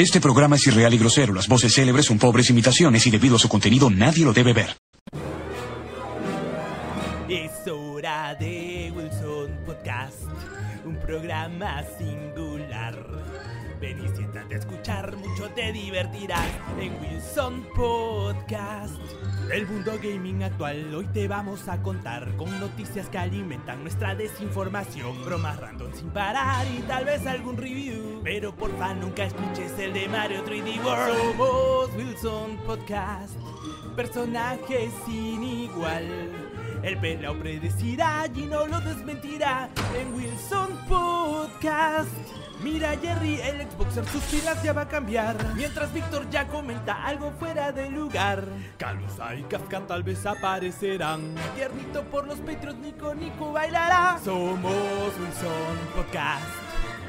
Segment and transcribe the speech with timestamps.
[0.00, 1.34] Este programa es irreal y grosero.
[1.34, 4.74] Las voces célebres son pobres imitaciones y debido a su contenido nadie lo debe ver.
[7.28, 10.22] Es hora de Wilson Podcast,
[10.86, 12.96] un programa singular.
[13.78, 16.48] Ven y siéntate a escuchar, mucho te divertirás
[16.80, 18.94] en Wilson Podcast.
[19.52, 25.24] El mundo gaming actual, hoy te vamos a contar con noticias que alimentan nuestra desinformación,
[25.24, 28.20] bromas random sin parar y tal vez algún review.
[28.22, 31.18] Pero porfa nunca escuches el de Mario 3D World.
[31.18, 33.34] Somos Wilson Podcast,
[33.96, 36.49] personajes sin igual.
[36.82, 42.08] El pelao predecirá y no lo desmentirá en Wilson Podcast.
[42.62, 45.36] Mira Jerry, el Xboxer sus pilas ya va a cambiar.
[45.54, 48.44] Mientras Víctor ya comenta algo fuera de lugar.
[48.78, 51.34] Calusa y Kafka tal vez aparecerán.
[51.54, 54.18] Tiernito por los Patreons, Nico Nico bailará.
[54.24, 54.72] Somos
[55.18, 56.44] Wilson Podcast.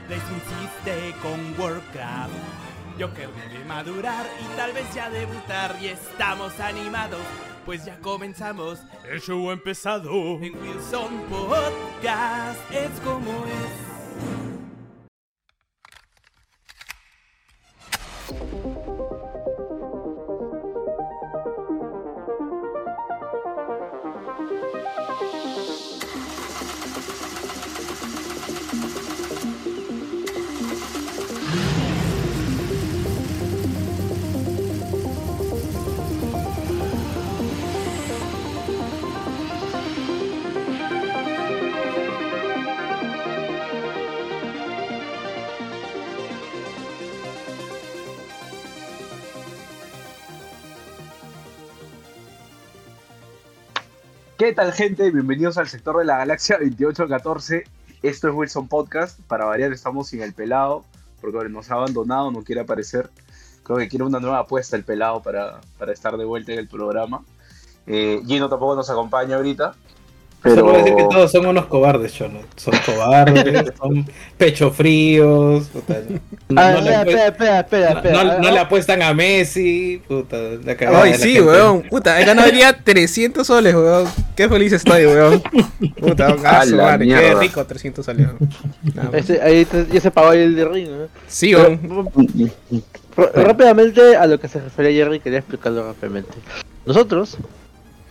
[0.09, 2.70] Les insiste con Warcraft.
[3.01, 5.75] Joker debe madurar y tal vez ya debutar.
[5.81, 7.21] Y estamos animados,
[7.65, 8.79] pues ya comenzamos.
[9.09, 10.11] El show ha empezado.
[10.39, 13.91] En Wilson Podcast es como es.
[54.41, 55.11] ¿Qué tal gente?
[55.11, 57.63] Bienvenidos al sector de la galaxia 2814.
[58.01, 59.19] Esto es Wilson Podcast.
[59.27, 60.83] Para variar estamos sin el pelado,
[61.21, 63.11] porque nos ha abandonado, no quiere aparecer.
[63.61, 66.67] Creo que quiere una nueva apuesta el pelado para, para estar de vuelta en el
[66.67, 67.23] programa.
[67.85, 69.75] Eh, Gino tampoco nos acompaña ahorita.
[70.43, 70.55] Pero...
[70.55, 72.39] Solo decir que todos son unos cobardes, Chono.
[72.55, 74.05] Son cobardes, son
[74.37, 75.65] pecho fríos.
[75.67, 75.99] Puta,
[76.49, 78.39] no, Ah, no le espera, apuestan- espera, espera, espera, no- espera.
[78.39, 80.01] no le apuestan a Messi.
[80.07, 81.41] Puta, la cagada Ay, la sí, gente.
[81.47, 81.81] weón.
[81.83, 84.07] Puta, he ganado hoy día 300 soles, weón.
[84.35, 85.43] Qué feliz estoy, weón.
[85.99, 86.35] Puta,
[86.75, 88.27] madre, qué rico 300 soles.
[89.13, 90.89] Ese- ahí te- ya se pagó el de ring.
[90.89, 91.07] ¿no?
[91.27, 91.79] Sí, weón.
[93.17, 96.31] R- Rápidamente a lo que se refería Jerry, quería explicarlo rápidamente.
[96.85, 97.37] Nosotros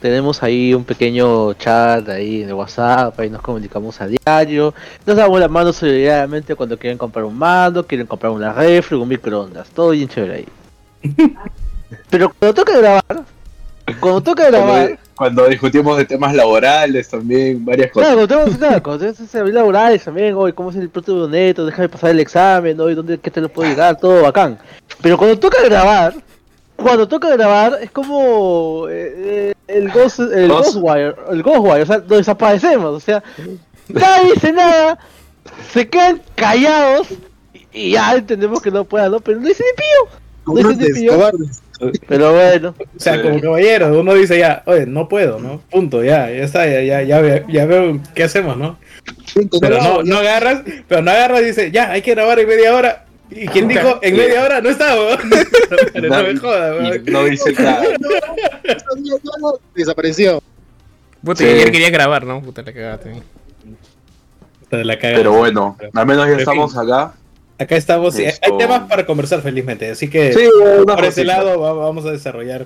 [0.00, 4.74] tenemos ahí un pequeño chat ahí en el WhatsApp, ahí nos comunicamos a diario,
[5.06, 9.08] nos damos la mano solidariamente cuando quieren comprar un mando, quieren comprar una refri, un
[9.08, 10.48] microondas, todo bien chévere ahí.
[12.10, 13.24] Pero cuando toca grabar,
[14.00, 18.12] cuando toca grabar, Cuando, cuando discutimos de temas laborales también, varias cosas.
[18.12, 22.10] Claro, cuando tenemos, cuando servicio laborales también, hoy cómo es el producto neto, déjame pasar
[22.10, 24.58] el examen, hoy dónde qué te lo puedo llegar, todo bacán.
[25.02, 26.14] Pero cuando toca grabar,
[26.82, 30.74] cuando toca grabar es como eh, eh, el Ghost, el Ghost.
[30.74, 33.22] Ghostwire, el Ghostwire, o sea, nos desaparecemos, o sea,
[33.88, 34.98] nadie dice nada,
[35.72, 37.08] se quedan callados
[37.54, 39.20] y, y ya entendemos que no puedan, ¿no?
[39.20, 40.62] Pero no dice ni pío.
[40.62, 41.12] No dice ni pío.
[42.08, 45.62] Pero bueno, O sea, como caballero, uno dice ya, oye, no puedo, ¿no?
[45.70, 48.76] Punto, ya, ya está, ya, ya, ya, ve- ya veo qué hacemos, ¿no?
[49.62, 52.74] Pero no, no agarras, pero no agarras y dice, ya, hay que grabar en media
[52.74, 53.06] hora.
[53.30, 53.98] ¿Y quién dijo?
[54.02, 54.70] En media hora no.
[55.92, 57.82] Pero no me jodas, no dice nada.
[59.74, 60.42] Desapareció.
[61.24, 61.44] Puta, Sí.
[61.44, 62.40] que ayer quería grabar, ¿no?
[62.42, 63.22] Puta, la cagaste.
[64.68, 65.18] Te la cagas.
[65.18, 66.38] Pero bueno, al menos ya fin.
[66.40, 67.14] estamos acá.
[67.58, 70.48] Acá estamos, y hay temas para conversar felizmente, así que Sí,
[70.86, 71.24] por ese cosita.
[71.24, 72.64] lado va- vamos a desarrollar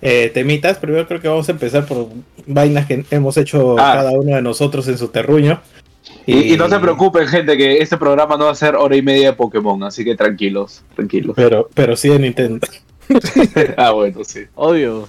[0.00, 0.78] eh, temitas.
[0.78, 2.06] Primero creo que vamos a empezar por
[2.46, 3.94] vainas que hemos hecho Ah.
[3.96, 5.60] cada uno de nosotros en su terruño.
[6.28, 9.00] Y, y no se preocupen, gente, que este programa no va a ser hora y
[9.00, 11.32] media de Pokémon, así que tranquilos, tranquilos.
[11.34, 12.66] Pero, pero sí de Nintendo.
[13.78, 14.40] ah, bueno, sí.
[14.54, 15.08] obvio.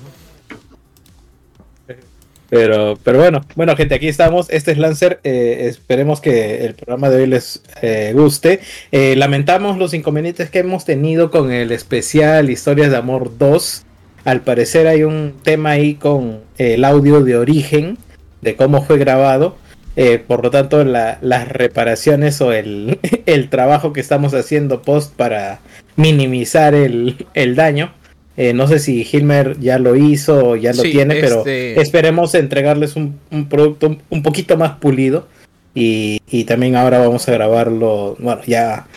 [2.49, 4.49] Pero, pero bueno, bueno gente, aquí estamos.
[4.49, 5.19] Este es Lancer.
[5.25, 8.61] eh, esperemos que el programa de hoy les eh, guste.
[8.93, 13.83] Eh, lamentamos los inconvenientes que hemos tenido con el especial Historias de Amor 2.
[14.23, 17.97] Al parecer hay un tema ahí con el audio de origen
[18.41, 19.57] de cómo fue grabado.
[19.95, 25.13] Eh, por lo tanto, la- las reparaciones o el, el trabajo que estamos haciendo post
[25.15, 25.59] para
[25.95, 27.93] minimizar el, el daño.
[28.37, 31.81] eh, no sé si Hilmer ya lo hizo o ya lo Sí, tiene, pero este-
[31.81, 35.27] esperemos entregarles un, un producto un, un poquito más pulido.
[35.75, 38.87] Y, y también ahora vamos a grabarlo, bueno, ya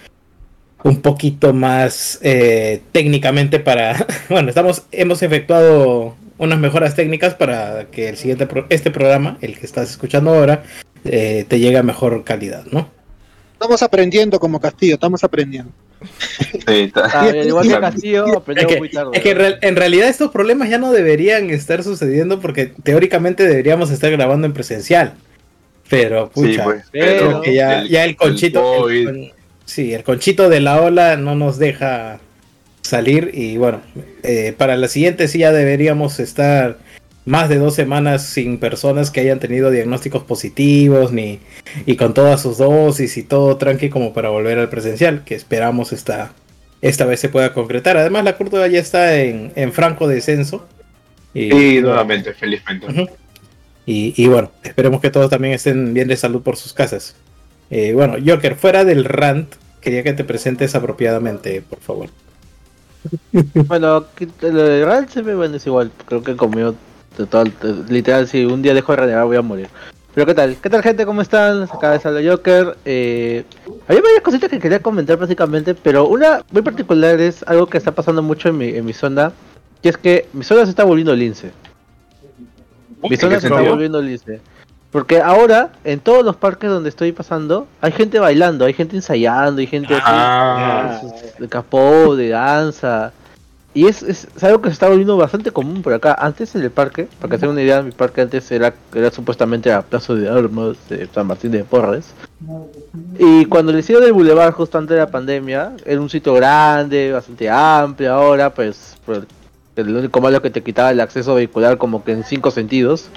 [0.85, 4.07] un poquito más eh, técnicamente para...
[4.31, 9.59] Bueno, estamos, hemos efectuado unas mejoras técnicas para que el siguiente pro- este programa, el
[9.59, 10.65] que estás escuchando ahora,
[11.05, 12.89] eh, te llegue a mejor calidad, ¿no?
[13.55, 15.71] Estamos aprendiendo como Castillo, estamos aprendiendo.
[16.67, 17.81] Sí, Ah, al igual que Sí.
[17.81, 19.11] Castillo, Es que, muy tarde.
[19.15, 23.47] es que en, real- en realidad estos problemas ya no deberían estar sucediendo porque teóricamente
[23.47, 25.15] deberíamos estar grabando en presencial.
[25.89, 26.85] Pero, Sí, pucha, pues.
[26.91, 28.61] pero- creo que ya, ya el conchito.
[28.63, 28.99] COVID.
[28.99, 29.31] el con-
[29.65, 32.19] sí, el conchito de la ola no nos deja
[32.83, 33.31] salir.
[33.33, 33.81] Y bueno,
[34.23, 36.79] eh, para la siguiente sí ya deberíamos estar
[37.25, 41.39] más de dos semanas sin personas que hayan tenido diagnósticos positivos ni
[41.87, 45.93] y con todas sus dosis y todo tranqui como para volver al presencial, que esperamos
[45.93, 46.33] esta,
[46.81, 47.97] esta vez se pueda concretar.
[47.97, 50.67] Además la curva ya está en, en franco descenso.
[51.33, 52.87] Y, Sí, nuevamente, felizmente.
[53.87, 57.17] Y, y bueno, esperemos que todos también estén bien de salud por sus casas.
[57.71, 62.11] Eh, bueno, Joker, fuera del rant, quería que te presentes apropiadamente, por favor.
[63.67, 64.05] Bueno,
[64.41, 65.91] lo de Real se me bueno, es igual.
[66.07, 66.75] Creo que conmigo,
[67.17, 67.53] total,
[67.89, 69.69] literal, si un día dejo de renegar voy a morir.
[70.15, 70.57] Pero ¿qué tal?
[70.63, 71.07] ¿Qué tal gente?
[71.07, 71.63] ¿Cómo están?
[71.63, 72.77] Acá es Salo Joker.
[72.85, 73.45] Eh,
[73.89, 77.93] había varias cositas que quería comentar básicamente, pero una muy particular es algo que está
[77.93, 79.33] pasando mucho en mi, en mi zona.
[79.83, 81.51] Y es que mi zona se está volviendo lince.
[83.03, 84.41] Mi ¿En zona se está volviendo lince.
[84.93, 89.61] Porque ahora, en todos los parques donde estoy pasando, hay gente bailando, hay gente ensayando,
[89.61, 91.01] hay gente así, Ah,
[91.39, 93.11] de capó, de danza.
[93.75, 96.15] Y es, es, es algo que se está volviendo bastante común por acá.
[96.19, 99.71] Antes en el parque, para que se una idea, mi parque antes era, era supuestamente
[99.71, 102.13] la Plaza de Armas de San Martín de Porres.
[103.19, 107.13] Y cuando le hicieron el bulevar justo antes de la pandemia, era un sitio grande,
[107.13, 108.99] bastante amplio ahora, pues
[109.77, 113.09] el único malo que te quitaba el acceso vehicular como que en cinco sentidos.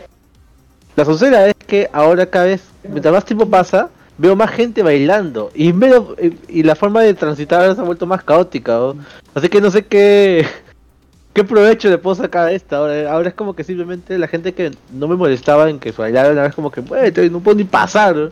[0.95, 5.51] La suceda es que ahora cada vez, mientras más tiempo pasa, veo más gente bailando
[5.53, 8.73] y menos, y, y la forma de transitar se ha vuelto más caótica.
[8.73, 8.95] ¿no?
[9.33, 10.45] Así que no sé qué
[11.33, 12.77] qué provecho le puedo sacar a esta.
[12.77, 16.37] Ahora, ahora es como que simplemente la gente que no me molestaba en que bailaran,
[16.37, 18.15] ahora es como que, "Bueno, no puedo ni pasar.
[18.15, 18.31] ¿no?".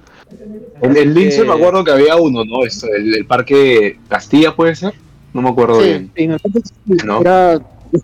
[0.82, 2.64] En el Lince que- me acuerdo que había uno, ¿no?
[2.66, 4.94] Esto, el, el parque Castilla, ¿puede ser?
[5.34, 6.12] No me acuerdo Sí, bien.
[6.16, 6.62] en el parque
[7.06, 7.20] ¿No?
[7.22, 7.60] era.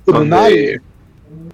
[0.06, 0.82] Donde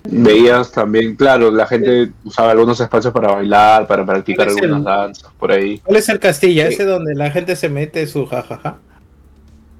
[0.05, 4.79] veías también, claro, la gente usaba algunos espacios para bailar, para practicar ¿Cuál es algunas
[4.79, 5.79] el- danzas, por ahí.
[5.79, 6.67] ¿Cuál es el Castilla?
[6.67, 6.73] Sí.
[6.75, 8.77] Ese donde la gente se mete su jajaja.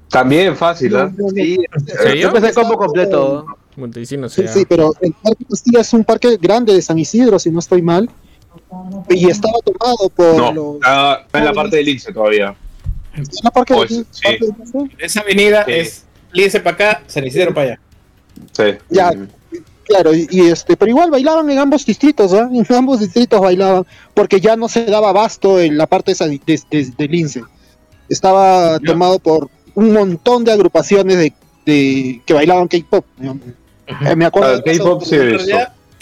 [0.09, 1.12] También fácil, ¿ah?
[1.15, 1.30] No.
[1.30, 1.57] Sí,
[1.88, 2.21] serio?
[2.21, 3.45] Yo empecé el combo completo.
[3.47, 3.57] ¿no?
[3.75, 4.53] Montesino, Sí, sea.
[4.53, 7.81] sí, pero el Parque Castilla es un parque grande de San Isidro, si no estoy
[7.81, 8.09] mal.
[9.09, 10.75] Y estaba tomado por no, los.
[10.75, 12.56] está, está en la parte del Lince todavía.
[13.18, 14.38] ¿Es la parque Pues, sí.
[14.97, 15.71] Esa avenida Sí.
[15.74, 17.80] es Lice para acá, San Isidro para allá.
[18.53, 18.63] Sí.
[18.89, 19.12] Ya.
[19.86, 22.50] Claro, y, y, este, pero igual bailaban en ambos distritos, ¿ah?
[22.52, 26.42] En ambos distritos bailaban, porque ya no se daba abasto en la parte esa de,
[26.46, 27.44] de, de- de Lince.
[28.10, 28.92] Estaba Ya.
[28.94, 31.34] tomado por un montón de agrupaciones de,
[31.66, 33.06] de que bailaban K-pop.
[33.18, 33.40] ¿no?
[33.88, 35.16] Eh, me acuerdo Ah, K-pop sí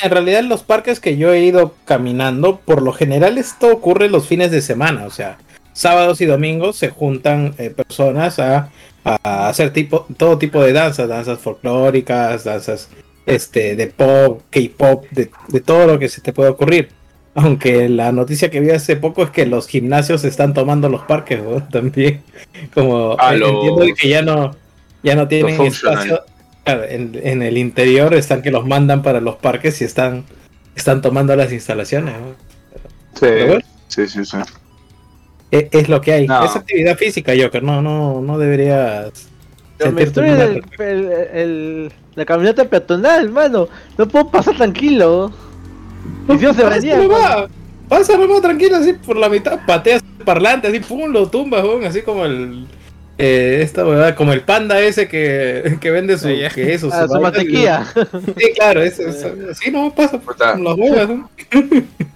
[0.02, 4.10] en realidad en los parques que yo he ido caminando, por lo general esto ocurre
[4.10, 5.38] los fines de semana, o sea,
[5.72, 8.70] sábados y domingos se juntan eh, personas a,
[9.06, 12.90] a hacer tipo, todo tipo de danzas, danzas folclóricas, danzas
[13.26, 16.90] este, de pop, K-pop, de, de todo lo que se te pueda ocurrir.
[17.36, 21.42] Aunque la noticia que vi hace poco es que los gimnasios están tomando los parques
[21.42, 21.64] ¿no?
[21.72, 22.22] también.
[22.74, 24.56] Como Ah, eh, los- entiendo que ya no,
[25.02, 26.22] ya no tienen espacio.
[26.64, 30.24] Claro, en, en el interior están que los mandan para los parques y están,
[30.76, 32.14] están tomando las instalaciones.
[32.14, 32.36] ¿no?
[33.16, 33.60] Sí, bueno.
[33.88, 34.38] sí, sí, sí.
[35.52, 36.28] E- Es, lo que hay.
[36.28, 36.46] No.
[36.46, 37.64] Es actividad física, Joker.
[37.64, 39.12] No, no, no deberías.
[39.78, 43.68] Pero me el, el- el- la caminata peatonal, mano.
[43.98, 45.32] No puedo pasar tranquilo.
[46.30, 46.98] Y si no se Pasa venía.
[46.98, 47.48] nomás,
[47.90, 51.84] Pasa nomás tranquilo, así por la mitad, pateas el parlante, así, pum, lo tumbas, weón,
[51.86, 52.66] así como el.
[53.18, 56.50] eh, esta weá, como el panda ese que, que vende su Ah, ya.
[56.50, 57.86] queso, Ah, su mantequilla.
[58.38, 61.10] Sí, claro, es, es- así no pasa por las huevas.
[61.10, 61.30] ¿no?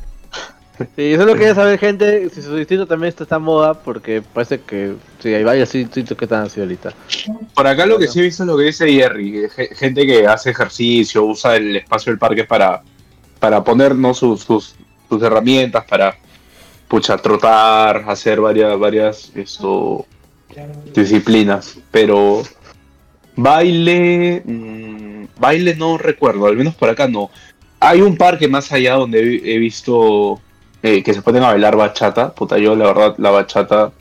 [0.96, 4.94] Sí, solo quería saber, gente, si su distrito también está esta moda, porque parece que
[5.20, 6.94] sí, hay varios distritos que están así ahorita.
[7.54, 10.52] Por acá lo que sí he visto es lo que dice Jerry, gente que hace
[10.52, 12.84] ejercicio, usa el espacio del parque para,
[13.40, 14.14] para poner ¿no?
[14.14, 14.76] sus, sus,
[15.22, 16.16] herramientas, para
[16.88, 20.06] pucha, trotar, hacer varias, varias esto,
[20.94, 21.80] disciplinas.
[21.90, 22.44] Pero
[23.36, 27.32] baile, mm, baile no recuerdo, al menos por acá no.
[27.80, 30.40] Hay un parque más allá donde he visto
[30.88, 32.34] eh, que se ponen a bailar bachata.
[32.34, 33.92] Puta, yo la verdad la bachata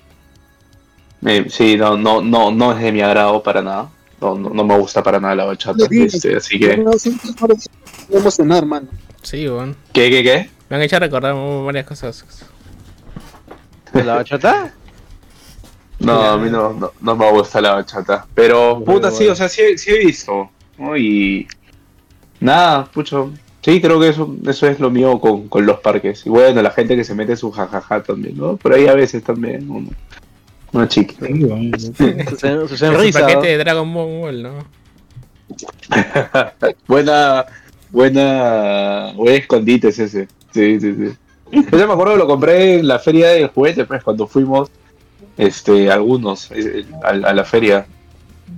[1.25, 3.91] eh, sí, no, no, no, no es de mi agrado para nada.
[4.21, 5.87] No, no, no me gusta para nada la bachata.
[5.91, 6.73] Este, así que.
[6.73, 8.89] A emocionar, mano.
[9.23, 9.77] Sí, weón.
[9.93, 10.51] ¿Qué, qué, qué?
[10.69, 12.25] Me han hecho recordar varias cosas.
[13.93, 14.73] ¿La bachata?
[15.99, 18.27] No, a mí no, no, no me gusta la bachata.
[18.35, 20.51] Pero, puta, sí, o sea, sí, sí he visto.
[20.79, 20.97] ¿no?
[20.97, 21.49] Y.
[22.41, 23.33] Nada, pucho.
[23.67, 26.25] Sí, creo que eso, eso es lo mío con, con los parques.
[26.25, 28.57] Y bueno, la gente que se mete su jajaja también, ¿no?
[28.57, 29.69] Por ahí a veces también.
[29.69, 29.89] uno.
[30.73, 31.15] Una chica.
[31.19, 33.19] Su, sen- su Es sonrisa.
[33.19, 33.29] el ¿no?
[33.33, 34.51] paquete de Dragon Ball, ¿no?
[36.87, 37.45] buena,
[37.91, 40.29] buena, buen escondite es ese.
[40.53, 41.13] Sí, sí, sí.
[41.51, 44.71] Ese me acuerdo que lo compré en la feria del juguete, pues, cuando fuimos,
[45.37, 47.85] este, algunos, eh, a, a la feria.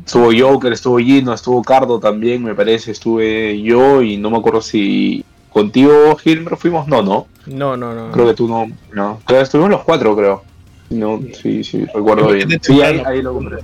[0.04, 4.60] Estuvo Joker, estuvo Gino, estuvo Cardo también, me parece, estuve yo y no me acuerdo
[4.62, 7.26] si contigo, Gilmer, fuimos, no, no.
[7.46, 8.12] No, no, no.
[8.12, 9.20] Creo que tú no, no.
[9.26, 10.42] Que estuvimos los cuatro, creo.
[10.90, 12.58] No, sí, sí, recuerdo bien.
[12.62, 13.58] Sí, ahí, ahí lo compré.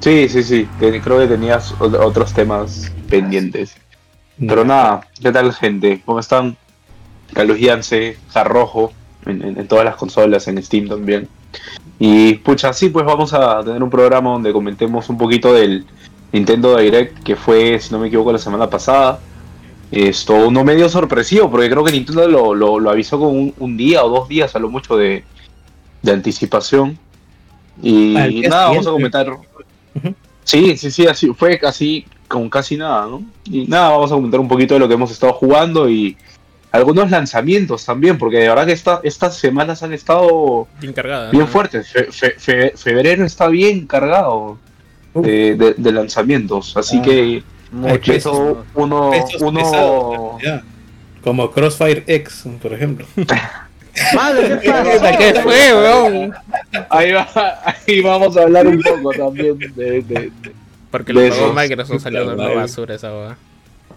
[0.00, 3.76] Sí, sí, sí, creo que tenías ot- otros temas pendientes.
[4.38, 6.02] Pero nada, ¿qué tal gente?
[6.04, 6.56] ¿Cómo están?
[7.32, 8.92] Carlos Yance, Jarrojo,
[9.26, 11.28] en, en- en todas las consolas, en Steam también.
[11.98, 15.84] Y pucha, sí, pues vamos a tener un programa donde comentemos un poquito del
[16.32, 19.20] Nintendo Direct, que fue, si no me equivoco, la semana pasada.
[19.92, 23.76] Esto, uno medio sorpresivo, porque creo que Nintendo lo, lo- lo avisó con un, un
[23.76, 25.22] día o dos días a lo mucho de,
[26.02, 26.98] de anticipación.
[27.82, 28.14] Y
[28.48, 29.26] nada, vamos a comentar.
[30.42, 33.22] Sí, sí, sí, así fue casi con casi nada, ¿no?
[33.44, 36.16] Y nada, vamos a comentar un poquito de lo que hemos estado jugando y
[36.74, 41.30] algunos lanzamientos también, porque de verdad que esta, estas semanas han estado Bien cargada.
[41.30, 41.46] bien ¿no?
[41.46, 41.88] fuertes.
[41.88, 44.58] Fe- fe- fe- febrero está bien cargado
[45.14, 47.02] de, de- de lanzamientos, así Ah.
[47.02, 50.62] que uno, Pesos uno pesados, ya.
[51.22, 53.06] Como Crossfire X, por ejemplo.
[54.14, 55.16] Madre, ¿qué Puta, pasa?
[55.18, 56.34] ¿Qué fue, weón?
[56.90, 57.28] ahí, va,
[57.64, 60.32] ahí vamos a hablar un poco también de, de- de-
[60.90, 61.52] Porque lo De pagó.
[61.52, 63.36] Microsoft salió de una basura esa weá.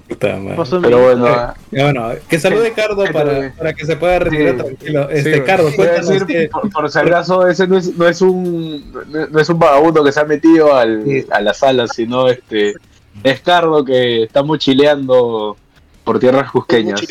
[0.07, 0.55] Puta madre.
[0.55, 1.25] Pasó pero bueno,
[1.71, 4.63] Ya, bueno, que salude Cardo Sí, para, para que se pueda retirar Sí.
[4.63, 5.09] tranquilo.
[5.09, 8.21] Este, Sí, Cardo, cuéntanos decir, que- por, por si acaso, ese no es, no es
[8.21, 8.91] un
[9.31, 11.25] no es un vagabundo que se ha metido al, Sí.
[11.29, 12.75] a la sala, sino este
[13.23, 15.57] es Cardo que está mochileando
[16.03, 17.01] por tierras cusqueñas.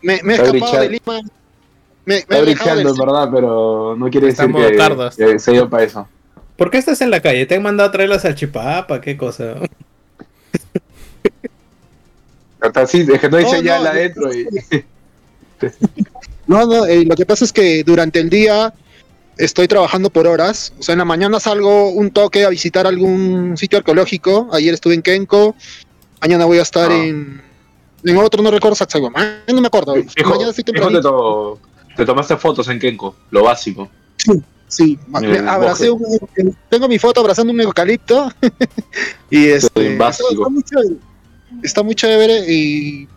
[0.00, 0.90] Me, me he escapado de brichando.
[0.90, 1.20] Lima.
[2.06, 2.20] Me, me
[2.52, 6.08] Está del en verdad, pero no quiere decir que, que se ha ido para eso.
[6.56, 7.44] ¿Por qué estás en la calle?
[7.44, 9.00] ¿Te han mandado a traer la salchipapa?
[9.02, 9.56] ¿Qué cosa?
[12.60, 14.46] Hasta así, es que no dice No, ya no, la yo- adentro y
[16.46, 18.72] No, no, eh, lo que pasa es que durante el día
[19.36, 20.72] estoy trabajando por horas.
[20.78, 24.48] O sea, en la mañana salgo un toque a visitar algún sitio arqueológico.
[24.52, 25.54] Ayer estuve en Kenko.
[26.22, 27.04] Mañana voy a estar Ah.
[27.04, 27.42] en,
[28.04, 28.76] en otro, no recuerdo.
[29.12, 29.94] Mañana no me acuerdo.
[29.94, 31.58] Mañana estoy te, to-
[31.96, 33.88] te tomaste fotos en Kenko, lo básico.
[34.68, 36.02] Sí, el abracé un,
[36.68, 38.30] tengo mi foto abrazando un eucalipto.
[39.30, 40.46] y este, Sí, básico.
[40.58, 40.80] Está,
[41.62, 42.44] está muy chévere.
[42.52, 43.08] Y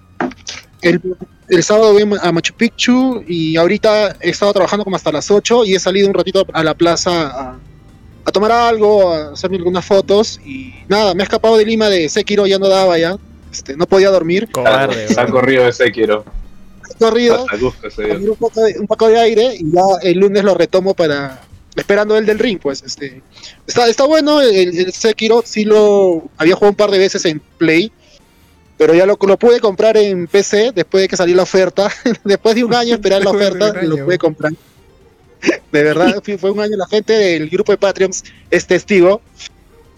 [0.81, 1.01] el,
[1.49, 5.65] el sábado voy a Machu Picchu y ahorita he estado trabajando como hasta las 8
[5.65, 7.59] y he salido un ratito a la plaza a,
[8.25, 12.07] a tomar algo, a hacerme algunas fotos y nada, me he escapado de Lima de
[12.09, 13.17] Sekiro, ya no daba ya.
[13.51, 15.67] Este, no podía dormir, Cobarde, se ha corrido
[16.97, 18.13] corrido, luz que se dio.
[18.13, 21.41] tomar un poco, de, un poco de aire y ya el lunes lo retomo para
[21.75, 23.21] esperando el del ring pues este
[23.65, 27.41] está, está bueno el, el Sekiro sí lo había jugado un par de veces en
[27.57, 27.91] Play
[28.81, 31.87] pero ya lo, lo pude comprar en PC después de que salió la oferta
[32.23, 34.51] después de un año esperar la oferta lo pude comprar
[35.71, 39.21] de verdad fue- un año la gente del grupo de Patreons es testigo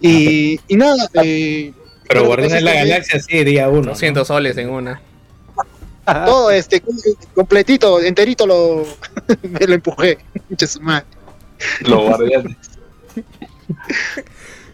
[0.02, 1.72] y, y nada eh,
[2.06, 3.80] Pero Guardianes de la Galaxia sí, día uno.
[3.80, 3.88] ¿no?
[3.92, 5.00] 200 soles en una.
[6.04, 6.82] todo este
[7.34, 8.84] completito enterito lo
[9.42, 10.18] me lo empujé
[10.66, 11.06] su madre.
[11.80, 12.56] Los guardianes.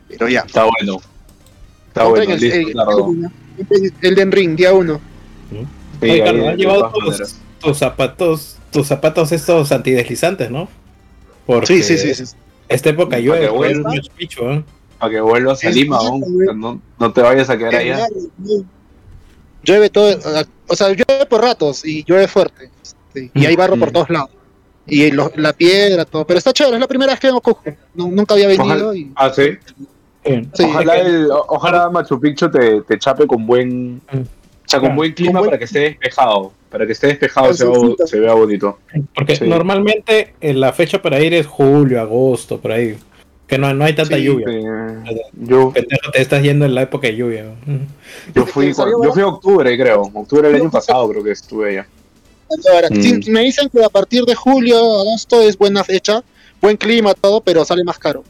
[0.08, 1.00] pero ya Está bueno.
[1.88, 3.30] Está bueno, el, listo, el, el-
[4.02, 5.00] el Den Ring, día uno.
[5.50, 5.66] Sí,
[6.10, 6.92] Oye, Carlos, han llevado
[7.60, 10.68] tus, zapatos, tus zapatos estos antideslizantes, ¿no?
[11.46, 12.34] Porque Sí, sí, sí, sí.
[12.68, 13.18] Esta época
[13.82, 14.64] Machu Picchu, ¿eh?
[14.98, 15.98] Para que vuelvas a Es Lima.
[16.54, 18.06] No, no te vayas a quedar allá.
[19.62, 20.18] Llueve todo,
[20.68, 22.70] o sea, llueve por ratos y llueve fuerte.
[22.82, 23.92] este, y hay barro por Mm.
[23.92, 24.30] todos lados.
[24.86, 26.26] Y lo- la piedra, todo.
[26.26, 27.62] Pero está chévere, es la primera vez que vengo Cusco.
[27.94, 29.12] Nu- nunca había venido y.
[29.16, 29.50] Ah, sí.
[30.24, 34.16] Sí, ojalá, el- ojalá Machu Picchu te, te chape con buen, o
[34.66, 34.94] sea, con Claro.
[34.96, 36.52] buen clima Con buen- para que esté despejado.
[36.70, 37.66] Para que esté despejado se
[38.06, 38.78] se vea bonito.
[39.14, 39.44] Porque Sí.
[39.48, 42.96] normalmente eh, la fecha para ir es julio, agosto, por ahí.
[43.48, 44.46] Que no, no hay tanta Sí, lluvia.
[44.48, 47.46] eh, yo, te estás yendo en la época de lluvia.
[48.34, 50.02] Yo fui yo fui en octubre, creo.
[50.14, 51.86] Octubre del año pasado creo que estuve allá.
[52.72, 53.30] Ahora, Mm.
[53.32, 56.22] me dicen que a partir de julio, agosto es buena fecha,
[56.60, 58.22] buen clima, todo, pero sale más caro.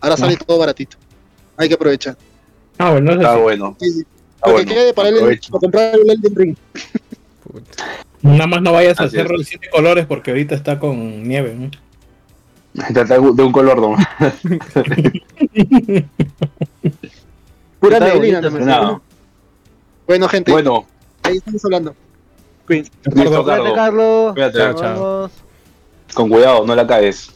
[0.00, 0.96] Ahora sale todo baratito.
[1.56, 2.16] Hay que aprovechar.
[2.78, 3.76] Ah, bueno, Está bueno.
[3.80, 4.00] Sí, sí.
[4.00, 4.68] Está Lo bueno.
[4.68, 5.16] que quede para, el,
[5.50, 6.56] para comprar el Elden Ring.
[7.44, 7.84] Puta.
[8.22, 11.54] Nada más no vayas Así cerro de siete colores porque ahorita está con nieve.
[11.54, 11.70] ¿no?
[12.88, 14.06] Está De un color nomás.
[17.80, 18.40] Pura neblina.
[18.40, 19.00] Nada.
[20.06, 20.86] Bueno, gente, Bueno,
[21.22, 21.94] ahí estamos hablando.
[22.66, 23.72] Cuídate, Carlos.
[23.74, 24.32] Carlos.
[24.32, 24.72] Cuídate.
[24.72, 25.30] Vamos.
[26.14, 27.32] Con cuidado, no la caes.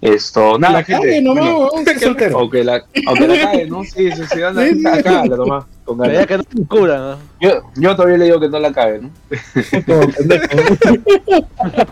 [0.00, 1.20] Esto, nada, La gente.
[1.24, 1.68] bueno,
[2.00, 2.38] soltero.
[2.38, 3.82] aunque la, aunque la cague, ¿no?
[3.84, 6.26] Sí, sí, sí, anda, Sí, sí, acá, la nomás, con La ganas.
[6.26, 7.18] que no se cubra, ¿no?
[7.40, 9.10] Yo, yo todavía le digo que no la cague, ¿no?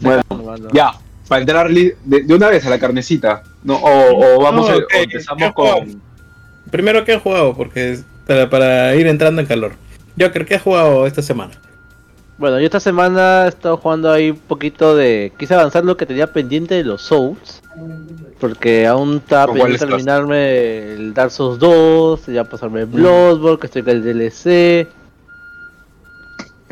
[0.00, 0.22] Bueno,
[0.72, 0.92] ya,
[1.28, 3.76] para entrar de, de una vez a la carnecita, ¿no?
[3.76, 6.02] O, o vamos No, a, o empezamos ¿qué con.
[6.70, 7.54] Primero, ¿qué has jugado?
[7.56, 9.72] Porque para, para ir entrando en calor.
[10.16, 11.52] Yo creo que has jugado esta semana.
[12.38, 15.32] Bueno, yo esta semana he estado jugando ahí un poquito de...
[15.38, 17.60] Quise avanzar lo que tenía pendiente de los Souls.
[18.38, 19.88] Porque aún estaba ¿Con cuál pendiente estás?
[20.06, 24.86] terminarme el Dark Souls 2, ya pasarme el Bloodborne, que estoy con el DLC.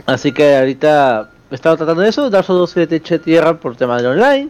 [0.06, 3.58] Así que ahorita he estado tratando de eso, Dark Souls 2 se le eché tierra
[3.58, 4.48] por tema del online.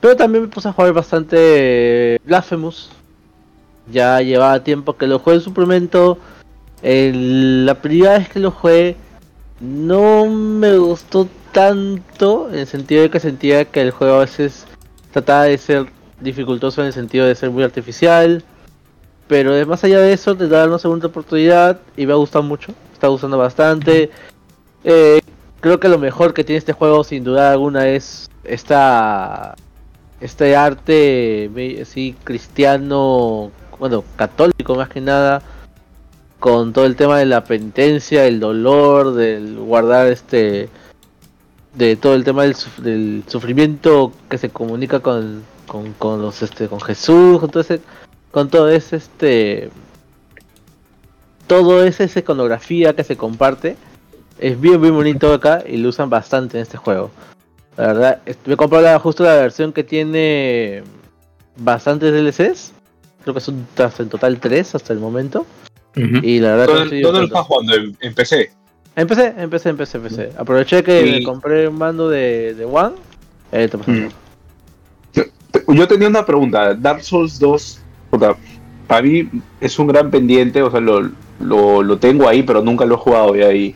[0.00, 2.90] Pero también me puse a jugar bastante Blasphemous.
[3.92, 6.18] Ya llevaba tiempo que lo jugué en suplemento.
[6.82, 8.96] El- la primera vez que lo jugué
[9.60, 14.66] no me gustó tanto en el sentido de que sentía que el juego a veces
[15.12, 15.86] trataba de ser
[16.20, 18.44] dificultoso en el sentido de ser muy artificial.
[19.26, 22.72] Pero más allá de eso, te da una segunda oportunidad y me ha gustado mucho.
[22.92, 24.10] Está gustando bastante.
[24.84, 25.20] Eh,
[25.60, 29.54] creo que lo mejor que tiene este juego, sin duda alguna, es esta
[30.20, 31.50] este arte
[31.80, 35.42] así cristiano, bueno, católico más que nada,
[36.40, 40.68] con todo el tema de la penitencia, el dolor, del guardar este,
[41.74, 46.42] de todo el tema del, suf- del sufrimiento que se comunica con, con, con los
[46.42, 47.80] este, con Jesús, con todo ese,
[48.30, 49.70] con todo ese este,
[51.46, 53.76] todo esa iconografía que se comparte,
[54.38, 57.10] es bien bien bonito acá y lo usan bastante en este juego.
[57.76, 60.82] La verdad, me compré la- justo la versión que tiene
[61.56, 62.72] bastantes DLCs.
[63.22, 63.66] Creo que son
[63.98, 65.46] en total 3 hasta el momento.
[65.96, 67.74] Y la verdad que ¿Dónde, estoy dónde lo estás jugando?
[67.74, 68.50] ¿En, en PC?
[68.96, 70.30] Empecé, empecé, empecé, empecé.
[70.36, 72.94] Aproveché que Y- me compré un mando de, de One.
[73.52, 73.76] Eh, te.
[73.78, 74.08] Mm.
[75.68, 76.74] Yo tenía una pregunta.
[76.74, 77.80] Dark Souls 2,
[78.10, 78.36] puta,
[78.86, 79.28] para mí
[79.60, 82.98] es un gran pendiente, o sea, lo, lo, lo tengo ahí, pero nunca lo he
[82.98, 83.74] jugado y ahí.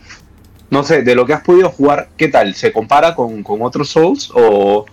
[0.69, 2.55] No sé, de lo que has podido jugar, ¿qué tal?
[2.55, 4.85] ¿Se compara con, con otros Souls o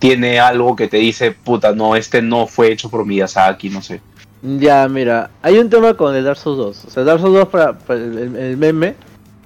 [0.00, 4.00] tiene algo que te dice, puta, no, este no fue hecho por Miyazaki, no sé?
[4.46, 6.84] Ya, mira, hay un tema con el Dark Souls 2.
[6.84, 8.94] O sea, Dark Souls 2 para, para el, meme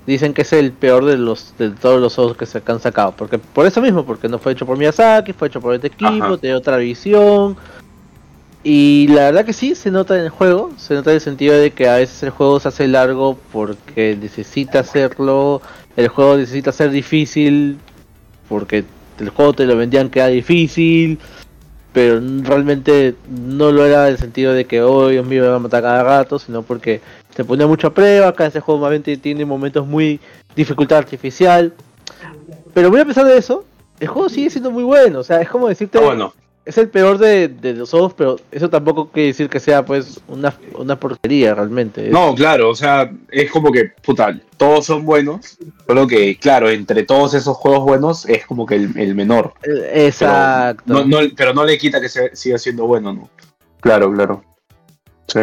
[0.06, 3.14] dicen que es el peor de los de todos los Souls que se han sacado.
[3.16, 6.24] Porque por eso mismo, porque no fue hecho por Miyazaki, fue hecho por este equipo,
[6.24, 6.36] Ajá.
[6.36, 7.56] tiene otra visión.
[8.62, 11.56] Y la verdad que sí, se nota en el juego, se nota en el sentido
[11.56, 15.62] de que a veces el juego se hace largo porque necesita hacerlo,
[15.96, 17.78] el juego necesita ser difícil
[18.50, 18.84] porque
[19.18, 21.18] el juego te lo vendían que era difícil,
[21.92, 25.56] pero realmente no lo era en el sentido de que hoy Dios mío me va
[25.56, 27.00] a matar cada rato, sino porque
[27.34, 30.20] te ponía mucho a prueba, acá ese juego más bien te- tiene momentos muy
[30.54, 31.72] dificultad artificial.
[32.74, 33.64] Pero muy a pesar de eso,
[33.98, 35.98] el juego sigue siendo muy bueno, o sea, es como decirte,
[36.64, 40.20] es el peor de, de los juegos, pero eso tampoco quiere decir que sea pues
[40.28, 42.06] una, una porquería realmente.
[42.06, 46.68] Es- no, claro, o sea, es como que, puta, todos son buenos, solo que, claro,
[46.68, 49.54] entre todos esos juegos buenos es como que el, el menor.
[49.62, 50.82] Eh, Pero Exacto.
[50.86, 53.28] No, no, pero no le quita que se- siga siendo bueno, ¿no?
[53.80, 54.44] Claro, claro.
[55.28, 55.40] Sí.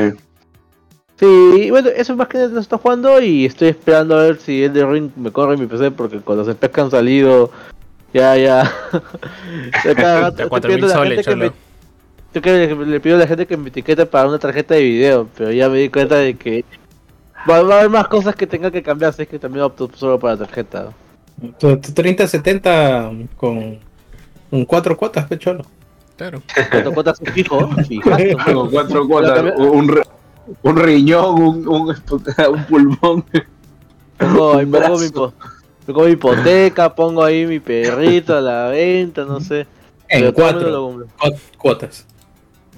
[1.19, 4.63] Sí, bueno, eso más que nada lo estoy jugando y estoy esperando a ver si
[4.65, 7.49] el de Ring me corre en mi PC porque con los specs que han salido,
[8.17, 8.71] ya, ya.
[9.83, 11.53] ya cada rato De estoy 4000 pidiendo a la soles, cholo.
[12.33, 14.83] yo que le, le pido a la gente que me etiquete para una tarjeta de
[14.83, 16.65] video, pero ya me di cuenta de que
[17.49, 20.19] va, va a haber más cosas que tenga que cambiar, así que también opto solo
[20.19, 20.93] para la tarjeta.
[21.59, 23.79] Tu, tu 3070 con,
[24.49, 25.65] con cuatro cuotas, pecholo.
[26.17, 26.41] Claro.
[26.71, 28.69] Cuatro cuotas es fijo, fijazo, Con ¿no?
[28.71, 30.03] cuatro cuotas, un, re-
[30.63, 31.89] un riñón, un, un,
[32.51, 33.25] un pulmón.
[34.19, 35.09] Ahí Un pongo mi,
[35.93, 39.61] pongo mi hipoteca, pongo ahí mi perrito a la venta, no sé.
[40.09, 41.05] En Pero cuatro
[41.57, 42.05] cuotas.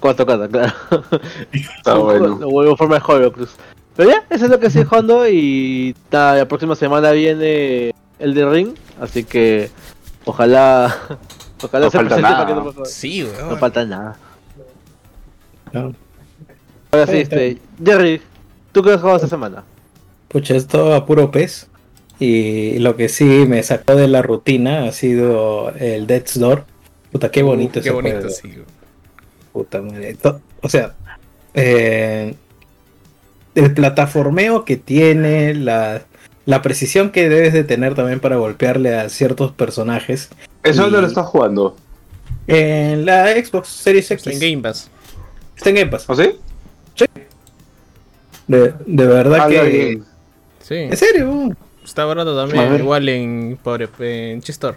[0.00, 0.72] Cuatro cuotas, claro.
[1.52, 2.38] Está bueno.
[2.40, 3.50] Lo vuelvo forma de Horrocruz.
[3.96, 8.34] Pero ya, eso es lo que estoy jugando y nada, la próxima semana viene el
[8.34, 9.70] de Ring, así que
[10.24, 10.96] ojalá
[11.62, 12.36] ojalá No se falta presente nada.
[12.46, 13.48] para que no, pase- Sí, weón.
[13.50, 14.16] no falta nada.
[15.72, 15.94] ¿no?
[16.92, 18.20] Ahora sí, este, Jerry,
[18.72, 19.62] ¿tú qué has jugado esta semana?
[20.28, 21.68] Pucha, esto a puro pez.
[22.20, 26.64] Y lo que sí me sacó de la rutina ha sido el Death's Door.
[27.10, 28.30] Puta, qué bonito Uh, ese Qué bonito, juego.
[28.30, 28.54] sí.
[29.52, 30.16] Puta madre.
[30.62, 30.94] O sea,
[31.54, 32.34] eh,
[33.54, 36.02] el plataformeo que tiene, la,
[36.44, 40.28] la precisión que debes de tener también para golpearle a ciertos personajes.
[40.62, 41.74] ¿Eso dónde lo estás jugando?
[42.46, 44.26] En la Xbox Series X.
[44.26, 44.90] Está en Game Pass.
[45.56, 46.04] Está en Game Pass.
[46.08, 46.38] ¿O sí?
[48.46, 49.62] De, de verdad Ah, que...
[49.62, 50.04] bien.
[50.60, 50.74] Sí.
[50.74, 51.56] ¿En serio?
[51.90, 54.76] Está barato también, igual en, por, en Chistor.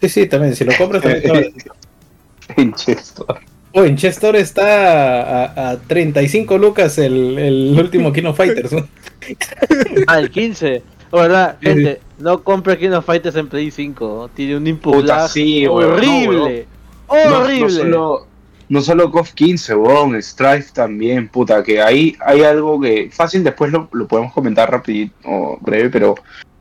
[0.00, 0.54] Sí, Sí, también.
[0.54, 1.52] Si lo compras, también
[2.56, 3.26] en Chester.
[3.72, 8.72] Oh, en Chester está a, a 35 lucas el, el último King of Fighters.
[8.72, 8.86] ¿no?
[10.06, 10.84] Ah, el 15.
[11.10, 11.56] Oh, ¿Verdad?
[11.60, 14.30] Gente, no compre King of Fighters en Play 5.
[14.34, 16.66] Tiene un input Puta, lag sí, weón, no, horrible.
[17.08, 17.64] No, horrible.
[17.64, 18.26] no solo,
[18.68, 23.70] no solo KOF 15, weón, Strife también, puta, que ahí hay algo que fácil después
[23.72, 26.14] lo, lo podemos comentar rapidito o breve, pero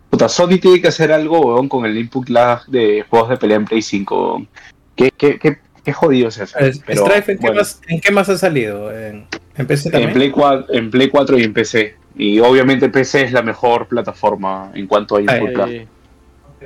[0.09, 3.57] puta, Sony tiene que hacer algo, weón, con el input lag de juegos de pelea
[3.57, 4.47] en Play 5, weón.
[4.95, 6.67] Qué, qué, qué, qué jodido se hace.
[6.67, 8.91] Es- pero, Strife, ¿en, qué más, ¿en qué más ha salido?
[8.95, 10.09] ¿En, en PC también?
[10.09, 11.95] en Play, 4, en Play 4 y en PC.
[12.15, 15.69] Y obviamente PC es la mejor plataforma en cuanto a input lag.
[15.69, 15.87] Eh,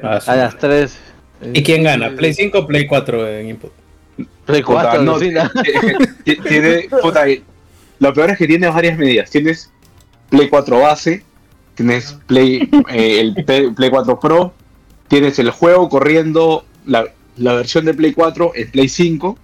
[0.04, 0.30] Ah, sí.
[0.30, 0.98] a las 3.
[1.54, 2.12] ¿Y quién gana?
[2.16, 3.72] ¿Play 5 o Play 4 en input?
[4.46, 5.18] Play Puta, 4, no,
[6.44, 7.26] tiene, puta,
[8.00, 9.30] lo peor es que tiene varias medidas.
[9.30, 9.72] Tienes
[10.30, 11.24] Play 4 base,
[11.76, 14.54] tienes Play, eh, el P- Play 4 Pro,
[15.08, 17.06] tienes el juego corriendo la,
[17.38, 19.38] la versión de Play 4 en Play 5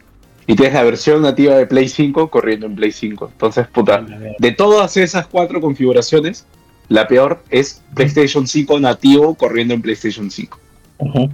[0.47, 3.29] y tienes la versión nativa de Play 5 corriendo en Play 5.
[3.31, 4.03] Entonces, puta,
[4.39, 6.45] de todas esas cuatro configuraciones,
[6.89, 10.59] la peor es PlayStation 5 nativo corriendo en PlayStation 5.
[10.99, 11.29] Ujú.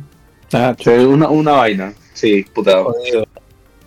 [0.53, 1.93] Ah, O sea, una, una vaina.
[2.13, 2.83] Sí, puta.
[2.83, 3.25] jodido.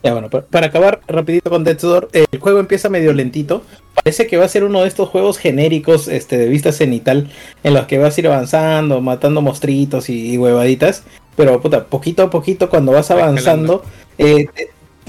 [0.03, 3.63] Ya bueno, pa- para acabar rapidito con Death's Door, el juego empieza medio lentito.
[3.95, 7.31] Parece que va a ser uno de estos juegos genéricos este, de vista cenital
[7.63, 11.05] en los que vas a ir avanzando, matando monstruitos y, y huevaditas.
[11.37, 13.85] Pero puta, poquito a poquito cuando vas Va avanzando,
[14.19, 14.47] eh,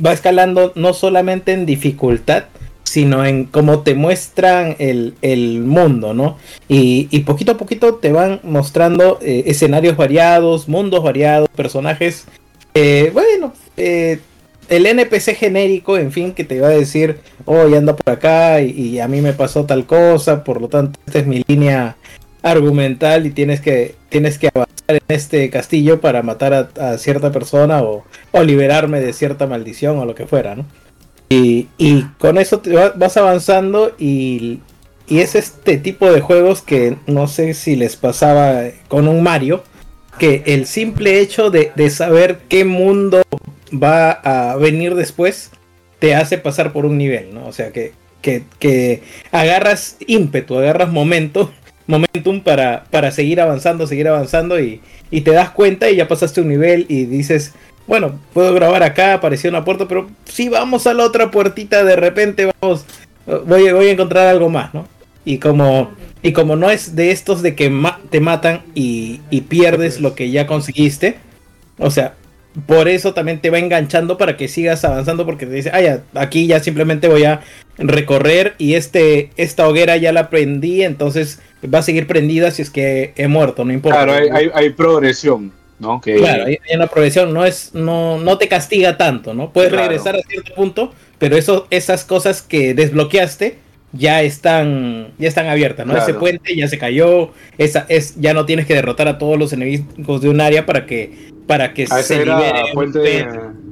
[0.06, 2.45] va escalando no solamente en dificultad,
[2.84, 6.38] sino en cómo te muestran el, el mundo, ¿no?
[6.69, 12.25] Y, y poquito a poquito te van mostrando eh, escenarios variados, mundos variados, personajes
[12.75, 14.19] eh, bueno, eh,
[14.69, 18.62] el NPC genérico, en fin, que te va a decir, oh, ya anda por acá
[18.62, 21.95] y, a mí me pasó tal cosa, por lo tanto, esta es mi línea
[22.41, 27.82] argumental y tienes que, tienes que avanzar en este castillo para matar a, cierta persona
[27.82, 30.65] o, o liberarme de cierta maldición o lo que fuera, ¿no?
[31.30, 34.60] Y, y con eso te va- vas avanzando y,
[35.08, 39.63] y es este tipo de juegos que no sé si les pasaba con un Mario,
[40.19, 43.23] que el simple hecho de, de saber qué mundo
[43.74, 45.52] va a venir después
[46.00, 47.48] te hace pasar por un nivel, ¿no?
[47.48, 51.52] O sea que, que, que agarras ímpetu, agarras momento,
[51.88, 54.82] momentum para, para seguir avanzando, seguir avanzando y,
[55.12, 57.54] y te das cuenta y ya pasaste un nivel y dices,
[57.88, 61.96] bueno, puedo grabar acá, apareció una puerta, pero si vamos a la otra puertita, de
[61.96, 62.86] repente vamos,
[63.46, 64.88] voy, voy a encontrar algo más, ¿no?
[65.26, 69.42] Y como, y como no es de estos de que ma- te matan y, y
[69.42, 71.16] pierdes lo que ya conseguiste,
[71.78, 72.16] o sea,
[72.66, 76.02] por eso también te va enganchando para que sigas avanzando porque te dice, ah, ya,
[76.13, 77.42] aquí ya simplemente voy a
[77.78, 81.39] recorrer y este, esta hoguera ya la prendí, entonces
[81.74, 84.04] va a seguir prendida si es que he muerto, no importa.
[84.04, 86.00] Claro, hay, hay, hay progresión, ¿no?
[86.00, 89.52] Que, Claro, hay, hay una progresión, no es, no, no te castiga tanto, ¿no?
[89.52, 89.88] Puedes Claro.
[89.88, 93.58] regresar a cierto punto, pero eso, esas cosas que desbloqueaste
[93.93, 95.93] ya están, ya están abiertas, ¿no?
[95.93, 96.10] Claro.
[96.10, 99.53] Ese puente ya se cayó, esa es, ya no tienes que derrotar a todos los
[99.53, 102.73] enemigos de un área para que, para que a veces se era libere.
[102.73, 103.25] puente,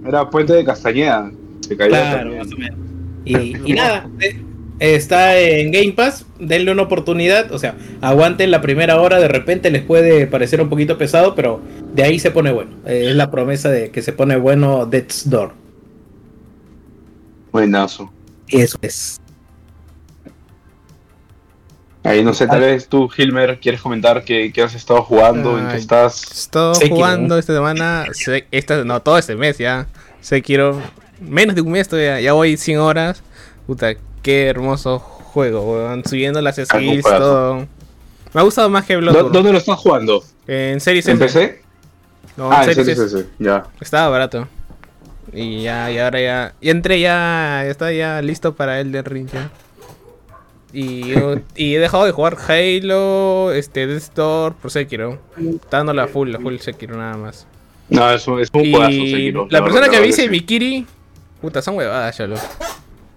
[0.07, 1.31] era puente de Castañeda.
[1.67, 2.37] Se caía Claro, también.
[2.39, 2.79] más o menos.
[3.25, 4.35] Y, y nada, eh,
[4.79, 9.69] está en Game Pass, denle una oportunidad, o sea, aguanten la primera hora, de repente
[9.71, 11.61] les puede parecer un poquito pesado, pero
[11.93, 12.71] de ahí se pone bueno.
[12.85, 15.53] Eh, es la promesa de que se pone bueno Death's Door.
[17.51, 18.11] Buenazo.
[18.47, 19.17] Eso es.
[22.03, 25.67] Ahí no sé, tal vez tú, Hilmer, quieres comentar qué, qué has estado jugando, en
[25.67, 25.79] qué Ay.
[25.79, 26.23] estás.
[26.31, 29.85] Estoy Sekiro, jugando esta semana, se- esta, no, todo este mes ya.
[30.19, 30.81] Sekiro,
[31.19, 33.21] menos de un mes todavía, ya voy 100 horas.
[33.67, 36.03] Puta, qué hermoso juego, weón.
[36.03, 37.67] Subiendo las skills, todo.
[38.33, 39.31] Me ha gustado más que ¿Dó- Bloodborne.
[39.31, 40.23] ¿Dónde lo estás jugando?
[40.47, 41.25] En Series ¿En S.
[41.25, 41.61] PC?
[42.35, 43.25] No, Ah, en en Series S.
[43.37, 43.65] ya.
[43.79, 44.47] Estaba barato.
[45.33, 46.53] Y ya, y ahora ya.
[46.61, 47.63] Y entré ya.
[47.67, 49.51] Está ya listo para Elden Ring ya.
[50.73, 51.13] Y,
[51.55, 55.19] y he dejado de jugar Halo, este, Death Store por Sekiro.
[55.37, 57.45] Está dando la full, la full Sekiro nada más.
[57.89, 60.29] No, es un, es un juegazo, Y Sekiro, la persona que me dice.
[60.29, 60.85] Mikiri,
[61.41, 62.35] puta, son huevadas, chalo.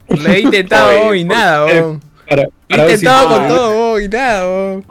[0.09, 2.03] Le he intentado Oye, y nada, weón.
[2.27, 4.87] He intentado con no, todo, weón, y nada, weón.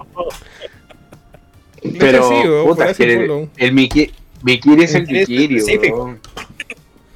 [2.00, 4.10] Pero, sí, puta, el, el Miki,
[4.42, 6.20] Mikiri es el Mikiri es Mikiri, weón.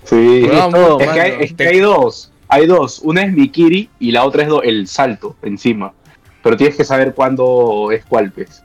[0.03, 0.47] Sí.
[0.71, 1.43] Todo, Es que, hay, mano.
[1.43, 2.31] es que hay dos.
[2.49, 2.99] Hay dos.
[3.03, 5.93] Una es Mikiri y la otra es el salto encima.
[6.43, 8.63] Pero tienes que saber cuándo es cuál pez.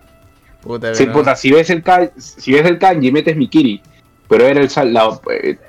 [0.61, 3.81] Puta, Sí, pero- puta, si ves el kan- si ves el kanji metes Mikiri.
[4.29, 5.21] Pero era el salto.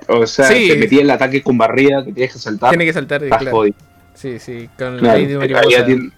[0.08, 0.68] o sea, Sí.
[0.70, 2.70] te metía el ataque con barrida que tienes que saltar.
[2.70, 3.50] Tiene que saltar, claro.
[3.52, 3.76] jodido.
[4.14, 5.86] Sí, sí, con Claro, la mariposa.
[5.86, 6.12] tiene-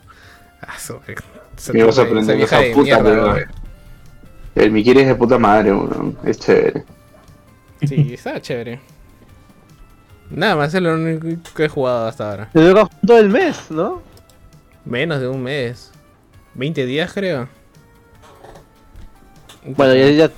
[0.62, 0.94] Ah, esa
[1.74, 2.84] me vas a vieja esa puta.
[3.02, 3.48] mierda, pero-
[4.56, 5.72] el Mikiri es de puta madre.
[6.26, 6.84] Es chévere.
[7.88, 8.80] Sí, está chévere.
[10.30, 12.50] Nada más es lo único que he jugado hasta ahora.
[12.52, 14.02] Te dura todo el mes, ¿no?
[14.84, 15.92] Menos de un mes.
[16.56, 17.48] 20 días creo.
[19.66, 20.32] Bueno, ya, ya.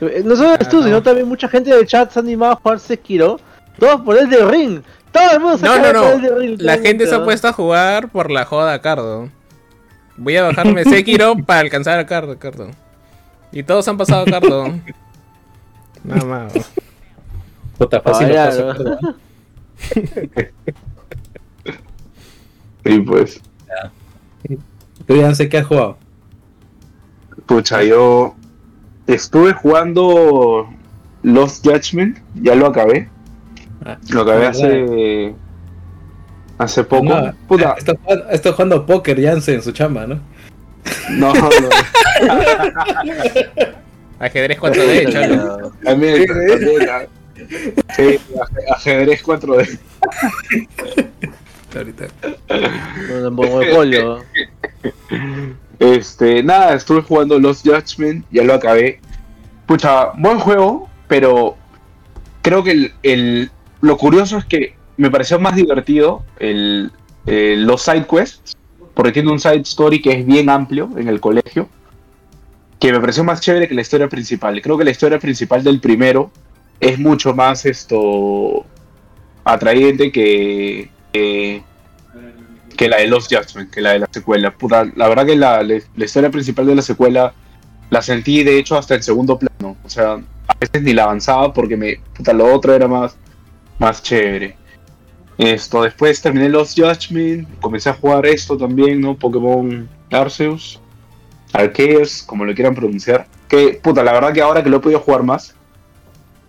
[0.00, 0.82] eh, No solo Ah, tú, no.
[0.84, 3.38] sino también mucha gente del chat se ha animado a jugar Sekiro.
[3.78, 4.82] Todos por el de Ring.
[5.10, 6.26] Todo el mundo se No, no, acaba por no.
[6.26, 7.24] Elden Ring, La gente se ha ¿no?
[7.24, 9.28] puesto a jugar por la joda a Cardo.
[10.16, 12.70] Voy a bajarme Sekiro para alcanzar a Cardo, Cardo.
[13.50, 14.72] Y todos han pasado a Cardo.
[16.04, 16.52] Nada más.
[17.82, 18.98] Puta, fácil Ah, lo ya, paso, ¿no?
[22.84, 23.40] Sí, pues.
[25.06, 25.96] Tú ya no sé qué has jugado.
[27.46, 28.36] Pucha, yo
[29.08, 30.68] estuve jugando
[31.22, 33.08] Lost Judgment, ya lo acabé.
[33.84, 35.34] Ah, Lo acabé hace.
[36.58, 37.02] Hace poco.
[37.04, 40.20] No, Puta, Está jugando, está jugando póker Jansen en su chamba, ¿no?
[41.10, 41.40] no, no.
[44.20, 45.72] Ajedrez 4D, cholo.
[45.82, 47.02] También, también, ah.
[47.96, 49.78] Sí, aje- ajedrez 4D.
[51.74, 52.06] Ahorita.
[52.48, 54.18] Con el monopolio.
[55.78, 59.00] Este, nada, estuve jugando Lost Judgment, ya lo acabé.
[59.66, 61.56] Pucha, buen juego, pero
[62.42, 63.50] creo que el, el-
[63.80, 66.92] lo curioso es que me pareció más divertido el,
[67.26, 68.56] el- los side quests,
[68.94, 71.68] porque tiene un side story que es bien amplio en el colegio,
[72.78, 74.60] que me pareció más chévere que la historia principal.
[74.60, 76.30] Creo que la historia principal del primero
[76.82, 78.66] es mucho más esto
[79.44, 81.62] atrayente que, que,
[82.88, 84.50] la de Lost Judgment, que la de la secuela.
[84.50, 87.32] Puta, la verdad que la, la- historia principal de la secuela
[87.88, 89.76] la sentí de hecho hasta en segundo plano.
[89.84, 90.14] O sea,
[90.48, 93.16] a veces ni la avanzaba porque me, puta, lo otro era más,
[93.78, 94.56] más chévere.
[95.38, 99.16] Esto, después terminé Lost Judgment, comencé a jugar esto también, ¿no?
[99.16, 100.80] Pokémon Arceus,
[101.52, 103.28] Arceus, como lo quieran pronunciar.
[103.48, 105.54] Que, puta, la verdad que ahora que lo he podido jugar más,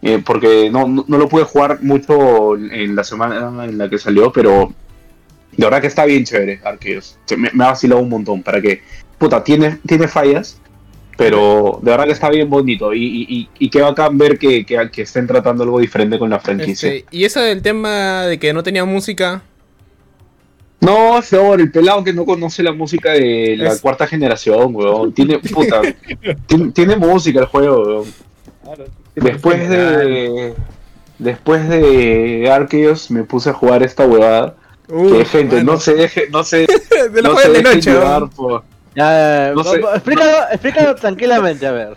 [0.03, 3.97] eh, porque no, no, no lo pude jugar mucho en la semana en la que
[3.97, 4.71] salió, pero
[5.55, 6.59] de verdad que está bien chévere.
[7.25, 8.81] Se- Me, me ha vacilado un montón, para que,
[9.17, 10.59] puta, tiene, tiene fallas,
[11.17, 12.93] pero de verdad que está bien bonito.
[12.93, 16.29] Y, y, y, y qué bacán ver que, que, que estén tratando algo diferente con
[16.29, 16.91] la franquicia.
[16.91, 19.41] Este, y eso del tema de que no tenía música.
[20.81, 25.13] No, Señor, el pelado que no conoce la música de la Es- cuarta generación, weón.
[25.13, 25.81] Tiene, puta,
[26.47, 28.05] tiene, tiene música el juego, weón.
[29.15, 30.54] Después de.
[31.19, 34.56] Después de Arceus me puse a jugar esta huevada.
[34.88, 36.67] que Uf, gente, no se deje, no se,
[37.12, 38.30] de la no se de deje noche, llevar ¿no?
[38.30, 38.63] por,
[38.95, 41.95] Ya, No va- explícalo, explícalo tranquilamente, a ver.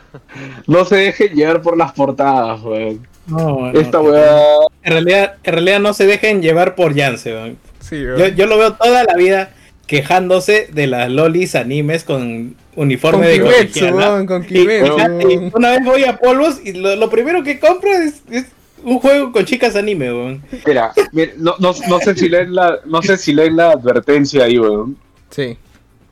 [0.66, 3.06] no se deje llevar por las portadas, weón.
[3.26, 4.44] No, no, Esta huevada.
[4.84, 7.34] En realidad, en realidad no se dejen llevar por Jansen.
[7.34, 7.58] weón.
[7.80, 8.34] Sí, Yo, weón.
[8.36, 9.50] yo lo veo toda la vida
[9.86, 13.96] quejándose de las lolis animes con Con uniforme de Kimetsu, colegiala.
[14.14, 14.96] weón, con Y- Kimetsu.
[15.28, 18.46] y- y una vez voy a polvos y lo, lo primero que compro es, es
[18.82, 20.42] un juego con chicas anime, weón.
[20.66, 24.44] Mira, mira, no, no, no sé si leen la, no sé si leen la advertencia
[24.44, 24.96] ahí, weón.
[25.30, 25.56] Sí.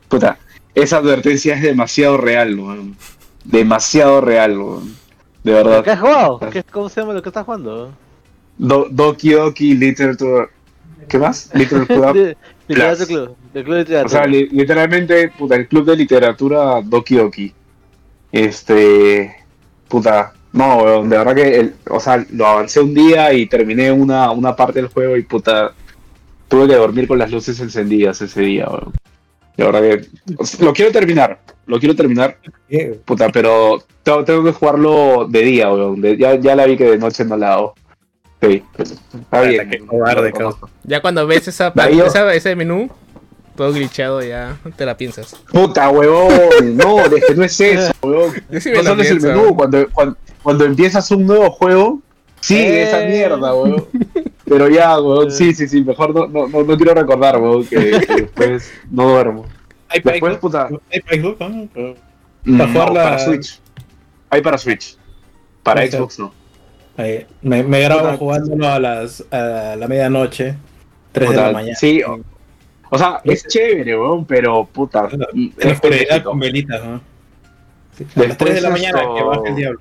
[0.07, 0.37] Puta,
[0.73, 2.95] esa advertencia es demasiado real, weón.
[3.43, 4.95] Demasiado real, weón.
[5.43, 5.87] De ¿Qué verdad.
[5.89, 6.39] has jugado?
[6.51, 7.93] ¿Qué- ¿Cómo se llama lo que estás jugando?
[8.57, 10.47] Do, Doki Doki Literature.
[11.07, 11.51] ¿Qué más?
[11.53, 12.35] Literature Club.
[12.67, 12.75] De-.
[13.05, 13.35] Club.
[13.53, 14.09] De O Literatura.
[14.09, 17.53] sea, li- literalmente, puta, el club de literatura Doki Doki.
[18.31, 19.35] Este.
[19.87, 20.33] Puta.
[20.53, 24.31] No, weón, de verdad que, el- o sea, lo avancé un día y terminé una,
[24.31, 25.73] una parte del juego y puta.
[26.47, 28.93] Tuve que dormir con las luces encendidas ese día, weón.
[29.57, 30.05] De verdad que.
[30.37, 31.39] o sea, lo quiero terminar.
[31.67, 32.37] Lo quiero terminar,
[33.05, 35.99] puta, pero tengo, tengo que jugarlo de día, weón.
[36.01, 37.75] de- ya, ya la vi que de noche no la hago.
[38.47, 38.63] Sí,
[39.21, 39.69] está bien.
[39.69, 40.69] Qué cobarde, lo reconozco.
[40.83, 41.73] Ya cuando ves esa,
[42.05, 42.89] esa- ese menú,
[43.55, 45.35] todo glitchado, ya te la piensas.
[45.51, 46.31] Puta, huevón.
[46.75, 48.33] No, es que no es eso, huevón.
[48.59, 49.55] Sí No es el menú.
[49.55, 52.01] Cuando, cuando, cuando empiezas un nuevo juego,
[52.41, 52.83] sí, Eh.
[52.83, 53.85] esa mierda, huevón.
[54.47, 55.81] Pero ya, huevón, sí, sí, sí.
[55.83, 59.45] Mejor no, no, no, no quiero recordar, huevón, que, que después no duermo.
[59.89, 60.69] hay para Después, puta.
[60.91, 61.39] hay para Xbox,
[62.47, 63.59] Mm, Para jugar la- para Switch.
[64.29, 64.97] Hay para Switch.
[65.63, 65.87] Para.
[65.89, 66.31] Xbox no.
[66.97, 68.17] Ahí, me, me grabo Puta.
[68.17, 70.55] jugándolo a las a la medianoche,
[71.11, 71.75] 3 de la mañana.
[71.75, 72.19] Sí, o,
[72.89, 75.09] o sea, es chévere, huevón, pero puta.
[75.11, 75.27] En la
[75.57, 77.01] es oscuridad con velitas, ¿no?
[77.97, 79.79] Sí, A las Después 3 de la mañana esto- que baja el diablo.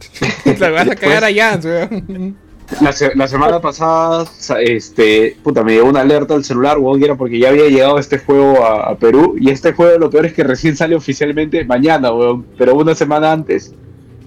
[0.44, 2.36] Te vas a cagar a Jans, weón.
[2.80, 7.00] La, se- la semana pasada, sa- este, puta, me llegó una alerta al celular, weón,
[7.00, 9.34] que era porque ya había llegado este juego a, a Perú.
[9.40, 12.46] Y este juego, lo peor es que recién sale oficialmente mañana, weón.
[12.56, 13.74] Pero una semana antes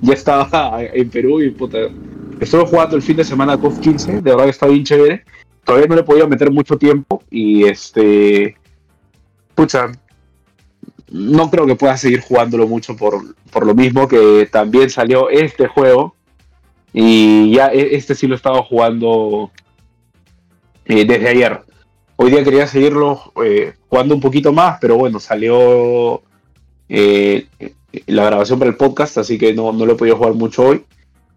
[0.03, 1.77] ya estaba en Perú y puta.
[2.39, 5.23] Estuve jugando el fin de semana COF 15, de verdad que está bien chévere.
[5.63, 8.55] Todavía no le he podido meter mucho tiempo y este.
[9.55, 9.91] Pucha.
[11.09, 15.67] No creo que pueda seguir jugándolo mucho por, por lo mismo que también salió este
[15.67, 16.15] juego
[16.91, 19.51] Y ya e- este sí lo estaba jugando
[20.85, 21.61] eh, desde ayer.
[22.15, 26.23] Hoy día quería seguirlo eh, jugando un poquito más, pero bueno, salió
[26.89, 27.47] eh,
[28.07, 30.83] la grabación para el podcast, así que no, no lo he podido jugar mucho hoy.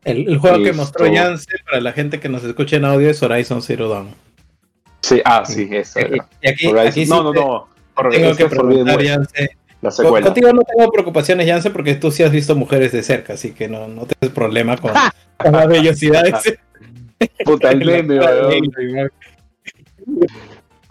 [0.04, 0.76] El, el juego que Listo.
[0.76, 4.08] mostró Jansen para la gente que nos escucha en audio es Horizon Zero Dawn.
[5.02, 7.68] Sí, ah, sí, eso aquí, Horizon- aquí sí no, no, no.
[8.10, 9.48] Tengo este que preguntar, Jansen.
[9.82, 10.26] la secuela.
[10.26, 13.68] Contigo no tengo preocupaciones, Jansen, porque tú sí has visto mujeres de cerca, así que
[13.68, 14.92] no, no tienes problema con,
[15.38, 16.58] con la vellosidad de ese.
[17.44, 18.20] Puta, el meme.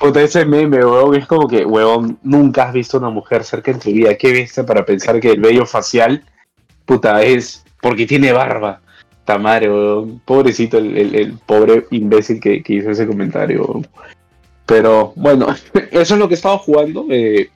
[0.05, 0.79] Puta, ese meme,
[1.17, 4.15] es como que, weón, nunca has visto una mujer cerca en tu vida.
[4.15, 6.23] ¿Qué viste para pensar que el vello facial,
[6.85, 8.81] puta, es porque tiene barba?
[9.25, 10.21] Ta madre, weón.
[10.23, 13.81] Pobrecito el, el- pobre imbécil que, que hizo ese comentario.
[14.67, 15.47] Pero, bueno,
[15.91, 17.07] eso es lo que he estado jugando.
[17.09, 17.49] eh,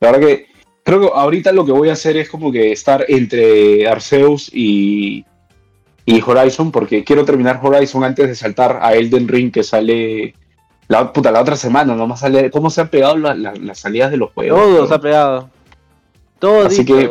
[0.00, 0.46] la verdad que
[0.82, 5.26] creo que ahorita lo que voy a hacer es como que estar entre Arceus y,
[6.06, 10.34] y Horizon, porque quiero terminar Horizon antes de saltar a Elden Ring que sale
[10.88, 12.50] la, puta, la otra semana, nomás sale.
[12.50, 14.58] ¿Cómo se han pegado la- la- las salidas de los juegos?
[14.60, 15.48] Todo se ha pegado.
[16.38, 17.08] Todo Así que-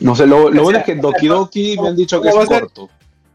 [0.00, 2.46] No sé, lo, lo bueno es que Doki Doki me han dicho que es ¿Cómo
[2.46, 2.68] va a ser?
[2.68, 2.90] corto.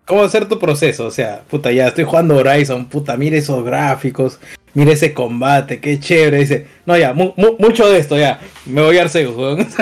[0.05, 1.07] ¿Cómo va a ser tu proceso?
[1.07, 4.39] O sea, puta, ya estoy jugando Horizon, puta, mira esos gráficos,
[4.73, 6.39] mira ese combate, qué chévere.
[6.39, 9.67] Dice, no, ya, mu- mu- mucho de esto, ya, me voy a Arceus, weón.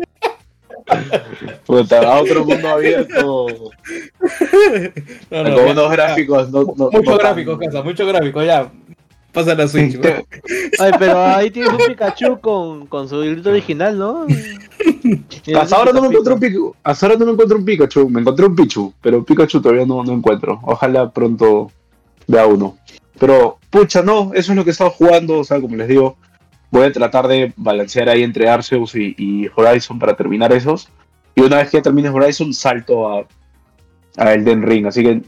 [1.66, 3.46] Puta, a otro mundo abierto.
[5.30, 6.50] No, no, con ya, unos gráficos.
[6.50, 8.70] No, no- Mucho no gráfico, tan- casa, mucho gráfico, ya.
[9.32, 9.96] Pasa la Switch.
[10.80, 14.26] Ay, pero ahí tienes un Pikachu con, con su grito original, ¿no?
[15.56, 16.74] Hasta ahora no me encuentro un Pikachu.
[16.82, 18.08] Hasta ahora no me encuentro un Pikachu.
[18.10, 20.58] Me encontré un Pichu, pero Pikachu todavía no, no encuentro.
[20.64, 21.70] Ojalá pronto
[22.26, 22.76] vea uno.
[23.20, 25.38] Pero, pucha, no, eso es lo que he estado jugando.
[25.38, 26.16] O sea, como les digo,
[26.70, 30.88] voy a tratar de balancear ahí entre Arceus y, Horizon para terminar esos.
[31.34, 33.26] Y una vez que termine Horizon, salto a,
[34.16, 34.86] a Elden Ring.
[34.86, 35.22] Así que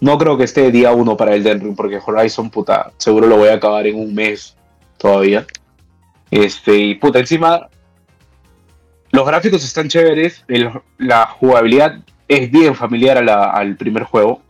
[0.00, 3.48] no creo que esté día uno para Elden Ring, porque Horizon, puta, seguro lo voy
[3.48, 4.56] a acabar en un mes
[4.98, 5.46] todavía.
[6.30, 7.68] Este, y puta, encima
[9.10, 10.44] los gráficos están chéveres,
[10.98, 14.42] la jugabilidad es bien familiar al primer juego.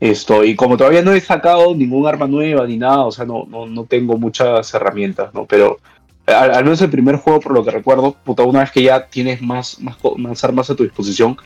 [0.00, 3.46] Esto, y como todavía no he sacado ningún arma nueva ni nada, o sea, no,
[3.48, 5.44] no, no tengo muchas herramientas, ¿no?
[5.44, 5.78] Pero
[6.26, 9.06] al, al menos el primer juego, por lo que recuerdo, puta, una vez que ya
[9.06, 11.36] tienes más, más, más armas a tu disposición,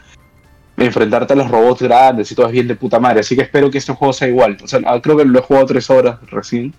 [0.76, 3.20] enfrentarte a los robots grandes y todo es bien de puta madre.
[3.20, 4.58] Así que espero que este juego sea igual.
[4.62, 6.74] O sea, ah, creo que lo he jugado tres horas recién.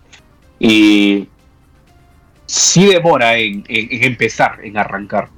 [0.60, 1.28] Y
[2.46, 5.30] sí demora en, en- en empezar, en arrancar.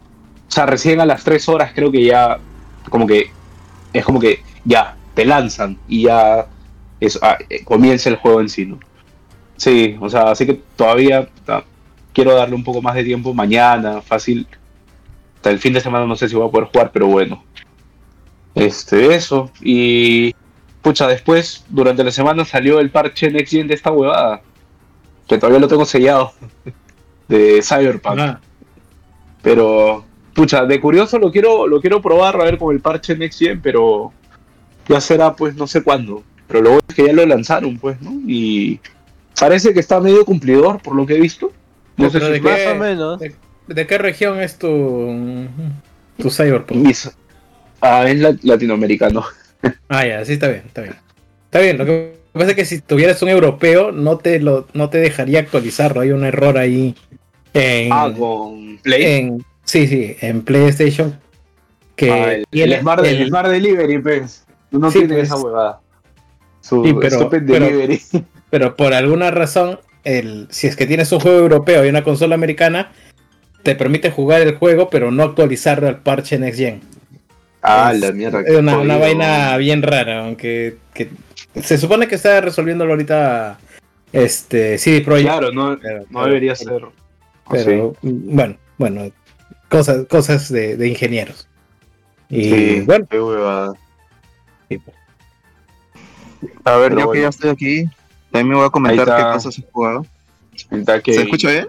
[0.48, 2.40] O sea, recién a las tres horas creo que ya,
[2.90, 3.30] como que,
[3.94, 6.48] es como que ya, te lanzan y ya
[7.00, 8.80] es, ah, eh, comienza el juego en sí, ¿no?
[9.58, 11.64] Sí, o sea, así que todavía ah,
[12.14, 14.48] quiero darle un poco más de tiempo mañana, fácil.
[15.38, 17.44] Hasta el fin de semana no sé si voy a poder jugar, pero bueno.
[18.54, 19.52] Este, eso.
[19.62, 20.34] Y,
[20.82, 24.42] pucha, después, durante la semana salió el parche Next Gen de esta huevada.
[25.28, 26.34] Que todavía lo tengo sellado.
[27.28, 28.20] De Cyberpunk.
[28.20, 28.40] Ah,
[29.42, 33.40] Pero, pucha, de curioso lo quiero, lo quiero probar a ver con el parche Next
[33.40, 34.14] Gen, pero
[34.88, 36.24] ya será pues no sé cuándo.
[36.48, 38.12] Pero lo bueno es que ya lo lanzaron, pues, ¿no?
[38.28, 38.80] Y
[39.40, 41.52] parece que está medio cumplidor por lo que he visto.
[41.98, 43.20] No sé si de Más qué- o menos.
[43.20, 43.36] ¿De,
[43.68, 45.48] de qué región es tu,
[46.18, 46.78] tu Cyberpunk?
[46.86, 47.12] mis-
[47.82, 49.24] Ah, es la- latinoamericano.
[49.90, 50.96] Ah, ya, sí, está bien, está bien.
[51.46, 54.90] Está bien, lo que pasa es que si tuvieras un europeo, no te lo, no
[54.92, 56.02] te dejaría actualizarlo.
[56.02, 56.94] Hay un error ahí
[57.56, 59.04] en, Ah, con Play.
[59.04, 61.20] en- sí, sí, en PlayStation
[61.96, 64.46] que Ah, el, tiene el Smart, el el- Smart Delivery, pues.
[64.80, 65.28] No Sí, tiene pues.
[65.28, 65.80] esa huevada.
[66.62, 68.02] Su Sí, pero- Delivery.
[68.50, 72.36] pero por alguna razón, el, si es que tienes un juego europeo y una consola
[72.36, 72.92] americana,
[73.64, 76.82] te permite jugar el juego, pero no actualizarlo al parche Next Gen.
[77.62, 78.42] ah, es- la mierda.
[78.42, 81.10] Es una, vaina bien rara, aunque que
[81.62, 83.58] se supone que está resolviéndolo ahorita
[84.14, 85.28] este CD Projekt.
[85.30, 86.84] Claro, no, pero- no pero- debería ser.
[87.50, 89.12] Pero bueno, bueno,
[89.70, 91.48] cosas, cosas de, de ingenieros.
[92.30, 93.06] Y Sí, bueno,
[96.64, 97.12] A ver, yo bueno.
[97.12, 97.86] que ya estoy aquí,
[98.32, 100.06] también me voy a comentar qué cosas he jugado.
[101.04, 101.68] Que- ¿Se escucha bien?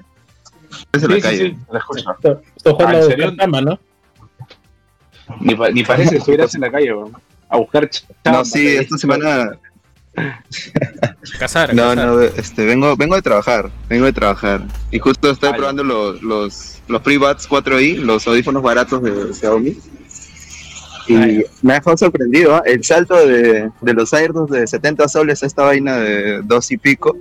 [0.93, 1.39] Desde Sí, la sí, calle.
[1.51, 2.11] sí, la escucho.
[2.13, 3.79] estoy, estoy jugando Ah, ¿no?
[5.41, 7.13] Ni, pa- ni parece que estuvieras en la calle, weón.
[7.49, 7.89] A buscar
[8.25, 8.81] No, sí, ¿eh?
[8.81, 9.51] esta semana.
[11.39, 12.07] Cazar, No, cazar.
[12.07, 13.71] no, este, vengo, vengo de trabajar.
[13.89, 14.63] Vengo de trabajar.
[14.91, 19.77] Y justo estoy probando los, los, los FreeBuds 4i, los audífonos baratos de Xiaomi.
[21.09, 22.55] Y me ha dejado sorprendido.
[22.57, 22.63] ¿ah?
[22.65, 26.77] El salto de, de los AirDots de 70 soles a esta vaina de 2 y
[26.79, 27.17] pico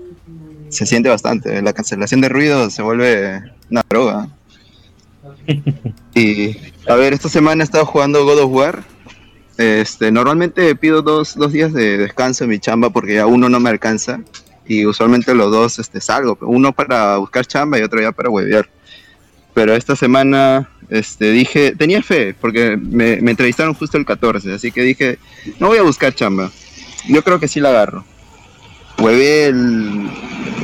[0.69, 1.61] se siente bastante.
[1.61, 4.29] La cancelación de ruido se vuelve una droga.
[6.17, 6.55] Y
[6.87, 8.83] a ver, esta semana he estado jugando God of War.
[9.57, 13.59] Este, normalmente pido dos, dos días de descanso en mi chamba porque ya uno no
[13.59, 14.21] me alcanza.
[14.65, 16.37] Y usualmente los dos este, salgo.
[16.41, 18.69] Uno para buscar chamba y otro ya para huevear.
[19.53, 24.53] Pero esta semana este, dije, tenía fe porque me, me entrevistaron justo el 14.
[24.53, 25.17] Así que dije,
[25.59, 26.51] no voy a buscar chamba.
[27.07, 28.03] Yo creo que sí la agarro.
[28.97, 30.09] Huevé el,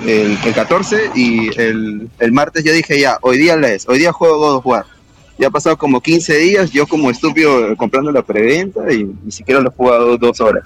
[0.07, 3.99] el, el 14 y el, el martes yo dije ya, hoy día la es, hoy
[3.99, 4.85] día juego God of War.
[5.37, 9.59] Ya ha pasado como 15 días, yo como estúpido comprando la preventa y ni siquiera
[9.59, 10.63] lo he jugado dos horas.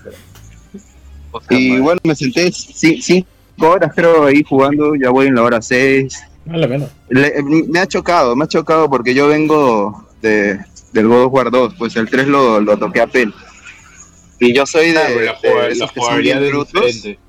[1.49, 3.28] Y bueno, me senté ci- cinco
[3.70, 6.14] horas creo ahí jugando, ya voy en la hora 6.
[6.46, 6.88] Vale.
[7.10, 10.60] Le- me ha chocado, me ha chocado porque yo vengo de,
[10.93, 13.36] del God of War 2, pues el 3 lo, lo toqué apenas.
[14.39, 16.86] Y yo soy de, Claro, la, de esos la que son jugabilidad bien es brutos.
[16.93, 17.20] diferente.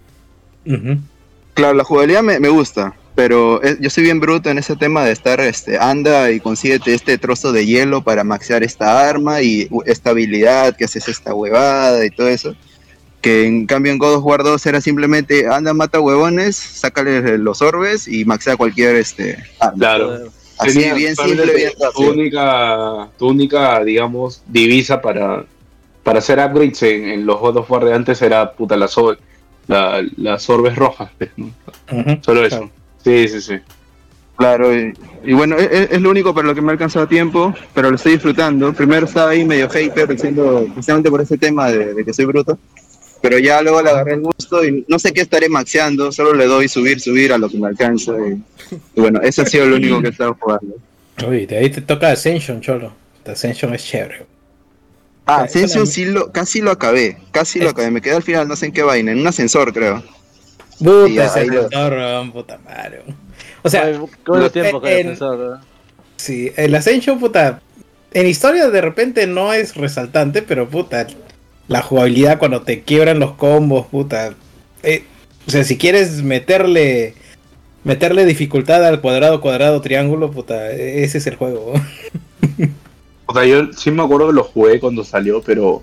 [0.67, 0.99] Ujú.
[1.55, 5.05] Claro, la jugabilidad me, me gusta, pero es- yo soy bien bruto en ese tema
[5.05, 9.69] de estar, este, anda y consíguete este trozo de hielo para maxear esta arma y
[9.87, 12.55] esta habilidad que haces esta huevada y todo eso.
[13.27, 17.61] Que en cambio en God of War 2 era simplemente anda, mata huevones, sácale los
[17.61, 19.77] orbes y maxea cualquier este, arma.
[19.77, 20.13] Claro.
[20.59, 25.45] Así Tenía bien simple, bien tu única, tu única, digamos, divisa para,
[26.05, 29.19] para hacer upgrades en, en los God of War de antes era puta las, or-
[29.67, 31.11] la, las orbes rojas.
[31.19, 31.31] pues.
[32.25, 32.71] Solo eso.
[33.03, 33.55] Sí, sí, sí.
[34.37, 34.93] Claro, y,
[35.25, 37.97] y bueno, es, es lo único para lo que me ha alcanzado tiempo, pero lo
[37.97, 38.73] estoy disfrutando.
[38.73, 42.57] Primero estaba ahí medio hater, diciendo, precisamente por ese tema de, de que soy bruto,
[43.23, 46.47] pero ya luego le agarré el gusto y no sé qué estaré maxeando, solo le
[46.47, 48.13] doy subir, subir a lo que me alcanza.
[48.13, 48.43] Y,
[48.95, 50.75] y bueno, eso ha sido lo único que he estado jugando.
[51.27, 52.93] Uy, de ahí te toca Ascension, cholo.
[53.25, 54.27] The Ascension es chévere.
[55.25, 58.55] Ah, Ascension sí lo, casi lo acabé, casi lo acabé, me quedé al final, no
[58.55, 60.03] sé en qué vaina, en un ascensor creo.
[60.79, 63.03] Puta, ese lo- ascensor, weón, puta madre.
[63.63, 65.61] O sea, lo- tiempos con el en- ascensor, ¿verdad?
[66.17, 67.61] Sí, el Ascension, puta.
[68.13, 71.07] En historia de repente no es resaltante, pero puta.
[71.69, 74.35] La jugabilidad cuando te quiebran los combos, puta.
[74.83, 75.05] eh,
[75.47, 77.15] o sea, si quieres meterle.
[77.85, 80.73] Meterle dificultad al cuadrado, cuadrado, triángulo, puta.
[80.73, 81.75] Ese es el juego.
[83.29, 85.83] O sea, yo sí me acuerdo que lo jugué cuando salió, pero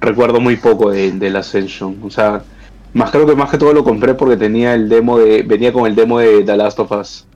[0.00, 1.98] recuerdo muy poco de, del Ascension.
[2.02, 2.44] O sea,
[2.92, 5.42] más creo que más que todo lo compré porque tenía el demo de.
[5.42, 7.26] venía con el demo de The Last of Us.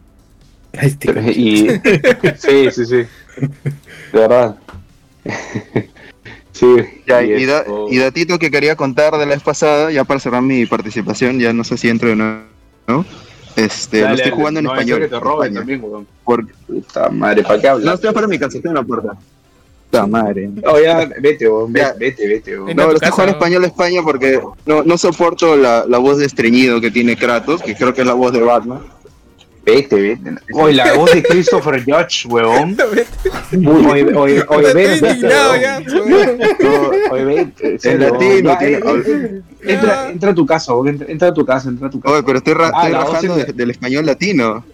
[0.76, 0.96] Ay.
[1.34, 1.68] Y.
[2.36, 2.96] sí, sí, sí.
[4.12, 4.56] De verdad.
[6.58, 7.02] Sí.
[7.06, 10.20] Ya, y, da- esto- y datito que quería contar de la vez pasada, ya para
[10.20, 12.40] cerrar mi participación, ya no sé si entro de nuevo,
[12.86, 13.04] ¿no?
[13.56, 15.00] Este, lo Dale, estoy dale, jugando en no, español.
[15.00, 15.60] que te roben España.
[15.60, 16.06] también, weón.
[16.24, 17.94] Porque- Puta madre, ¿para qué No, hablas?
[17.94, 19.16] estoy afuera de mi casa, estoy en la puerta.
[19.90, 20.50] Puta madre.
[20.62, 22.76] No, ya, vete, weón, vete, vete, vete, weón.
[22.76, 23.44] No, lo estoy jugando en ¿no?
[23.44, 27.74] español España porque no, no soporto la, la voz de estreñido que tiene Kratos, que
[27.74, 28.80] creo que es la voz de Batman.
[29.66, 30.30] Vete, vete.
[30.54, 32.76] Oye, la voz de Christopher Judge, weón.
[33.52, 35.26] Uy, Oye, oye, oye, Estoy vete,
[37.10, 37.72] Oye, vete.
[37.72, 41.88] En serio, latino, eh, Entra, entra a tu casa, entra, entra a tu casa, entra
[41.88, 42.14] a tu casa.
[42.14, 44.64] Oye, pero estoy, Ah, rajando es- de- del español latino.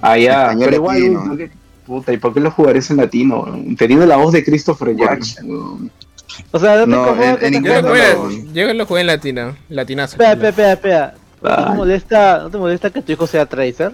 [0.00, 1.24] Ah, ya, Español pero igual, latino.
[1.26, 1.50] ¿por qué-
[1.86, 3.44] puta, ¿y por qué lo jugarías en latino?
[3.76, 5.36] Teniendo la voz de Christopher Judge.
[6.50, 7.94] O sea, no te en- que en inglés no,
[8.54, 10.16] yo lo jugué en latino, latinazo.
[10.16, 11.14] Espera, espera, espera.
[11.42, 13.92] ¿No te molesta, ¿no te molesta que tu hijo sea Tracer?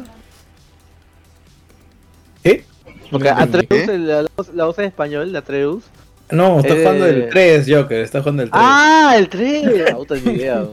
[2.43, 2.65] ¿Qué?
[3.11, 3.39] Porque No.
[3.39, 5.85] Atreus, el- la, voz- la voz en español de Atreus.
[6.31, 6.79] No, está Eh.
[6.79, 8.01] jugando el 3, Joker.
[8.01, 8.63] Está jugando el 3.
[8.65, 9.91] Ah, el 3.
[9.95, 10.65] Puta ni idea.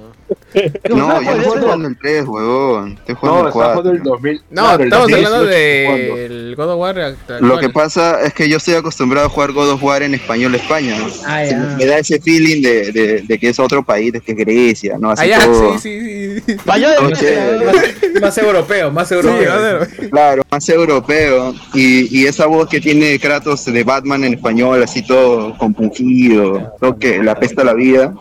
[0.90, 2.92] No, ¿Cómo yo no estoy jugando el 3, huevón.
[3.00, 3.72] Estoy jugando No, el está 4.
[3.82, 4.42] jugando el 2000.
[4.50, 7.40] No, claro, el estamos 2018 hablando del God of War actual.
[7.48, 10.56] Lo que pasa es que yo estoy acostumbrado a jugar God of War en español
[10.56, 10.96] España.
[11.26, 11.76] Ah, Se ya.
[11.78, 14.98] me, da ese feeling de, de, de que es otro país, de que es Grecia,
[15.00, 15.12] ¿no?
[15.12, 15.78] Así Ah, ya, todo.
[15.80, 16.56] sí, sí.
[18.22, 19.52] Más europeo, más europeo.
[20.10, 21.54] Claro, más europeo.
[21.74, 26.98] Y, y esa voz que tiene Kratos de Batman en español, así todo compungido, todo
[26.98, 28.14] que le apesta la vida.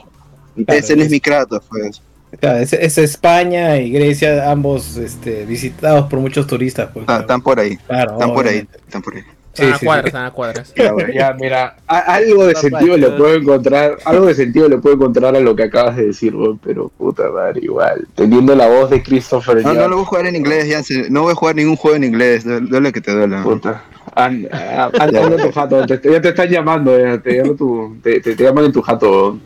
[0.67, 2.03] Ese no es mi Kratos, pues.
[2.41, 6.91] Claro, es, es España y Grecia, ambos este, visitados por muchos turistas.
[6.93, 7.21] Pues, Están, claro.
[7.23, 8.79] están por ahí, Claro, están por ahí, obviamente.
[8.87, 9.23] están por ahí.
[9.55, 10.09] Sí, Están a sí, cuadras, sí.
[10.09, 10.75] están a cuadras.
[10.77, 10.93] Ya.
[11.15, 15.35] Ya, mira, a- algo de sentido le puedo encontrar, algo de sentido le puedo encontrar
[15.35, 18.07] a lo que acabas de decir, pero puta madre, igual.
[18.15, 20.83] Teniendo la voz de Christopher No, no Judge, lo voy a jugar en inglés, ya
[21.11, 23.43] no voy a jugar ningún juego en inglés, du- duele que te duela.
[23.43, 23.83] puta.
[24.15, 27.97] Anda, ah, anda, anda tu jato, te, ya te están llamando, ya, te, llaman tu,
[28.03, 29.39] te, te, te llaman en tu jato.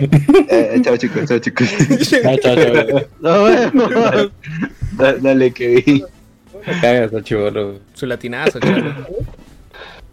[0.00, 1.68] Eh, chao chicos, chao chicos.
[2.08, 3.00] Chao, chao, chao.
[3.20, 4.30] Nos vemos.
[4.92, 6.04] Da- dale que vi.
[6.80, 7.80] Cagas, chivolo.
[7.94, 9.06] Su latinazo, chaval.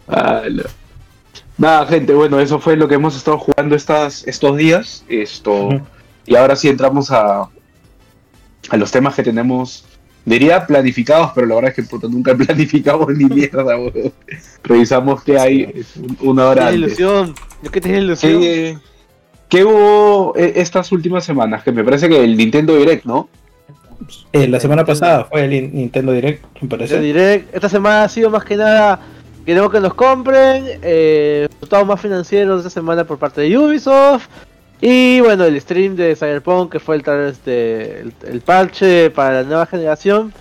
[0.07, 0.63] Ah, no.
[1.57, 5.05] Nada, gente, bueno, eso fue lo que hemos estado jugando estas, estos días.
[5.07, 5.81] Esto, Ujú.
[6.25, 7.47] y ahora sí entramos a,
[8.69, 9.85] a los temas que tenemos
[10.25, 14.11] Diría planificados, pero la verdad es que puta, nunca planificamos ni mierda, weón.
[14.63, 15.85] Revisamos qué hay
[16.21, 16.99] una hora Tienes antes.
[16.99, 17.35] ilusión.
[17.61, 18.41] Yo que tienes ilusión.
[18.41, 18.77] ¿Qué,
[19.49, 21.63] qué hubo eh, estas últimas semanas?
[21.63, 23.29] Que me parece que el Nintendo Direct, ¿no?
[24.33, 26.99] Eh, la semana pasada fue el In- Nintendo Direct, me parece.
[26.99, 28.99] Diré, esta semana ha sido más que nada.
[29.45, 30.63] Queremos que nos compren.
[30.81, 34.25] Eh, resultados más financieros esta semana por parte de Ubisoft.
[34.81, 39.43] Y bueno, el stream de Cyberpunk, que fue el, este, el, el parche para la
[39.43, 40.33] nueva generación.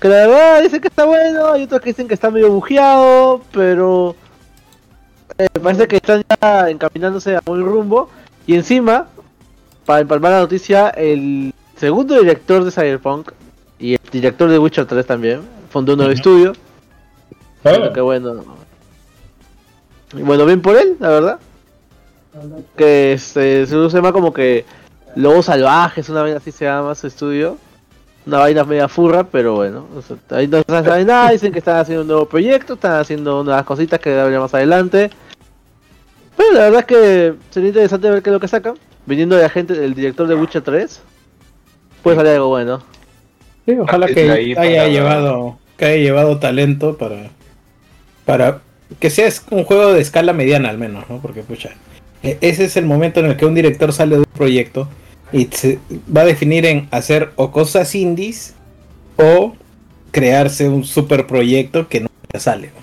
[0.00, 1.52] Que la verdad dicen que está bueno.
[1.52, 3.42] Hay otros que dicen que está medio bujeado.
[3.52, 4.16] Pero
[5.38, 8.08] eh, parece que están ya encaminándose a buen rumbo.
[8.46, 9.08] Y encima,
[9.84, 13.30] para empalmar la noticia, el segundo director de Cyberpunk
[13.78, 16.52] y el director de Witcher 3 también fundó un nuevo estudio.
[17.62, 18.44] Pero que bueno.
[20.14, 21.40] Y bueno, bien por él, la verdad.
[22.76, 24.64] Que este, se llama como que
[25.16, 27.58] Lobos Salvajes, una vaina así se llama su estudio.
[28.24, 29.86] Una vaina media furra, pero bueno.
[29.96, 33.00] o sea, ahí no se sabe nada, dicen que están haciendo un nuevo proyecto, están
[33.00, 35.10] haciendo unas cositas que habría más adelante.
[36.36, 38.74] Pero la verdad es que sería interesante ver qué es lo que sacan.
[39.06, 41.02] Viniendo de la gente del director de Witcher 3.
[42.02, 42.80] Puede salir algo bueno.
[43.66, 47.30] Sí, ojalá que haya para- llevado, que haya llevado talento para,
[48.24, 48.60] para
[49.00, 51.18] que sea es- un juego de escala mediana al menos, ¿no?
[51.20, 51.70] Porque pucha,
[52.22, 54.88] ese es el momento en el que un director sale de un proyecto
[55.32, 55.48] y
[56.14, 58.54] va a definir en hacer o cosas indies
[59.16, 59.54] o
[60.10, 62.08] crearse un super proyecto que no
[62.38, 62.70] sale.
[62.76, 62.82] ¿no?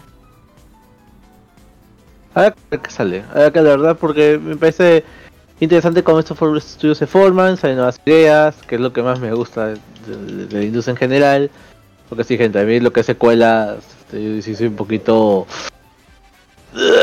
[2.36, 3.24] A ver qué sale.
[3.34, 5.04] A ver qué la verdad, porque me parece
[5.60, 9.34] interesante cómo estos estudios se forman, salen nuevas ideas, que es lo que más me
[9.34, 11.52] gusta de, de- en general.
[12.08, 15.46] Porque sí, gente, a mí lo que es secuelas, este, yo sí soy un poquito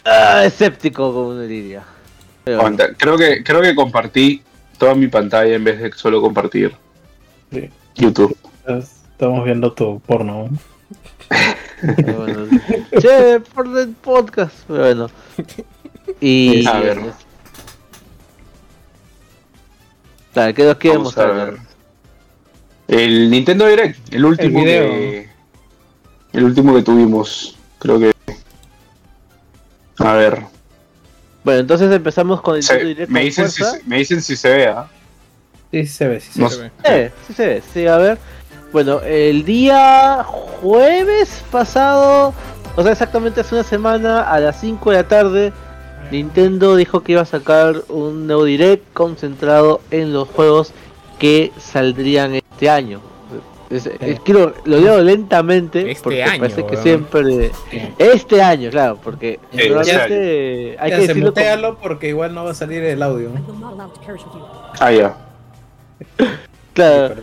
[0.04, 1.84] ah, escéptico, como diría.
[2.46, 4.42] Aguanta, Creo que, creo que compartí
[4.78, 6.72] toda mi pantalla en vez de solo compartir
[7.52, 7.68] Sí.
[7.96, 8.36] YouTube.
[8.66, 10.48] Estamos viendo tu porno.
[11.88, 12.46] bueno.
[13.00, 15.10] che, por el podcast, pero bueno.
[16.20, 16.66] Y.
[16.66, 17.00] A ver.
[20.32, 21.50] Claro, ¿qué nos quiere Vamos a mostrar?
[21.52, 21.60] ver.
[22.88, 25.28] El Nintendo Direct, el último El que.
[26.32, 27.56] El último que tuvimos.
[27.78, 28.12] Creo que.
[29.98, 30.42] A ver.
[31.46, 34.48] Bueno, entonces empezamos con el se- Nintendo Direct me, dicen si, me dicen si se
[34.52, 34.88] ve, ¿ah?
[35.70, 37.12] Sí, se ve, sí, se ve.
[37.28, 38.18] sí se ve, sí, a ver.
[38.72, 42.34] Bueno, el día jueves pasado,
[42.74, 45.52] o sea, exactamente hace una semana, a las 5 de la tarde,
[46.10, 50.72] Nintendo dijo que iba a sacar un nuevo direct concentrado en los juegos
[51.20, 53.00] que saldrían este año.
[53.68, 57.50] Es- es- quiero, lo leo lentamente Este porque año, parece que siempre
[57.98, 62.52] este año, claro, porque normalmente hay Ya, que se decirlo como- porque igual no va
[62.52, 63.30] a salir el audio.
[64.78, 65.16] Ah, ya.
[66.74, 67.16] Claro.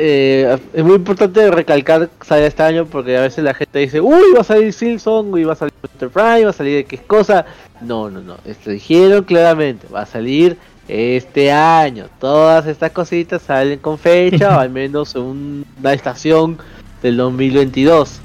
[0.00, 4.00] Eh, es muy importante recalcar que sale este año porque a veces la gente dice,
[4.00, 7.00] uy, va a salir Silson, uy, va a salir Metroid Prime, va a salir X
[7.06, 7.46] cosa.
[7.80, 8.36] No, no, no.
[8.44, 10.56] Esto dijeron claramente, va a salir
[10.88, 12.06] este año.
[12.18, 16.58] Todas estas cositas salen con fecha o al menos en una estación
[17.02, 18.20] del 2022.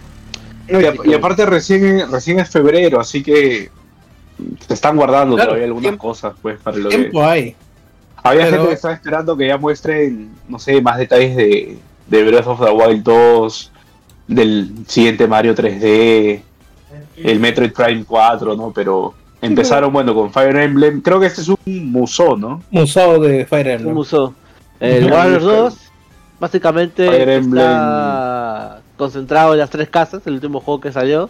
[0.70, 3.70] No, y, a- y aparte recién, recién es febrero, así que
[4.68, 6.98] se están guardando Claro, todavía algunas tiempo- cosas, pues, para lo que...
[6.98, 7.56] Tiempo hay.
[8.24, 12.24] Había pero- gente que estaba esperando que ya muestren, no sé, más detalles de, de
[12.24, 13.72] Breath of the Wild 2,
[14.28, 16.42] del siguiente Mario 3D,
[17.18, 18.72] el Metroid Prime 4, ¿no?
[18.72, 19.14] Pero
[19.44, 21.02] empezaron, bueno, con Fire Emblem.
[21.02, 21.58] Creo que este es un
[21.92, 22.62] museo, ¿no?
[22.72, 23.94] Museo de Fire Un Emblem.
[23.94, 24.34] museo.
[24.80, 25.12] El.
[25.12, 25.78] Warriors 2
[26.40, 27.64] básicamente Fire Emblem.
[27.64, 31.30] está concentrado en las tres casas, el último juego que salió.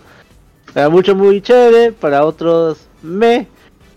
[0.73, 3.47] Para muchos muy chévere, para otros me.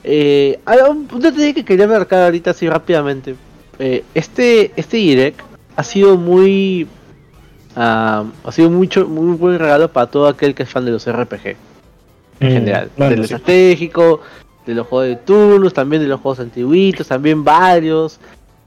[0.04, 3.34] Eh, hay un un detalle que quería marcar ahorita así rápidamente.
[3.78, 5.40] Eh, este, este direct
[5.76, 6.86] ha sido muy...
[7.74, 11.10] ah, ha sido mucho, muy buen regalo para todo aquel que es fan de los
[11.10, 11.56] RPG
[12.40, 12.90] en Mm, general.
[12.96, 13.34] bueno, de lo sí.
[13.34, 14.20] estratégico,
[14.66, 18.18] de los juegos de turnos, también de los juegos antiguitos, también varios.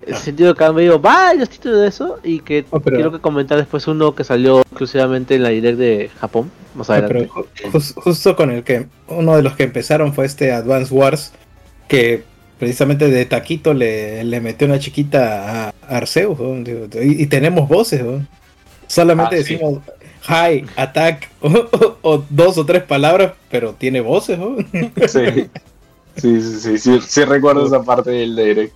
[0.02, 3.12] En el sentido que han venido varios títulos de eso y que Oh, pero- quiero
[3.12, 7.30] que comentar después uno que salió exclusivamente en la direct de Japón, más Ah, adelante.
[7.62, 11.34] pero justo con el que uno de los que empezaron fue este Advance Wars,
[11.90, 12.24] que
[12.58, 16.40] precisamente de taquito le, le metió una chiquita a Arceus,
[16.96, 18.26] y, y tenemos voces, ¿no?
[18.88, 19.60] solamente Ah, sí.
[20.28, 24.58] Hi, attack, o, o- o dos o tres palabras, pero tiene voces, ¿no?
[25.08, 25.50] Sí.
[26.16, 28.74] Sí, sí, sí, sí, sí recuerdo esa parte del direct.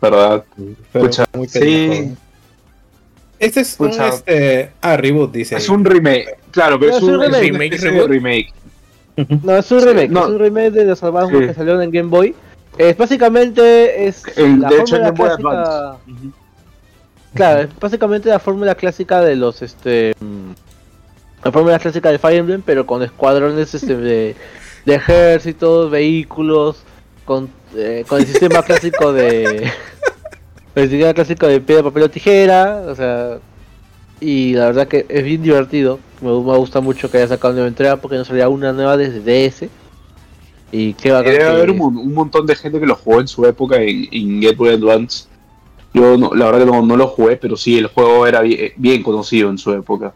[0.00, 0.44] ¿Verdad?
[0.92, 2.14] Pero Pucha, muy sí.
[3.38, 5.56] Este es un este, ah, reboot, dice.
[5.56, 6.38] Es un remake.
[6.50, 7.78] Claro, pero No, es es un un, es remake.
[7.78, 8.08] de Reboot.
[8.10, 8.52] remake.
[9.42, 10.20] No, es un Sí, remake, no.
[10.24, 11.06] es un remake de los Sí.
[11.46, 12.34] que salieron en Game Boy.
[12.78, 16.00] Es básicamente es El- la de hecho, Game Boy clásica- Advance.
[17.34, 20.12] Claro, es básicamente la fórmula clásica de los este
[21.44, 24.36] la fórmula clásica de Fire Emblem, pero con escuadrones este, de,
[24.84, 26.82] de ejércitos, vehículos,
[27.24, 29.70] con, eh, con el sistema clásico de
[30.74, 33.38] el sistema clásico de piedra, papel o tijera, o sea,
[34.20, 35.98] y la verdad que es bien divertido.
[36.20, 38.96] Me, me gusta mucho que haya sacado una nueva entrega porque no salía una nueva
[38.96, 39.68] desde DS.
[40.72, 43.44] Y qué bacán debe haber un, un montón de gente que lo jugó en su
[43.46, 45.24] época en, en Game Boy Advance.
[45.92, 48.72] Yo no- la verdad que no, no lo jugué, pero sí, el juego era bien,
[48.76, 50.12] bien conocido en su época.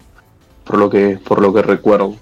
[0.65, 2.17] Por lo que, por lo que recuerdo.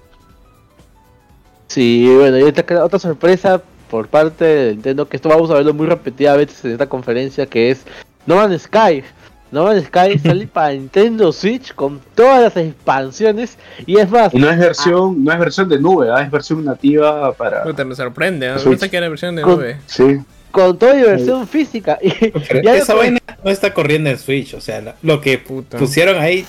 [1.67, 5.73] Sí, bueno, y queda otra sorpresa por parte de Nintendo, que esto vamos a verlo
[5.73, 7.83] muy repetidamente en esta conferencia, que es
[8.25, 9.03] No Man's Sky.
[9.51, 14.39] No Man's Sky sale para Nintendo Switch con todas las expansiones y es más, Y
[14.39, 16.21] no es versión, no es versión de nube, ¿ah?
[16.21, 17.63] es versión nativa para.
[17.63, 18.49] Puta, me sorprende.
[18.49, 18.59] ¿no?
[18.59, 18.71] Switch.
[18.79, 19.77] Pensé que era versión de Con- nube.
[19.85, 20.17] Sí.
[20.51, 21.97] con toda diversión física.
[22.01, 25.37] Y, Pero y esa que- vaina no está corriendo en Switch, o sea, lo que
[25.39, 25.77] Puta.
[25.77, 26.45] pusieron ahí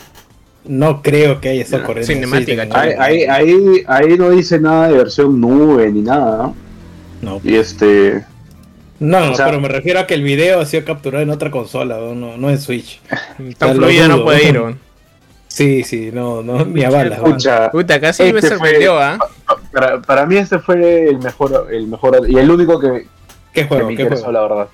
[0.65, 2.77] no creo que haya estado corriendo cinemática, Switch.
[2.99, 6.39] Ahí, ahí, ahí, no dice nada de versión nube ni nada.
[6.39, 6.57] ¿no?
[7.23, 8.25] No, Y este.
[8.99, 11.51] no, o sea- pero me refiero a que el video ha sido capturado en otra
[11.51, 13.01] consola, no, no, no en Switch.
[13.59, 14.55] Tan fluido no puede ir.
[14.55, 14.77] ¿no?
[15.49, 17.21] Sí, sí, no, no, ni a balas.
[17.21, 17.27] ¿no?
[17.29, 19.19] Escucha, Puta, casi me Este fue- sorprendió, ¿ah?
[19.73, 23.07] para, para mí este fue el mejor, el mejor y el único que,
[23.53, 23.89] ¿Qué que juego?
[23.89, 24.41] me ¿Qué interesó, juego?
[24.41, 24.69] la verdad.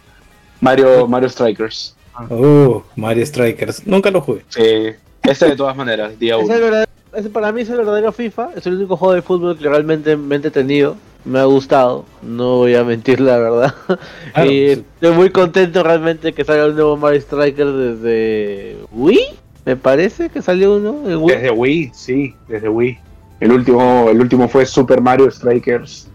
[0.60, 1.96] Mario, Mario Strikers.
[2.28, 3.86] Uh, Mario Strikers.
[3.86, 4.42] Nunca lo jugué.
[4.48, 4.90] Sí.
[5.30, 6.84] Este de todas maneras, día es el uno.
[7.14, 10.16] ese para mí es el verdadero FIFA, es el único juego de fútbol que realmente
[10.16, 13.74] me he entretenido, me ha gustado, no voy a mentir la verdad.
[14.34, 14.84] Claro, y sí.
[14.94, 19.20] estoy muy contento realmente que salga un nuevo Mario Striker desde Wii,
[19.66, 21.34] me parece que salió uno en Wii.
[21.36, 22.98] Desde Wii, sí, desde Wii.
[23.40, 26.08] El último, el último fue Super Mario Strikers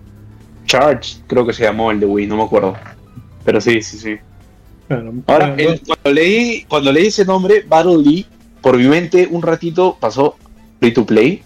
[0.65, 2.75] Charge, creo que se llamó el de Wii, no me acuerdo.
[3.43, 4.15] Pero sí, sí, sí.
[4.89, 8.25] Bueno, Ahora, bueno, el- cuando leí, cuando leí ese nombre, Battle League,
[8.65, 10.37] por mi mente un ratito pasó
[10.79, 11.43] free to play.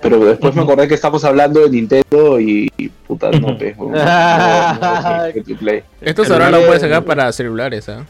[0.00, 3.84] Pero después me acordé que estamos hablando de Nintendo y y puta, no, pe, no,
[3.90, 5.82] no, no, no, free to play.
[6.00, 8.06] Estos ahora lo puedes sacar para celulares, ¿ah?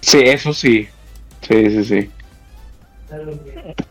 [0.00, 0.88] Sí, eso sí.
[1.46, 2.10] Sí, sí, sí.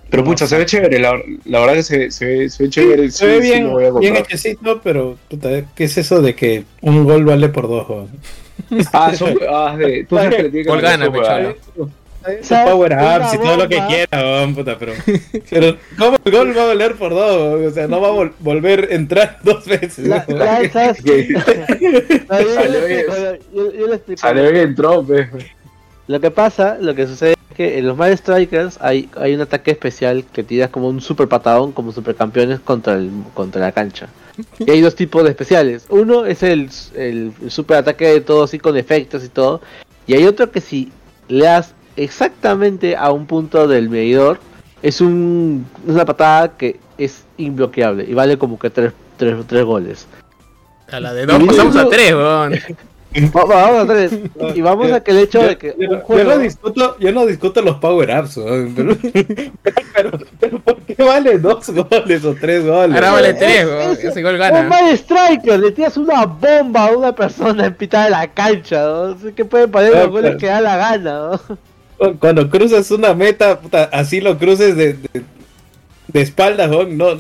[0.10, 3.12] Pero pucha, se ve chévere, la, la verdad que se, se, ve, se ve chévere.
[3.12, 4.24] se ve sí, sí bien, lo voy a bien comprar.
[4.24, 8.10] hechecito, pero puta, ¿qué es eso de que un gol vale por dos?
[8.92, 11.12] Ah, son ah, de, tú sabes que le tiene que Gol gana,
[12.28, 12.44] ¿no?
[12.44, 12.72] ¿Sabes?
[12.72, 14.94] Power ups y todo lo que quiera, weón, puta, pero,
[15.50, 17.36] pero ¿cómo el gol va a valer por dos?
[17.60, 17.68] weón?
[17.68, 20.08] O sea, no va a vol- volver a entrar dos veces.
[20.08, 20.40] La- weón.
[20.40, 21.28] lanzas- Que
[22.30, 23.00] No, yo- Salió le bien.
[23.02, 24.22] explico, yo- yo le explico.
[24.22, 25.06] Salió bien entró.
[26.08, 29.42] Lo que pasa, lo que sucede es que en los Mario Strikers hay, hay un
[29.42, 34.08] ataque especial que tiras como un super patadón, como supercampeones contra, el, contra la cancha.
[34.60, 35.86] Y hay dos tipos de especiales.
[35.90, 39.62] Uno es el, el super ataque de todo así con efectos y todo.
[40.06, 40.92] Y hay otro que si
[41.28, 44.40] le das exactamente a un punto del medidor,
[44.82, 50.08] es un, una patada que es imbloqueable y vale como que tres, tres, tres goles.
[50.92, 52.54] A la de dos pasamos a tres, weón.
[53.34, 54.12] Va- Vamos a tres.
[54.56, 56.32] Y vamos a que el hecho Yo, de que yo un no- yo juego...
[56.32, 58.98] no discuto, yo no discuto los power ups, weón, pero,
[59.96, 62.94] pero, pero ¿por qué vale dos goles o tres goles?
[62.94, 63.66] Ahora vale Es- tres,
[64.00, 64.64] es- Ese gol Un gana.
[64.64, 69.02] Mario Striker, le tiras una bomba a una persona en mitad de la cancha, ¿no?
[69.16, 70.38] Así que pueden poner Ah, los goles claro.
[70.40, 71.14] que da la gana,
[71.48, 71.58] ¿no?
[72.20, 75.22] Cuando cruzas una meta, puta, así lo cruces de, de,
[76.08, 77.18] de espaldas, no,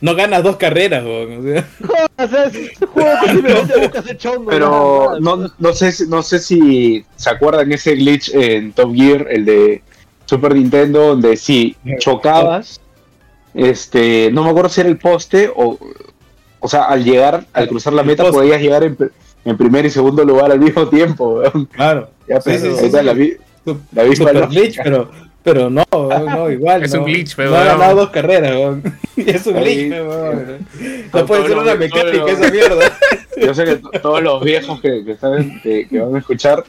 [0.00, 1.68] no ganas dos carreras, weón, o sea.
[2.18, 4.50] O sea, es un juego que simplemente buscas el chongo.
[4.50, 9.26] Pero no, no sé si- no sé si se acuerdan ese glitch en Top Gear,
[9.30, 9.82] el de
[10.24, 12.80] Super Nintendo, donde si chocabas,
[13.54, 15.78] este, no me acuerdo si era el poste o,
[16.60, 18.96] o sea, al llegar, al cruzar la meta podías llegar en,
[19.44, 21.34] en primer y segundo lugar al mismo tiempo.
[21.40, 21.66] weón.
[21.66, 22.08] Claro.
[22.28, 23.04] Ya, Sí, pues, sí, ahí sí, está sí.
[23.04, 23.14] la,
[23.92, 25.10] la misma Super glitch, pero,
[25.42, 26.82] pero no, no, igual.
[26.84, 27.00] Es no.
[27.00, 27.66] un glitch, pe, No ha weón.
[27.66, 28.82] ganado dos carreras, weón.
[29.16, 30.66] es un glitch, weón.
[31.12, 32.98] No puede ser una mecánica esa mierda.
[33.40, 36.64] Yo sé que to- todos los viejos que, que, saben, que, que van a escuchar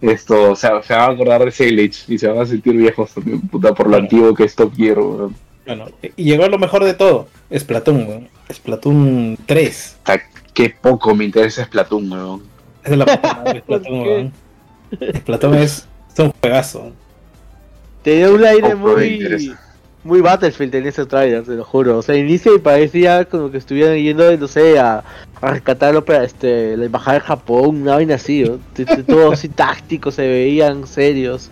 [0.00, 2.74] esto, o sea, se van a acordar de ese glitch y se van a sentir
[2.74, 5.36] viejos también, puta, por lo antiguo que es Top Gear, weón.
[5.66, 8.28] Bueno, y llegó lo mejor de todo, Splatoon, weón.
[8.50, 9.96] Splatoon 3.
[9.98, 10.22] Puta,
[10.54, 12.42] Qué poco me interesa Splatoon, weón.
[12.82, 14.32] Es de la puta madre, Splatoon, weón.
[15.18, 16.92] Splatoon es, es un juegazo.
[18.02, 19.54] Tenía un aire me muy.
[20.02, 21.98] Muy Battlefield en ese trailer, te lo juro.
[21.98, 25.04] O sea, inicia y parecía como que estuvieran yendo, no sé, a,
[25.42, 28.58] a rescatarlo para este, la embajada de Japón, una vaina así, ¿no?
[29.06, 31.50] Todo así táctico, se veían serios.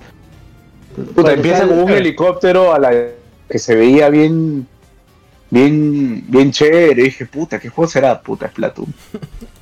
[1.15, 2.91] Puta, empieza con un helicóptero a la
[3.49, 4.67] que se veía bien,
[5.51, 7.03] bien, bien chévere.
[7.03, 8.21] Y dije, puta, ¿qué juego será?
[8.21, 8.95] Puta, Splatoon.
[9.13, 9.47] Está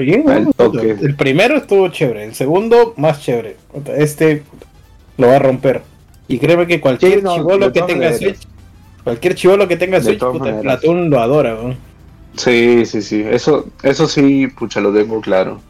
[0.00, 0.52] bien, Al ¿no?
[0.52, 0.90] toque.
[1.00, 3.56] El primero estuvo chévere, el segundo más chévere.
[3.96, 4.42] Este
[5.18, 5.82] lo va a romper.
[6.28, 8.18] Y créeme que cualquier Sí, no, chivolo que tenga maneras.
[8.18, 8.38] Switch,
[9.04, 10.60] cualquier chivolo que tenga De Switch, puta.
[10.60, 11.54] Platoon lo adora.
[11.54, 11.74] ¿no?
[12.36, 13.22] Sí, sí, sí.
[13.30, 15.60] Eso, eso sí, pucha, lo tengo claro.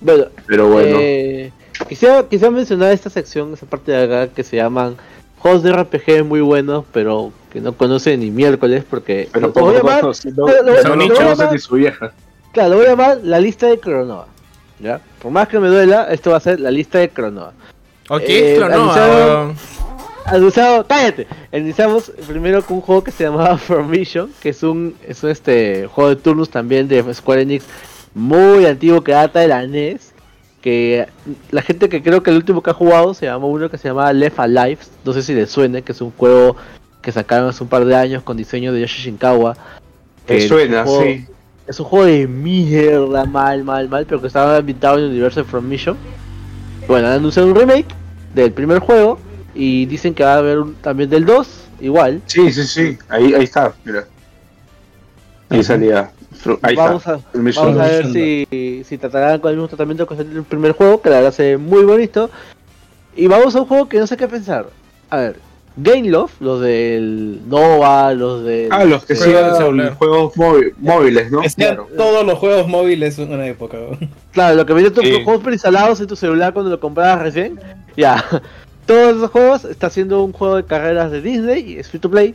[0.00, 0.96] Bueno, Pero bueno.
[1.00, 1.52] eh,
[1.88, 4.96] quisiera, quisiera mencionar esta sección, esa parte de acá que se llaman
[5.38, 9.74] juegos de RPG muy buenos, pero que no conocen ni miércoles porque pero lo voy
[9.74, 12.12] a llamar, conociendo- lo- lo- no lo- su vieja.
[12.54, 14.26] Claro, lo voy a llamar la lista de Cronova.
[14.80, 15.00] ¿ya?
[15.20, 17.52] Por más que me duela, esto va a ser la lista de Cronova.
[18.08, 19.52] Ok, Eh, ah,
[20.26, 21.26] Anunciado, cállate.
[21.52, 25.86] Iniciamos primero con un juego que se llamaba Formation, que es un, es un este
[25.86, 27.64] juego de turnos también de Square Enix
[28.14, 30.12] muy antiguo que data de la NES.
[30.62, 31.06] Que
[31.50, 33.88] la gente que creo que el último que ha jugado se llamó uno que se
[33.88, 36.56] llamaba Left Alive, no sé si le suene, que es un juego
[37.02, 39.54] que sacaron hace un par de años con diseño de Yoshi Shinkawa.
[40.26, 41.26] Que suena, juego- sí.
[41.66, 45.40] Es un juego de mierda, mal, mal, mal, pero que estaba ambientado en el universo
[45.40, 45.96] de From Mission.
[46.86, 47.86] Bueno, han anunciado un remake
[48.34, 49.18] del primer juego
[49.54, 51.48] y dicen que va a haber un- también del 2,
[51.80, 52.20] igual.
[52.26, 52.98] Sí, sí, sí.
[53.08, 54.04] Ahí, ahí está, mira.
[55.48, 56.10] Ahí salía.
[56.60, 57.14] Ahí vamos está.
[57.14, 61.00] a, vamos a ver si, si tratarán con el mismo tratamiento que el primer juego,
[61.00, 62.28] que la verdad se ve muy bonito.
[63.16, 64.66] Y vamos a un juego que no sé qué pensar.
[65.08, 65.36] A ver,
[65.76, 68.68] Game Love, los del Nova, los del...
[68.70, 69.94] Ah, los que de celular.
[69.94, 71.40] juegos móvi- móviles, ¿no?
[71.40, 71.88] Que sean Claro.
[71.96, 73.76] todos los juegos móviles en una época.
[73.78, 73.98] ¿no?
[74.32, 75.22] Claro, lo que venía tus Sí.
[75.24, 77.58] juegos preinstalados en tu celular cuando lo comprabas recién.
[77.96, 78.24] Ya.
[78.86, 82.10] Todos esos juegos está haciendo un juego de carreras de Disney y es free to
[82.10, 82.34] play.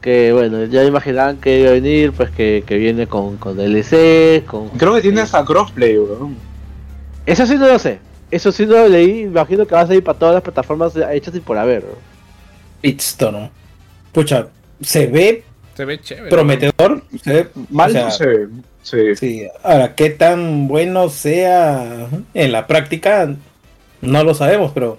[0.00, 4.44] Que bueno, ya imaginarán que iba a venir, pues que, que viene con, con DLC,
[4.46, 4.68] con.
[4.70, 6.36] Creo que tiene hasta crossplay, weón.
[7.26, 7.98] Eso sí no lo sé.
[8.30, 9.22] Eso sí no lo leí.
[9.22, 11.84] Imagino que va a salir para todas las plataformas hechas y por haber.
[12.80, 13.50] Pitstone.
[14.12, 14.48] Pucha,
[14.80, 15.44] se ve
[15.76, 16.28] se ve chévere.
[16.30, 17.02] prometedor.
[17.22, 18.48] Se ve, Mal o sea, no se ve.
[18.82, 19.16] Sí.
[19.16, 23.34] Sí, ahora, qué tan bueno sea en la práctica,
[24.00, 24.98] no lo sabemos, pero,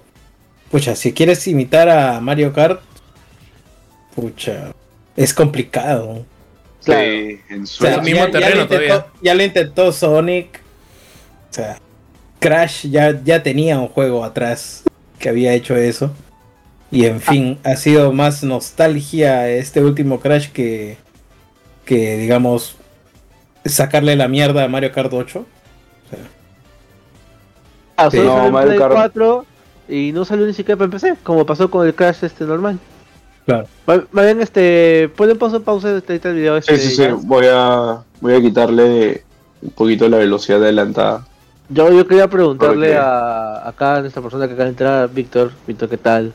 [0.70, 2.80] pucha, si quieres imitar a Mario Kart,
[4.14, 4.72] pucha,
[5.16, 6.24] es complicado.
[6.84, 7.02] Claro.
[7.02, 7.84] Sí, en O su...
[7.84, 9.12] sea, el mismo ya, ya terreno lo intentó, todavía.
[9.22, 10.60] ya lo intentó Sonic,
[11.50, 11.78] o sea,
[12.38, 14.82] Crash ya, ya tenía un juego atrás
[15.18, 16.12] que había hecho eso.
[16.92, 20.98] Y en fin, ha sido más nostalgia este último Crash que,
[21.86, 22.76] que digamos,
[23.64, 25.44] sacarle la mierda a Mario Kart 8.
[27.96, 28.18] Ah, Sí.
[28.18, 29.46] solo No, salió en Mario Kart- 4
[29.88, 32.78] y no salió ni siquiera para PC, como pasó con el Crash este normal.
[33.46, 33.66] Claro.
[34.12, 35.10] Vayan, este.
[35.16, 36.56] Pueden pausa, pausa este, este video.
[36.58, 37.08] Este, Sí, sí, sí.
[37.24, 39.24] Voy a, voy a quitarle
[39.60, 41.26] un poquito la velocidad adelantada.
[41.68, 45.52] Yo, yo quería preguntarle a acá a esta persona que acaba de entrar, Víctor.
[45.66, 46.32] Víctor, ¿qué tal?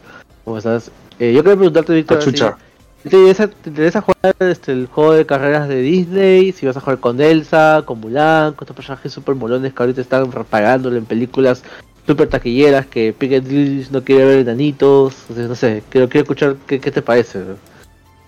[0.48, 0.90] ¿Cómo estás?
[1.20, 5.26] Eh, yo quería preguntarte, Víctor, si ¿te interesa, te interesa jugar este, el juego de
[5.26, 6.54] carreras de Disney?
[6.54, 10.00] Si vas a jugar con Elsa, con Mulan, con estos personajes super molones que ahorita
[10.00, 11.64] están pagándole en películas
[12.06, 15.26] super taquilleras que Piccadilly no quiere ver enanitos.
[15.30, 17.40] O sea, no sé, quiero, quiero escuchar qué, qué te parece.
[17.40, 17.56] ¿no?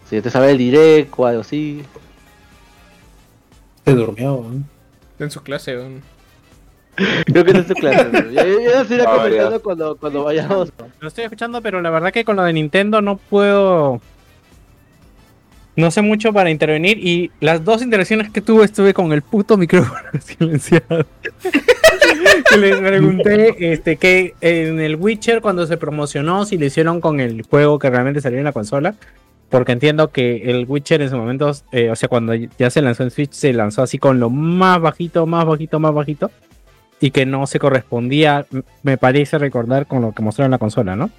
[0.10, 1.84] Si te sabe el direct o algo así.
[3.86, 4.46] Se durmió.
[4.52, 4.64] ¿no?
[5.24, 6.02] En su clase, weón.
[7.26, 8.10] Creo que no es tu clase.
[8.12, 8.32] ¿no?
[8.32, 10.72] Ya, ya, ya se irá Ah, comentando cuando, cuando vayamos.
[11.00, 14.02] Lo estoy escuchando, pero la verdad que con lo de Nintendo no puedo.
[15.76, 16.98] No sé mucho para intervenir.
[16.98, 21.06] Y las dos interacciones que tuve, estuve con el puto micrófono silenciado.
[22.60, 27.44] Les pregunté este, que en el Witcher, cuando se promocionó, si lo hicieron con el
[27.44, 28.96] juego que realmente salió en la consola.
[29.50, 33.04] Porque entiendo que el Witcher en su momento, eh, o sea, cuando ya se lanzó
[33.04, 36.30] en Switch, se lanzó así con lo más bajito, más bajito, más bajito.
[37.02, 38.46] Y que no se correspondía,
[38.84, 41.10] me parece recordar, con lo que mostraron en la consola, ¿no?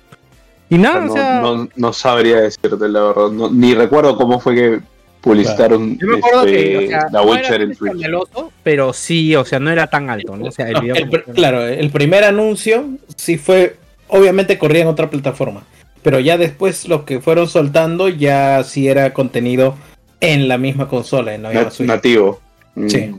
[0.69, 3.31] Y nada, no, o sea, no, no sabría decirte la verdad.
[3.31, 4.81] No- ni recuerdo cómo fue que
[5.21, 9.35] publicitaron yo me acuerdo este, que, o sea, la no Witcher en escandaloso, pero sí,
[9.37, 10.47] o sea, no era tan alto, ¿no?
[10.47, 13.77] O sea, el No, video el pr- claro, el primer anuncio sí fue,
[14.09, 15.63] obviamente corría en otra plataforma,
[16.03, 19.75] pero ya después lo que fueron soltando ya sí era contenido
[20.21, 22.41] en la misma consola, en la misma nativo.
[22.77, 22.89] Mm.
[22.89, 23.15] Sí.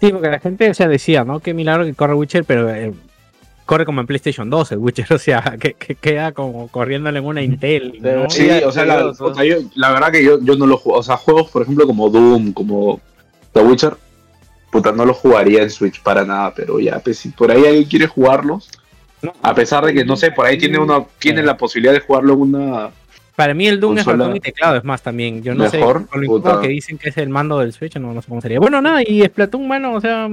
[0.00, 1.40] Sí, porque la gente, o sea, decía, ¿no?
[1.40, 2.92] Qué milagro que corre Witcher, pero eh,
[3.66, 7.24] corre como en PlayStation 2 el Witcher, o sea, que, que queda como corriéndole en
[7.26, 8.28] una Intel, ¿no?
[8.30, 10.98] Sí, o sea, la, o sea, yo- la verdad que yo, yo no lo juego.
[10.98, 13.00] O sea, juegos, por ejemplo, como Doom, como
[13.52, 13.96] The Witcher,
[14.72, 17.84] puta, no los jugaría en Switch para nada, pero ya, pues, si por ahí alguien
[17.84, 18.70] quiere jugarlos,
[19.20, 19.32] No.
[19.42, 22.32] a pesar de que, no sé, por ahí tiene una tiene la posibilidad de jugarlo
[22.34, 22.90] en una...
[23.40, 25.42] Para mí el Doom es Consola ratón y teclado, es más también.
[25.42, 26.60] Yo no mejor, sé, con lo puta.
[26.60, 28.60] que dicen que es el mando del Switch, no, no sé cómo sería.
[28.60, 30.28] Bueno, nada, y Splatoon, mano, o sea...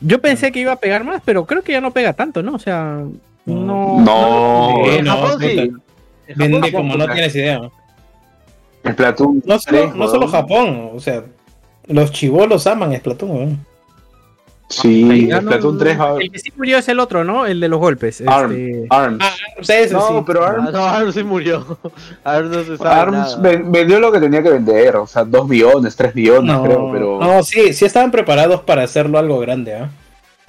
[0.00, 2.56] Yo pensé que iba a pegar más, pero creo que ya no pega tanto, ¿no?
[2.56, 3.00] O sea,
[3.44, 4.00] no...
[4.00, 5.46] No, Sí, no, Japón puta.
[5.46, 5.58] sí.
[6.26, 7.60] En Vende Japón, como no tienes idea.
[7.60, 7.70] ¿no?
[8.82, 9.40] el Platoon.
[9.46, 10.26] No solo, no solo.
[10.26, 11.22] Japón, o sea,
[11.86, 13.66] los chivolos aman Splatoon, weón.
[14.68, 17.46] Sí, no- Splatoon 3 va- El que sí murió es el otro, ¿no?
[17.46, 18.20] El de los golpes.
[18.26, 18.52] Arms.
[18.54, 19.24] este- Arms.
[19.60, 20.14] Ustedes No, sí.
[20.26, 21.78] pero Ah, Arms, no, Arms sí murió.
[22.24, 23.36] Arms no se sabe Arms nada.
[23.38, 26.90] ven- vendió lo que tenía que vender, o sea, 2 millones, 3 millones, No, creo,
[26.92, 27.18] pero...
[27.20, 29.88] no, sí, sí estaban preparados para hacerlo algo grande, ¿ah?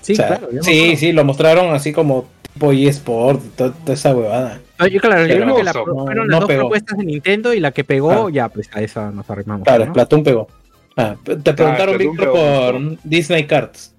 [0.02, 0.48] Sí, O sea, claro.
[0.62, 0.98] sí, acuerdo.
[1.00, 4.60] sí, lo mostraron así como tipo eSport, toda esa huevada.
[4.80, 6.60] No, yo, claro, yo creo que la, no, fueron no las dos pegó.
[6.62, 9.64] propuestas de Nintendo y la que pegó, ya, pues a esa nos arrimamos.
[9.64, 9.92] Claro, ¿no?
[9.92, 10.48] Splatoon pegó.
[10.96, 12.34] Ah, te preguntaron, Víctor, pegó.
[12.34, 13.94] por Disney Cards.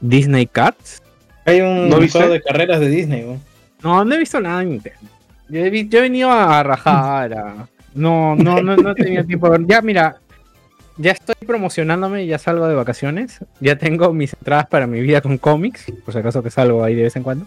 [0.00, 1.02] Disney Cards.
[1.44, 3.40] Hay un ¿No juego de carreras de Disney, ¿no?
[3.82, 4.98] No, no he visto nada de Nintendo.
[5.48, 7.32] Yo he, yo he venido a rajar.
[7.32, 9.48] a- No, no, no, no he tenido tiempo.
[9.50, 9.66] de ver.
[9.66, 10.16] Ya, mira,
[10.98, 13.38] ya estoy promocionándome, ya salgo de vacaciones.
[13.60, 16.94] Ya tengo mis entradas para mi vida con cómics, por si acaso que salgo ahí
[16.94, 17.46] de vez en cuando.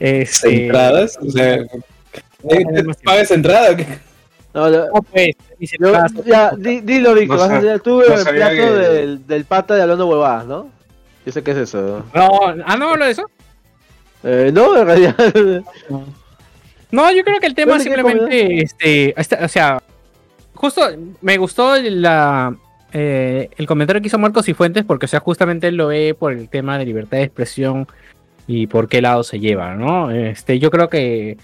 [0.00, 1.66] Este, Entradas, o sea, ¿eh.
[3.04, 3.70] ¿pagas entrada?
[3.72, 3.86] o qué?
[4.54, 7.36] No, lo- No, pues, mis yo- entradas- ya, di- dilo, Víctor.
[7.38, 10.06] No vas a sab- ser tú no el plato que- del, del pata de hablando
[10.08, 10.68] huevadas, ¿no?
[11.28, 12.06] Yo sé qué es eso.
[12.14, 13.30] No, ah, no hablo de eso.
[14.24, 15.14] Eh, no, en realidad.
[16.90, 19.14] No, yo creo que el tema ¿Pero de qué simplemente, este,
[19.44, 19.82] o sea,
[20.54, 20.88] justo
[21.20, 22.56] me gustó la,
[22.94, 26.16] eh, el comentario que hizo Marcos y Fuentes porque, o sea, justamente él lo ve
[26.18, 27.86] por el tema de libertad de expresión
[28.46, 30.10] y por qué lado se lleva, ¿no?
[30.10, 31.36] Este, yo creo que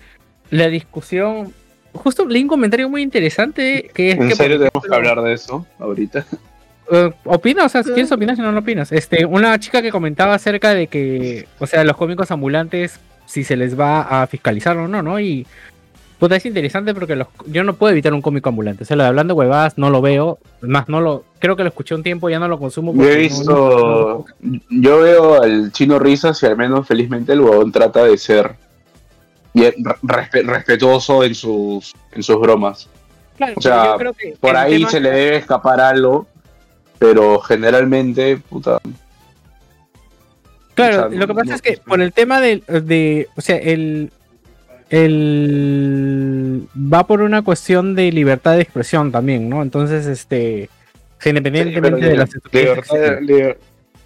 [0.48, 1.52] la discusión,
[1.92, 5.34] justo leí un comentario muy interesante que es ¿En que, serio tenemos que hablar de
[5.34, 6.24] eso ahorita?
[6.90, 8.92] Eh, opina, o sea, quieres opinar, si no, no opinas.
[8.92, 13.56] Este, una chica que comentaba acerca de que, o sea, los cómicos ambulantes, si se
[13.56, 15.18] les va a fiscalizar o no, ¿no?
[15.20, 15.46] Y
[16.18, 18.84] puta, es interesante porque los, yo no puedo evitar un cómico ambulante.
[18.84, 20.38] O sea, lo de hablando huevadas no lo veo.
[20.60, 22.94] Más, no lo, creo que lo escuché un tiempo, ya no lo consumo.
[22.94, 24.24] Yo he no- visto,
[24.70, 28.54] yo veo al chino risas y al menos felizmente el huevón trata de ser
[29.52, 29.72] bien
[30.02, 32.88] respe- respetuoso en sus, en sus bromas.
[33.36, 36.26] Claro, o sea, pero yo creo que Por ahí tema- se le debe escapar algo,
[37.12, 38.78] pero generalmente, puta,
[40.74, 43.40] Claro, O sea, lo que pasa no- es que por el tema de, de o
[43.40, 44.10] sea, el,
[44.90, 49.62] el va por una cuestión de libertad de expresión también, ¿no?
[49.62, 50.68] Entonces, este,
[51.24, 53.56] independientemente pero de las libertad, liber-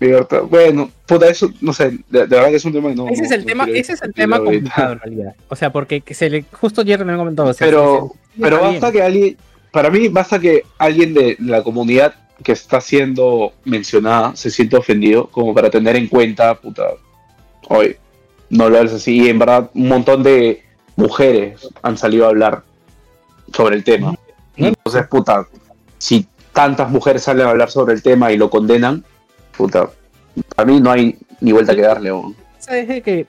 [0.00, 3.08] libertad, bueno, puta, eso, no sé, de, de verdad que es un tema no.
[3.08, 5.34] ese es no- el no tema, quiero ese es el tema complicado en realidad.
[5.48, 8.42] O sea, porque que se le, justo ayer me comentó, o sea, Pero, se- se-
[8.42, 8.92] pero está basta bien.
[8.92, 9.36] que alguien,
[9.72, 15.28] para mí basta que alguien de la comunidad que está siendo mencionada se sienta ofendido
[15.28, 16.84] como para tener en cuenta, puta,
[17.68, 17.96] hoy
[18.50, 19.24] no hablarles así.
[19.24, 20.62] Y en verdad un montón de
[20.96, 22.62] mujeres han salido a hablar
[23.52, 24.14] sobre el tema.
[24.56, 25.46] Entonces, puta,
[25.98, 29.04] si tantas mujeres salen a hablar sobre el tema y lo condenan,
[29.56, 29.90] puta,
[30.54, 32.10] para mí no hay ni vuelta que darle.
[32.58, 33.26] ¿Sabes de que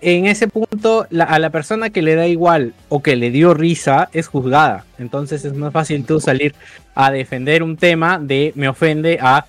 [0.00, 3.54] en ese punto la- a la persona que le da igual o que le dio
[3.54, 4.84] risa es juzgada?
[4.98, 6.54] Entonces es más fácil tú salir
[6.94, 9.46] a defender un tema de me ofende a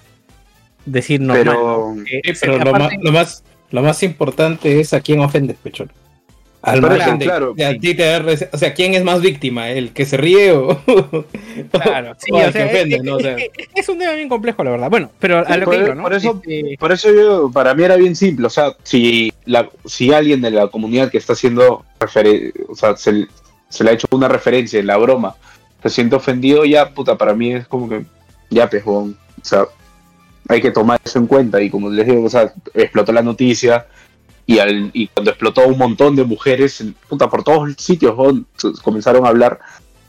[0.86, 1.43] decir normal.
[1.45, 1.95] Pero,
[2.41, 5.91] pero lo, aparte- más, lo, más, lo más importante es a quién ofendes, pechón.
[6.62, 7.53] Al Pero margen de- claro.
[7.53, 9.70] de a ti te da o sea, ¿quién es más víctima?
[9.70, 10.78] ¿El que se ríe o,
[11.72, 12.95] Claro, sí, o sea, que ofende?
[12.97, 13.16] es, ¿no?
[13.16, 14.89] O sea, es- es- es un tema bien complejo, la verdad.
[14.89, 16.03] Bueno, pero a lo por, que digo, ¿no?
[16.03, 18.47] por eso, Este, por eso yo, para mí era bien simple.
[18.47, 23.28] O sea, si, la, si alguien de la comunidad que está haciendo o sea, se,
[23.70, 25.36] se le ha hecho una referencia en la broma,
[25.82, 28.03] se siente ofendido, ya, puta, para mí es como que,
[28.49, 29.18] ya, pejón.
[29.41, 29.64] O sea,
[30.49, 31.62] hay que tomar eso en cuenta.
[31.62, 33.86] Y como les digo, o sea, explotó la noticia.
[34.50, 38.72] Y, al, y cuando explotó un montón de mujeres, puta, por todos sitios, weón, se-
[38.82, 39.60] comenzaron a hablar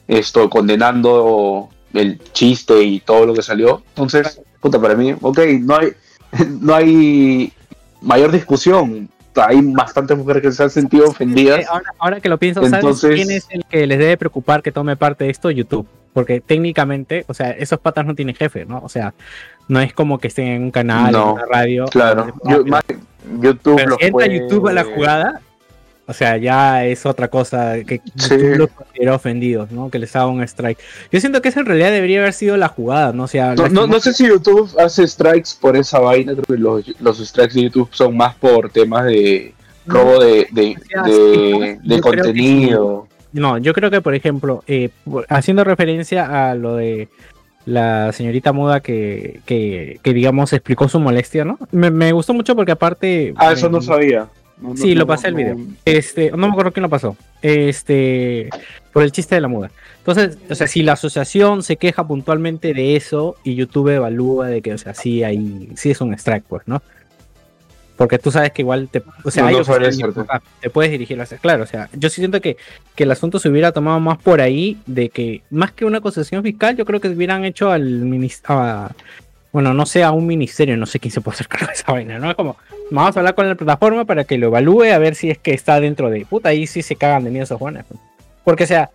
[0.08, 3.82] esto, condenando el chiste y todo lo que salió.
[3.90, 5.88] Entonces, puta, para mí, ok, no hay,
[6.60, 7.52] no hay
[8.00, 9.10] mayor discusión.
[9.36, 11.60] Hay bastantes mujeres que se han sentido ofendidas.
[11.60, 14.62] Eh, ahora, ahora que lo pienso, ¿sabes Entonces- quién es el que les debe preocupar
[14.62, 15.50] que tome parte de esto?
[15.50, 15.86] YouTube.
[16.14, 18.80] Porque técnicamente, o sea, esos patas no tienen jefe, ¿no?
[18.82, 19.14] O sea,
[19.70, 21.84] no es como que estén en un canal, No, en una radio.
[21.86, 22.82] Claro, Yo- más-
[23.40, 25.40] YouTube Pero si entra puede- YouTube a la jugada,
[26.06, 28.30] o sea, ya es otra cosa que Sí.
[28.34, 29.88] YouTube los considera ofendidos, ¿no?
[29.90, 30.78] Que les haga un strike.
[31.12, 33.24] Yo siento que esa en realidad debería haber sido la jugada, ¿no?
[33.24, 37.00] O sea, No, no, sé si YouTube hace strikes por esa vaina, creo que los,
[37.00, 39.54] los strikes de YouTube son más por temas de
[39.86, 43.06] robo de, de, contenido.
[43.32, 44.90] No, yo creo que, por ejemplo, eh,
[45.28, 47.08] haciendo referencia a lo de
[47.66, 51.58] la señorita muda que, que, que, digamos, explicó su molestia, ¿no?
[51.70, 53.34] Me, me gustó mucho porque aparte...
[53.36, 54.28] Ah, eso eh, no sabía.
[54.60, 55.56] No, Sí, no, lo pasé el video.
[55.84, 57.16] Este, no me acuerdo quién lo pasó.
[57.40, 58.50] Este,
[58.92, 59.70] por el chiste de la muda.
[59.98, 64.60] Entonces, o sea, si la asociación se queja puntualmente de eso y YouTube evalúa de
[64.62, 66.82] que, o sea, sí hay, sí es un strike, pues, ¿no?
[68.00, 70.20] Porque tú sabes que igual te, o sea, No, decirte.
[70.20, 70.26] YouTube,
[70.58, 72.56] te puedes dirigir hacia, claro, o sea, yo sí siento que,
[72.94, 76.42] que el asunto se hubiera tomado más por ahí, de que más que una acusación
[76.42, 78.90] fiscal, yo creo que hubieran hecho al minis- a,
[79.52, 81.92] bueno, no sé, a un ministerio, no sé quién se puede hacer cargo de esa
[81.92, 82.30] vaina, ¿no?
[82.30, 82.56] Es como,
[82.90, 85.52] vamos a hablar con la plataforma para que lo evalúe a ver si es que
[85.52, 86.24] está dentro de.
[86.24, 87.84] Puta, ahí sí se cagan de miedo esos pues.
[88.44, 88.88] Porque, o sea,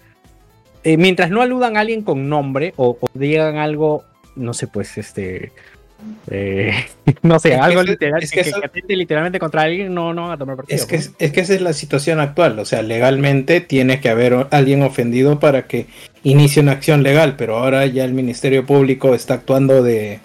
[0.84, 4.04] eh, mientras no aludan a alguien con nombre o, o digan algo,
[4.36, 5.52] no sé, pues, este.
[6.30, 6.72] Eh,
[7.22, 10.38] no sé, Es algo literal, es que, eso- literalmente contra alguien, no, no van a
[10.38, 10.76] tomar partido.
[10.76, 14.48] Es que, es que esa es la situación actual, o sea, legalmente tiene que haber
[14.52, 15.88] alguien ofendido para que
[16.24, 20.20] inicie una acción legal, pero ahora ya el Ministerio Público está actuando de,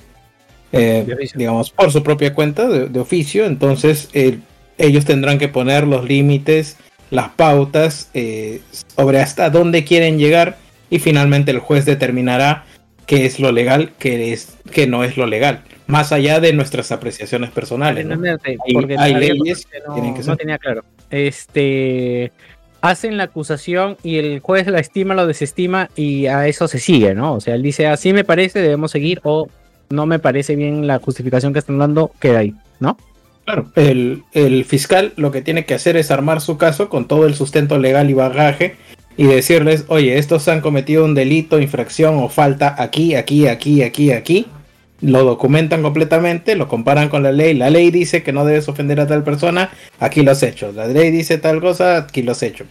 [0.73, 4.39] eh, De digamos, por su propia cuenta, de, de oficio, entonces eh,
[4.79, 6.77] ellos tendrán que poner los límites,
[7.11, 8.61] las pautas eh,
[8.97, 10.57] sobre hasta dónde quieren llegar
[10.91, 12.65] y finalmente el juez determinará
[13.11, 16.93] qué es lo legal, qué es que no es lo legal, más allá de nuestras
[16.93, 18.07] apreciaciones personales.
[18.07, 18.15] ¿no?
[18.45, 20.85] Hay- porque hay había leyes que tienen no, que no tenía claro.
[21.11, 22.31] Este
[22.83, 27.13] hacen la acusación y el juez la estima, lo desestima y a eso se sigue,
[27.17, 27.35] ¿no?
[27.35, 29.49] O sea, él dice, así me parece, debemos seguir, o
[29.91, 32.97] no me parece bien la justificación que están dando, queda ahí, ¿no?
[33.45, 37.27] Claro, el, el fiscal lo que tiene que hacer es armar su caso con todo
[37.27, 38.77] el sustento legal y bagaje
[39.21, 44.13] y decirles, oye, estos han cometido un delito, infracción o falta aquí, aquí, aquí, aquí,
[44.13, 44.47] aquí.
[45.03, 47.53] Lo documentan completamente, lo comparan con la ley.
[47.53, 50.73] La ley dice que no debes ofender a tal persona, aquí lo has hecho.
[50.73, 52.65] La ley dice tal cosa, aquí lo has hecho.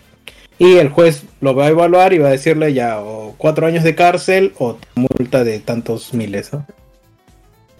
[0.58, 3.84] Y el juez lo va a evaluar y va a decirle ya o cuatro años
[3.84, 6.50] de cárcel o multa de tantos miles.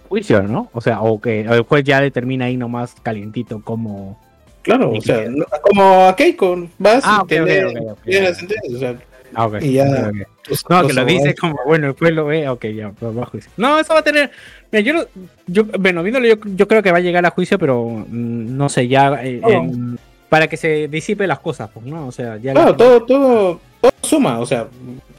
[0.10, 0.70] Juicio, ¿no?
[0.74, 4.20] O sea, o que el juez ya determina ahí nomás calientito como...
[4.70, 7.92] Claro, o sea, no- como a Keiko, vas Ah, y ok, te ok, lee- ok,
[7.92, 8.36] ok, lees la ya.
[8.36, 8.96] sentencia, o sea,
[9.36, 10.12] Ah, Y ya-
[10.42, 13.22] tus- No, que lo dice abogados- como, bueno, juez lo ve, ok, ya, pues, va
[13.22, 13.52] a juicio.
[13.58, 14.32] No, eso va a tener.
[14.72, 15.06] Mira, yo,
[15.46, 18.70] yo bueno, viéndolo, yo, yo creo que va a llegar a juicio, pero mm, no
[18.70, 19.24] sé, ya.
[19.24, 19.50] eh, Oh.
[19.52, 20.00] en-
[20.30, 22.08] para que se disipe las cosas, pues, ¿no?
[22.08, 22.54] O sea, ya.
[22.54, 24.68] Claro, todo, todo, todo suma, o sea,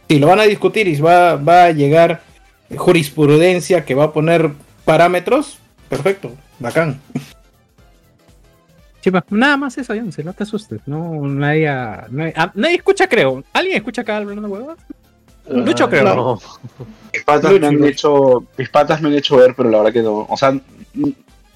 [0.08, 2.20] si lo van a discutir y va, va a llegar
[2.76, 4.50] jurisprudencia que va a poner
[4.84, 7.00] parámetros, perfecto, bacán.
[9.00, 10.80] Sí, pues, nada más eso, Yonce, no te asustes.
[10.86, 11.66] No, nadie,
[12.10, 13.42] nadie, ah, nadie escucha, creo.
[13.52, 14.78] ¿Alguien escucha acá hablando huevos?
[15.48, 16.08] Lucho, creo.
[16.08, 16.38] Ah, No.
[17.12, 19.92] Mis patas, Lucho, me han hecho, mis patas me han hecho ver, pero la verdad
[19.92, 20.26] que no.
[20.28, 20.54] O sea,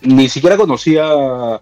[0.01, 1.61] ni siquiera conocía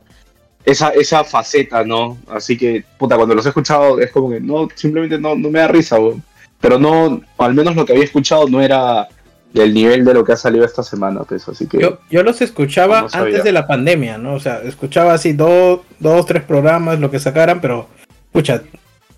[0.65, 2.17] esa, esa faceta, ¿no?
[2.31, 5.59] Así que, puta, cuando los he escuchado es como que no, simplemente no, no me
[5.59, 6.23] da risa, weón.
[6.61, 9.09] Pero no, al menos lo que había escuchado no era
[9.53, 11.79] del nivel de lo que ha salido esta semana, pues, así que...
[11.79, 14.35] Yo, yo los escuchaba No antes de la pandemia, ¿no?
[14.35, 17.89] O sea, escuchaba así dos, dos, tres programas, lo que sacaran, pero,
[18.27, 18.63] escucha,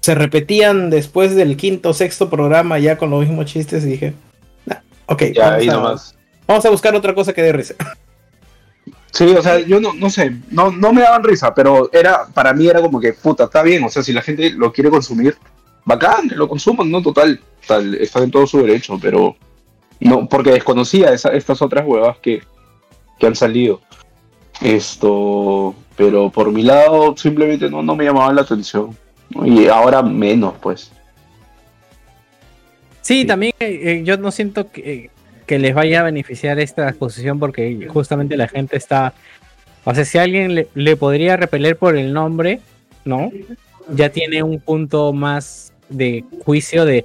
[0.01, 4.14] se repetían después del quinto o sexto programa ya con los mismos chistes y dije,
[4.66, 4.76] nah,
[5.07, 6.14] ok, ya, vamos ahí a- nomás.
[6.47, 7.74] Vamos a buscar otra cosa que dé risa.
[9.12, 12.53] Sí, o sea, yo no, no sé, no, no me daban risa, pero era, para
[12.53, 15.37] mí era como que, puta, está bien, o sea, si la gente lo quiere consumir,
[15.85, 17.01] bacán, que lo consuman, ¿no?
[17.01, 19.37] Total, tal, está en todo su derecho, pero
[20.01, 22.42] no, porque desconocía esa- estas otras huevas que,
[23.18, 23.80] que han salido.
[24.62, 28.97] Esto, pero por mi lado, simplemente no, no me llamaban la atención.
[29.30, 29.47] ¿no?
[29.47, 30.90] Y ahora menos, pues.
[33.03, 35.11] Sí, también eh, eh, yo no siento que,
[35.47, 39.12] que les vaya a beneficiar esta exposición porque justamente la gente está.
[39.84, 42.61] O sea, si alguien le, le podría repeler por el nombre,
[43.05, 43.30] ¿no?
[43.95, 47.05] Ya tiene un punto más de juicio de.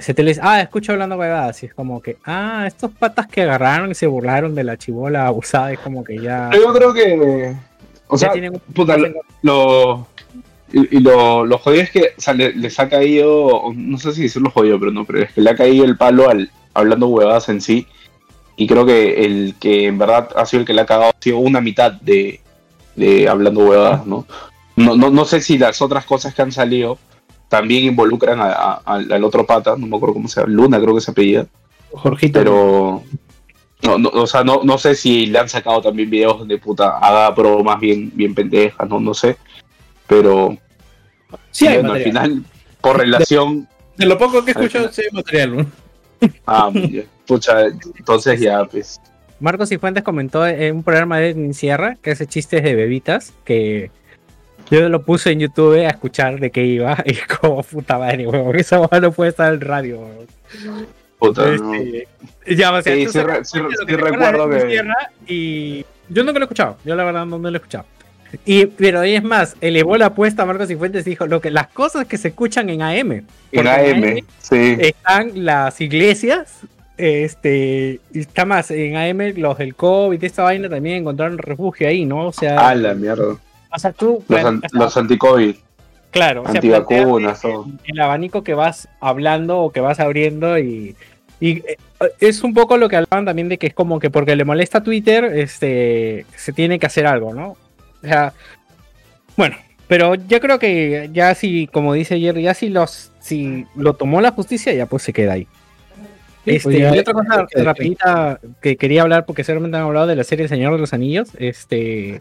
[0.00, 1.62] Se te les, ah, escucho hablando huevadas.
[1.62, 5.26] Y es como que, ah, estos patas que agarraron y se burlaron de la chibola
[5.26, 5.72] abusada.
[5.72, 6.50] Es como que ya.
[6.54, 7.54] Yo creo que,
[8.08, 9.08] o sea, tienen un- puta, lo,
[9.42, 10.06] lo-
[10.72, 14.12] y, y lo, lo jodido es que o sea, le, les ha caído, no sé
[14.12, 17.08] si decirlo jodido, pero no, pero es que le ha caído el palo al hablando
[17.08, 17.86] huevadas en sí.
[18.56, 21.22] Y creo que el que en verdad ha sido el que le ha cagado ha
[21.22, 22.40] sido una mitad de,
[22.96, 24.26] de hablando huevadas, ¿no?
[24.76, 26.98] No, no, no sé si las otras cosas que han salido
[27.52, 30.80] también involucran a- a- al, al otro pata, no me acuerdo cómo se llama, Luna
[30.80, 31.46] creo que se apellida,
[31.90, 32.38] Jorgito.
[32.38, 33.02] pero
[33.82, 36.96] no, no, o sea, no, no sé si le han sacado también videos donde puta
[36.96, 39.36] haga bromas bien, bien pendejas, no, no sé.
[40.06, 40.56] Pero
[41.50, 42.24] sí hay bueno, al material.
[42.24, 42.44] final,
[42.80, 45.56] por relación, De lo poco que he escuchado, sí hay material.
[45.58, 45.66] ¿no?
[46.46, 46.70] ah,
[47.26, 48.98] pucha, entonces ya, pues.
[49.40, 53.90] Marcos Cifuentes comentó en un programa de Edwin Sierra que hace chistes de bebitas que
[54.80, 58.56] yo lo puse en YouTube a escuchar de qué iba y como puta madre, weón,
[58.58, 60.86] esa hueá no puede estar en radio, weón.
[61.18, 61.74] Puta, no.
[61.74, 62.08] Este,
[62.56, 64.82] ya, o sea, Sí, sí sí que sí recuerdo que-
[65.28, 67.84] y yo nunca lo he escuchado, yo la verdad no, no lo he escuchado.
[68.46, 71.50] Y, pero ahí es más, elevó la apuesta a Marcos Cifuentes y dijo lo que
[71.50, 73.24] las cosas que se escuchan en AM.
[73.52, 74.76] En AM, sí.
[74.80, 76.60] están las iglesias,
[76.96, 82.04] este, y está más, en AM los del COVID, esta vaina también encontraron refugio ahí,
[82.06, 82.28] ¿no?
[82.28, 83.36] O sea, A la mierda.
[83.74, 85.54] O sea tú, Los, an- o sea, los anti-COVID,
[86.10, 87.42] claro, o sea, antivacunas,
[87.84, 90.94] el abanico que vas hablando o que vas abriendo y
[91.40, 91.76] Y eh,
[92.20, 94.78] es un poco lo que hablaban también de que es como que porque le molesta
[94.78, 97.56] a Twitter, este, se tiene que hacer algo, ¿no?
[98.02, 98.32] O sea,
[99.36, 99.56] bueno,
[99.88, 104.20] pero yo creo que ya si, como dice Jerry, ya si los, si lo tomó
[104.20, 105.46] la justicia, ya pues se queda ahí.
[106.44, 109.84] Sí, Este, pues ya- y otra cosa que- rapidita que quería hablar, porque seguramente han
[109.84, 111.30] hablado de la serie El Señor de los Anillos.
[111.38, 112.20] Este.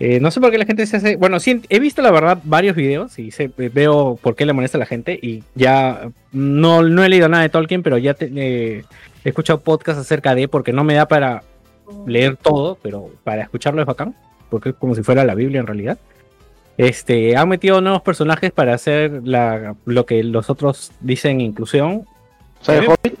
[0.00, 1.16] Eh, no sé por qué la gente se hace.
[1.16, 4.78] Bueno, sí, he visto la verdad varios videos y sé- veo por qué le molesta
[4.78, 5.18] a la gente.
[5.20, 8.84] Y ya no, no he leído nada de Tolkien, pero ya te- eh,
[9.24, 11.42] he escuchado podcasts acerca de, porque no me da para
[12.06, 14.14] leer todo, pero para escucharlo es bacán,
[14.50, 15.98] porque es como si fuera la Biblia en realidad.
[16.76, 22.04] Este, han metido nuevos personajes para hacer la, lo que los otros dicen inclusión.
[22.66, 23.14] El Hobbit,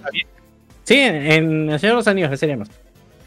[0.82, 2.68] Sí, en, en El Señor de los Anillos, la serie más.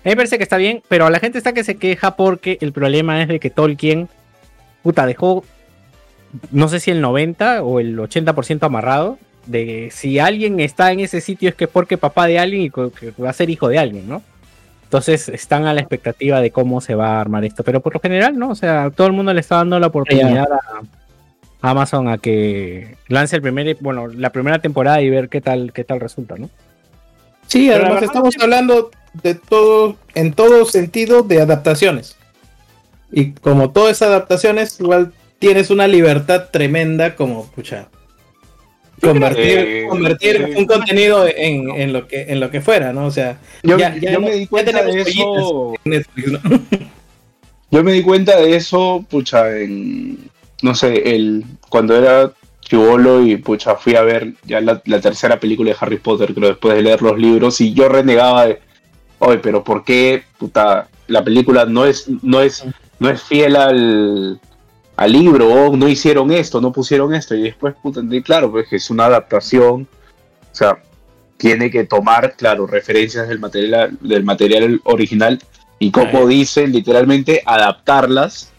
[0.08, 2.58] A mí me parece que está bien, pero la gente está que se queja porque
[2.62, 4.08] el problema es de que Tolkien,
[4.82, 5.44] puta, dejó,
[6.50, 11.20] no sé si el 90 o el 80% amarrado, de si alguien está en ese
[11.20, 13.80] sitio es que es porque papá de alguien y que va a ser hijo de
[13.80, 14.22] alguien, ¿no?
[14.84, 18.00] Entonces están a la expectativa de cómo se va a armar esto, pero por lo
[18.00, 18.50] general, ¿no?
[18.50, 20.82] O sea, todo el mundo le está dando la oportunidad a
[21.62, 25.74] a Amazon a que lance el primer, bueno, la primera temporada y ver qué tal,
[25.74, 26.50] qué tal resulta, ¿no?
[27.48, 28.92] Sí, Pero además estamos que- hablando
[29.24, 32.16] de todo, en todo sentido de adaptaciones.
[33.12, 37.88] Y como todas adaptaciones, igual tienes una libertad tremenda como, pucha,
[39.02, 40.60] convertir, que- convertir sí.
[40.60, 43.06] un contenido en, en lo que, en lo que fuera, ¿no?
[43.06, 45.74] O sea, Yo, ya, ya yo no- me di cuenta de eso.
[47.70, 50.30] Yo me di cuenta de eso, pucha, en.
[50.62, 52.32] No sé, el, cuando era
[52.68, 56.50] chivolo y pucha, fui a ver ya la, la tercera película de Harry Potter, creo,
[56.50, 58.62] después de leer los libros, y yo renegaba de.
[59.20, 62.64] Oye, pero ¿por qué, puta, la película no es, no es,
[63.00, 64.40] no es fiel al,
[64.96, 65.48] al libro?
[65.48, 67.34] O no hicieron esto, no pusieron esto.
[67.34, 69.88] Y después, puta, entendí, claro, pues que es una adaptación.
[70.52, 70.78] O sea,
[71.38, 75.40] tiene que tomar, claro, referencias del material, del material original
[75.80, 78.52] y como dice, literalmente adaptarlas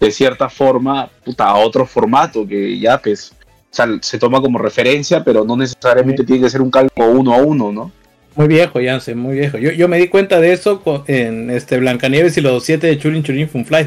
[0.00, 3.32] de cierta forma puta, a otro formato que ya pues
[3.76, 7.38] sea, se toma como referencia, pero no necesariamente tiene que ser un cálculo uno a
[7.38, 7.92] uno, ¿no?
[8.34, 9.56] Muy viejo, Janse, muy viejo.
[9.56, 12.98] Yo, yo me di cuenta de eso con- en este Blancanieves y los siete de
[12.98, 13.86] Churin Churin Funfly.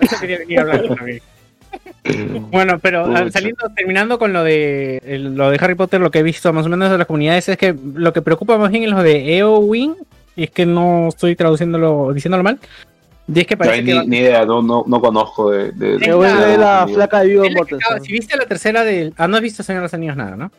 [0.00, 1.20] Eso quería venir a hablar también.
[2.52, 5.00] Bueno, pero ah, saliendo, terminando con lo de
[5.34, 7.56] lo de Harry Potter, lo que he visto más o menos de las comunidades es
[7.58, 9.96] que lo que preocupa más bien es lo de EOWIN,
[10.36, 12.60] y es que no estoy traduciéndolo, diciéndolo mal.
[13.32, 15.50] Y es que No hay parece que ni, va- ni idea, no, no, no conozco
[15.50, 15.72] de...
[15.72, 16.60] de- Sí, me vuelve claro.
[16.60, 18.04] la flaca de Vigo la que acaba- Mortensen.
[18.04, 19.14] si viste la tercera del.
[19.16, 20.50] Ah, no has visto Señor de los Anillos nada, ¿no?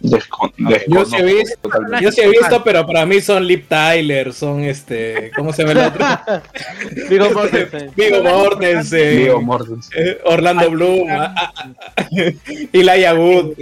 [0.00, 0.52] descon-
[0.88, 4.64] Yo sí he visto, yo sí he visto, pero para mí son Lip Tyler, son
[4.64, 6.04] este, ¿cómo se llama el otro?
[7.08, 7.90] Vigo Mortensen.
[7.96, 9.92] Vigo Mortensen, Viggo Mortensen.
[10.08, 11.52] eh, Orlando Bloom, ah, ah,
[11.96, 12.06] ah,
[12.72, 13.52] Elijah Wood.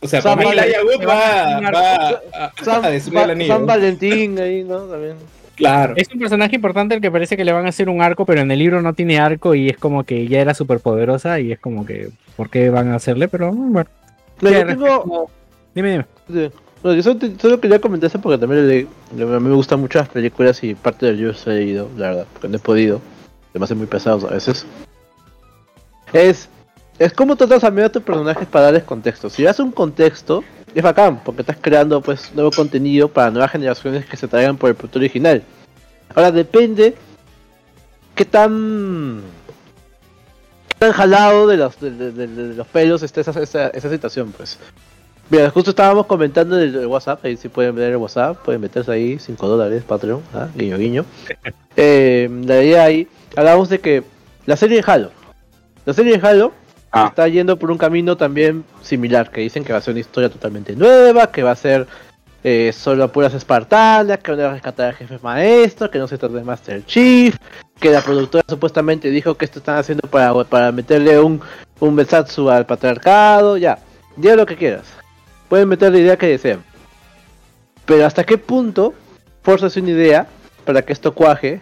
[0.00, 2.08] O sea, Sam para mí Elijah Wood va, va
[2.46, 3.54] a, San, a destruir el Va- anillo.
[3.54, 4.78] San Valentín ahí, ¿no?
[4.78, 5.16] También.
[5.62, 5.94] Claro.
[5.96, 8.40] Es un personaje importante el que parece que le van a hacer un arco, pero
[8.40, 11.52] en el libro no tiene arco y es como que ya era súper poderosa y
[11.52, 13.28] es como que, ¿por qué van a hacerle?
[13.28, 13.90] Pero mm, bueno.
[14.40, 15.30] No, yo tengo,
[15.74, 16.06] Dime, dime.
[16.50, 16.56] Sí.
[16.82, 18.86] No, yo solo, te- solo quería comentar eso porque también le-
[19.16, 21.88] le- a mí me gustan mucho las películas y parte del libro se he leído,
[21.96, 23.00] la verdad, porque no he podido.
[23.52, 24.66] Se me hacen muy pesados a veces.
[26.12, 26.48] Es,
[26.98, 29.30] es como tratas a medio a tus personajes para darles contexto.
[29.30, 30.42] Si das un contexto,
[30.74, 34.70] es bacán, porque estás creando pues nuevo contenido para nuevas generaciones que se traigan por
[34.70, 35.42] el producto original.
[36.14, 36.94] Ahora depende
[38.14, 39.20] qué tan
[40.68, 43.90] qué tan jalado de los, de, de- de- de los pelos está esa, esa, esa
[43.90, 44.58] situación, pues.
[45.30, 48.92] Mira, justo estábamos comentando el, el WhatsApp, ahí si pueden ver el WhatsApp, pueden meterse
[48.92, 50.48] ahí, 5 dólares, Patreon, ¿ah?
[50.54, 51.04] guiño guiño.
[51.74, 54.02] Eh, la idea ahí, hablamos de que
[54.44, 55.10] la serie de Halo,
[55.86, 56.52] la serie de Halo
[56.92, 57.06] Ah.
[57.08, 60.28] está yendo por un camino también similar, que dicen que va a ser una historia
[60.28, 61.86] totalmente nueva, que va a ser
[62.44, 66.34] eh, solo puras espartanas, que van a rescatar al jefe maestro, que no se trata
[66.34, 67.34] de Master Chief,
[67.80, 71.40] que la productora supuestamente dijo que esto están haciendo para, para meterle un,
[71.80, 73.78] un besatsu al patriarcado, ya,
[74.16, 74.84] diga lo que quieras.
[75.48, 76.62] Pueden meter la idea que desean.
[77.86, 78.92] Pero hasta qué punto
[79.42, 80.26] forzas una idea
[80.64, 81.60] para que esto cuaje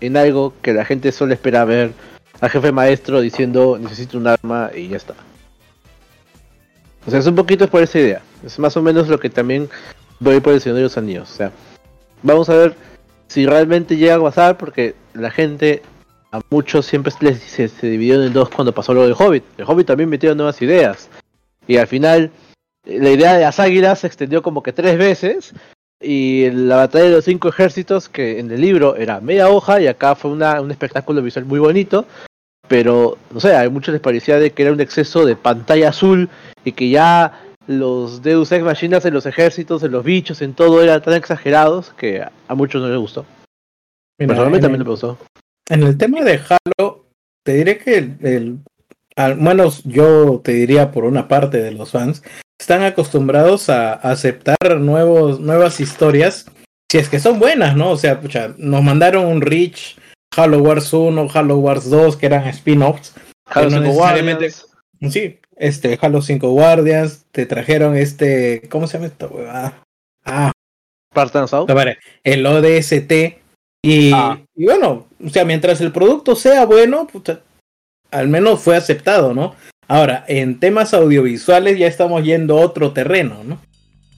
[0.00, 1.92] en algo que la gente solo espera ver
[2.40, 5.14] al jefe maestro diciendo necesito un arma y ya está.
[7.06, 8.22] O sea, es un poquito por esa idea.
[8.44, 9.68] Es más o menos lo que también
[10.18, 11.30] voy por el Señor de los Anillos.
[11.30, 11.50] O sea,
[12.22, 12.74] vamos a ver
[13.28, 15.82] si realmente llega a pasar porque la gente
[16.32, 19.44] a muchos siempre les- se, se dividió en dos cuando pasó lo del Hobbit.
[19.58, 21.08] El Hobbit también metió nuevas ideas.
[21.66, 22.30] Y al final
[22.86, 25.54] eh, la idea de las águilas se extendió como que tres veces.
[26.02, 29.86] Y la batalla de los cinco ejércitos, que en el libro era media hoja, y
[29.86, 32.06] acá fue una, un espectáculo visual muy bonito.
[32.70, 36.28] Pero, no sé, a muchos les parecía de que era un exceso de pantalla azul
[36.64, 40.80] y que ya los Deus Ex Machinas en los ejércitos, en los bichos, en todo
[40.80, 43.26] eran tan exagerados que a muchos no les gustó.
[44.20, 45.18] Mira, Personalmente en también el- me gustó.
[45.68, 47.06] En el tema de Halo,
[47.44, 48.58] te diré que el, el-
[49.16, 52.22] al menos yo te diría por una parte de los fans,
[52.60, 56.46] están acostumbrados a aceptar nuevos, nuevas historias,
[56.88, 57.90] si es que son buenas, ¿no?
[57.90, 59.96] O sea, pucha, nos mandaron un Reach,
[60.36, 63.14] Halo Wars 1, Halo Wars 2, que eran spin-offs.
[63.46, 64.66] Halo no 5 necesariamente- Guardians,
[65.10, 69.82] Sí, este, Halo 5 Guardians, te trajeron este, ¿cómo se llama esta huevada?
[70.24, 70.52] Ah,
[71.68, 73.38] a ver, el ODST.
[73.82, 74.38] Y, Ah.
[74.54, 77.40] y bueno, o sea, mientras el producto sea bueno, puta,
[78.10, 79.54] al menos fue aceptado, ¿no?
[79.88, 83.58] Ahora, en temas audiovisuales ya estamos yendo a otro terreno, ¿no?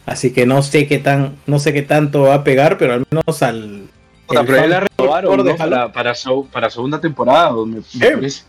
[0.04, 3.04] Así que no sé qué tan, no sé qué tanto va a pegar, pero al
[3.08, 3.82] menos al.
[4.40, 4.46] El
[5.58, 7.80] para, para, seg- para segunda temporada, me,
[8.16, 8.42] parece.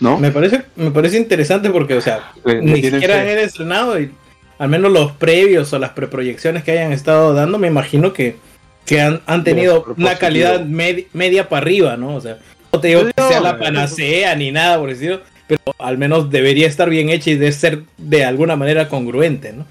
[0.00, 0.18] ¿No?
[0.18, 4.10] Me parece, me parece interesante porque, o sea, Le- ni siquiera han estrenado y
[4.58, 8.36] al menos los previos o las preproyecciones que hayan estado dando, me imagino que,
[8.84, 12.14] que han, han tenido una calidad med- media para arriba, ¿no?
[12.16, 12.38] O sea,
[12.72, 16.66] no te digo que sea la panacea ni nada por decirlo, pero al menos debería
[16.66, 19.66] estar bien hecha y de ser de alguna manera congruente, ¿no?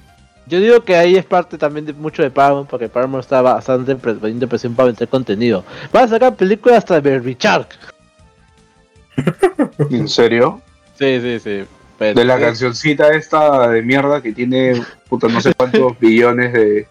[0.47, 3.95] Yo digo que ahí es parte también de mucho de Paramount, porque Paramount está bastante
[3.95, 5.63] poniendo presión para meter contenido.
[5.91, 7.69] Van a sacar películas hasta de Baby Shark.
[9.89, 10.61] ¿En serio?
[10.97, 11.63] Sí, sí, sí.
[11.97, 16.87] Pero- De la cancioncita esta de mierda que tiene puta no sé cuántos billones de,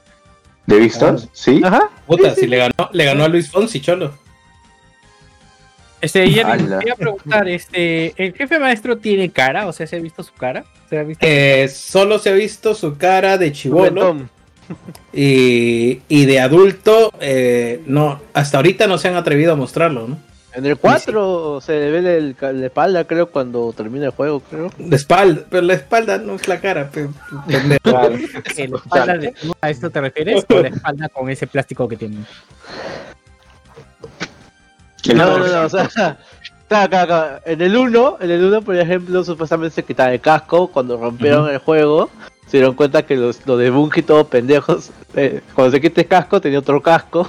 [0.67, 1.61] de vistas, ¿sí?
[1.63, 1.91] Ajá.
[2.07, 4.13] Puta, si le ganó, le ganó a Luis Fonsi, cholo.
[6.01, 6.79] Este, Ala.
[6.81, 9.67] quería preguntar, este, ¿el jefe maestro tiene cara?
[9.67, 10.65] O sea, ¿se ha visto su cara?
[10.95, 11.27] ¿Se ha visto?
[11.27, 14.17] Eh, solo se ha visto su cara de chivolo.
[15.13, 20.19] Y, y de adulto, eh, no, hasta ahorita no se han atrevido a mostrarlo, ¿no?
[20.55, 24.71] En el 4 se le ve el, la espalda, creo, cuando termina el juego, creo.
[24.79, 27.09] De espalda, pero la espalda no es la cara, pe-
[27.47, 27.81] pendejo.
[27.83, 28.15] Claro.
[28.57, 30.47] ¿En la espalda de- ¿A esto te refieres?
[30.49, 32.25] ¿O la espalda con ese plástico que tiene?
[35.15, 36.19] No, no, no, o sea,
[36.67, 37.43] acá, acá, acá.
[37.47, 41.49] en el 1, en el 1, por ejemplo, supuestamente se quitaba el casco cuando rompieron
[41.51, 42.11] el juego.
[42.47, 46.07] Se dieron cuenta que los, los de Bungie todos pendejos, eh, cuando se quita el
[46.09, 47.29] casco tenía otro casco.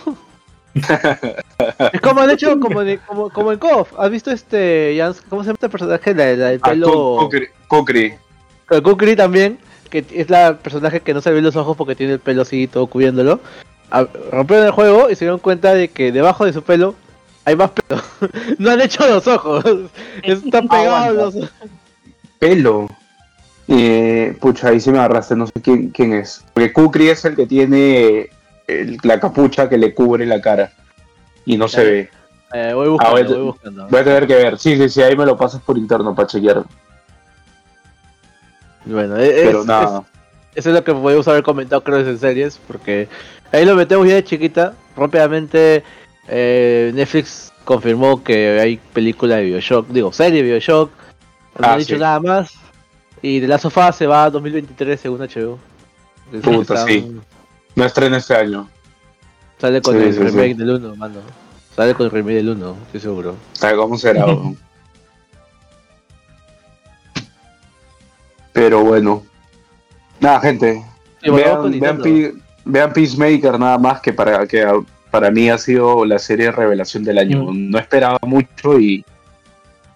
[1.94, 3.94] es como han hecho como, de, como, como en KOF.
[3.98, 6.14] ¿Has visto este, Jans- cómo se llama este personaje?
[6.14, 6.88] La, la del Ah, pelo...
[6.92, 8.14] Cu- Kukri- Kukri.
[9.10, 9.58] El también,
[9.90, 12.68] que es la personaje que no se ven los ojos porque tiene el pelo así
[12.68, 13.40] todo cubriéndolo.
[13.92, 16.96] A- Rompieron el juego y se dieron cuenta de que debajo de su pelo
[17.46, 18.02] hay más pelo.
[18.60, 19.64] no han hecho los ojos.
[20.24, 21.52] Están pegados los ojos.
[22.40, 22.88] Pelo.
[23.68, 26.44] Eh, pucha, ahí sí me agarraste, no sé quién, quién es.
[26.54, 28.30] Porque Kukri es el que tiene
[28.68, 30.72] el- la capucha que le cubre la cara.
[31.46, 31.90] Y no se Claro.
[31.92, 32.10] ve.
[32.54, 33.88] Eh, voy buscando, Ah, voy a- voy buscando.
[33.90, 34.60] Voy a tener que ver.
[34.60, 36.64] Sí, sí, sí, ahí me lo pasas por interno para chequear.
[38.86, 40.04] Bueno, es, Pero es- nada.
[40.54, 43.08] eso es lo que podemos haber comentado creo en series, porque
[43.52, 44.74] ahí lo metemos ya de chiquita.
[44.96, 45.84] Rápidamente
[46.28, 50.92] eh, Netflix confirmó que hay película de Bioshock, digo, serie de Bioshock.
[51.60, 52.02] No Ah, ha dicho sí.
[52.02, 52.54] nada más.
[53.22, 55.58] Y de la sofá se va a 2023 según HBO.
[56.42, 57.20] Puta, Está sí.
[57.76, 58.70] No estrena este año.
[59.60, 61.22] Sale con Sí, el sí, remake del 1, mano.
[61.76, 63.36] Sale con el remake del 1, estoy seguro.
[63.54, 64.26] ¿Sabe cómo será?
[68.54, 69.24] Pero bueno.
[70.20, 70.84] Nada, gente.
[71.22, 72.02] Vean,
[72.66, 74.66] vean, Peacemaker nada más que para que
[75.16, 77.48] para mí ha sido la serie de revelación del año.
[77.54, 79.06] No esperaba mucho y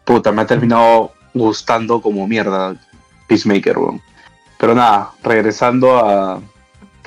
[0.06, 2.74] puta, me ha terminado gustando como mierda
[3.28, 4.02] Peacemaker, weón.
[4.58, 6.40] Pero nada, regresando a,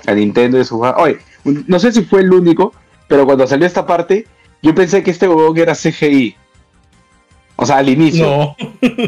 [0.06, 2.74] a Nintendo y su Oye, no sé si fue el único,
[3.08, 4.26] pero cuando salió esta parte,
[4.60, 6.36] yo pensé que este huevón era CGI.
[7.56, 8.26] O sea, al inicio.
[8.26, 8.56] No,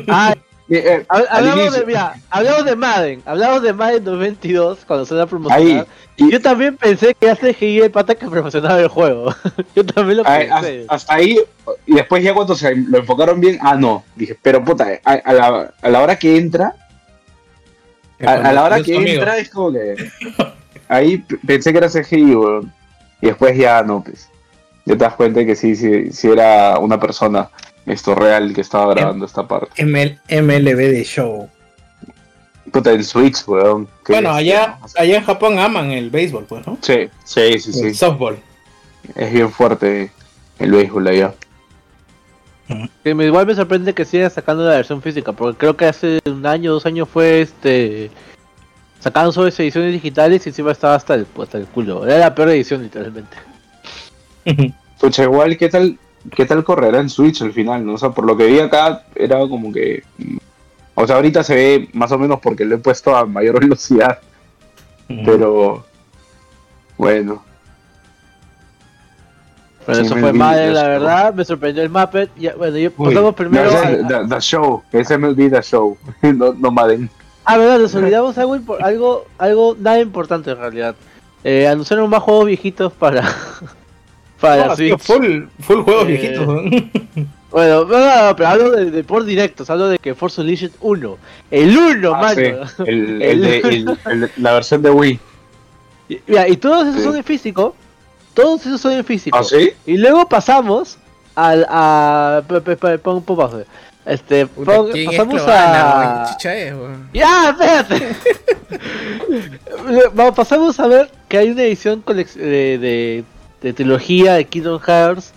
[0.09, 0.35] Ah,
[0.71, 5.15] Eh, eh, al hablamos, de, mira, hablamos de Madden, hablamos de Madden 2022 cuando se
[5.15, 5.29] la Ahí.
[5.29, 5.87] promocionar.
[6.17, 9.35] Y- Yo también pensé que hace CGI el pata que promocionaba el juego.
[9.77, 10.81] Yo también lo Ay, pensé.
[10.81, 11.39] hasta, hasta ahí,
[11.87, 14.05] y después ya cuando se lo enfocaron bien, ah, no.
[14.17, 16.75] Dije, pero puta, a, a la, a la hora que entra,
[18.25, 19.15] a, a la hora que conmigo.
[19.21, 19.97] entra es como que.
[20.89, 22.73] Ahí pensé que era CGI, weón.
[23.21, 24.29] Y después ya no, pues.
[24.87, 27.51] Ya te das cuenta que sí, sí, sí era una persona
[27.87, 29.85] esto real que estaba grabando esta parte.
[29.85, 31.49] ML MLB de show.
[32.73, 33.87] Puta, el Switch, weón.
[34.09, 36.79] Bueno, allá, allá en Japón aman el béisbol, pues, ¿no?
[36.81, 37.87] Sí, sí, sí, sí.
[37.89, 38.39] El softball.
[39.15, 40.11] Es bien fuerte
[40.59, 41.35] el béisbol allá.
[43.05, 46.21] Que me- igual me sorprende que sigan sacando la versión física, porque creo que hace
[46.25, 48.11] un año, dos años fue este.
[49.01, 52.07] Sacaron solo esas ediciones digitales y encima estaba hasta el, hasta el culo.
[52.07, 53.37] Era la peor edición, literalmente.
[54.99, 55.99] Pucha, igual, ¿qué tal,
[56.31, 57.85] ¿qué tal correrá en Switch al final?
[57.85, 57.95] ¿no?
[57.95, 60.03] O sea, por lo que vi acá, era como que.
[60.95, 64.19] O sea, ahorita se ve más o menos porque lo he puesto a mayor velocidad
[65.09, 65.85] Pero
[66.97, 67.43] bueno,
[69.85, 71.35] Pero Sí, eso fue mal, la verdad.
[71.35, 72.31] Me sorprendió el Muppet.
[72.37, 73.71] Ya, bueno, yo Uy, pasamos primero.
[73.71, 77.11] no, a- ese- the, the Show, es MLB The Show, no, no Madden.
[77.45, 80.95] Ah, verdad, nos olvidamos algo, algo, algo nada importante en realidad.
[81.43, 83.23] Eh, anunciaron más juegos viejitos para.
[84.49, 85.03] Para No, tío, Switch.
[85.07, 86.47] full, full juegos Eh, viejitos.
[86.47, 86.63] ¿no?
[87.55, 90.73] Bueno, no, no, no, pero hablo de, de por directos, hablo de que Force Unleashed
[90.81, 91.19] 1.
[91.53, 92.35] El 1, Ah, mano.
[92.35, 92.43] sí,
[92.85, 95.21] el, el el- el- la versión de Wii.
[96.09, 97.05] Y- Mira, y todos esos Sí.
[97.05, 97.77] son en físico.
[98.35, 99.39] Todos esos son en físico.
[99.39, 99.71] ¿Ah, sí?
[99.87, 100.99] Y luego pasamos
[101.37, 102.43] al a
[103.03, 103.65] pon, pon.
[104.05, 106.37] Este, pon- ¿quién es pasamos a.
[107.13, 108.17] Ya, espérate.
[110.15, 113.25] Vamos, pasamos a ver que hay una edición de, de,
[113.65, 115.33] de trilogía de Kingdom Hearts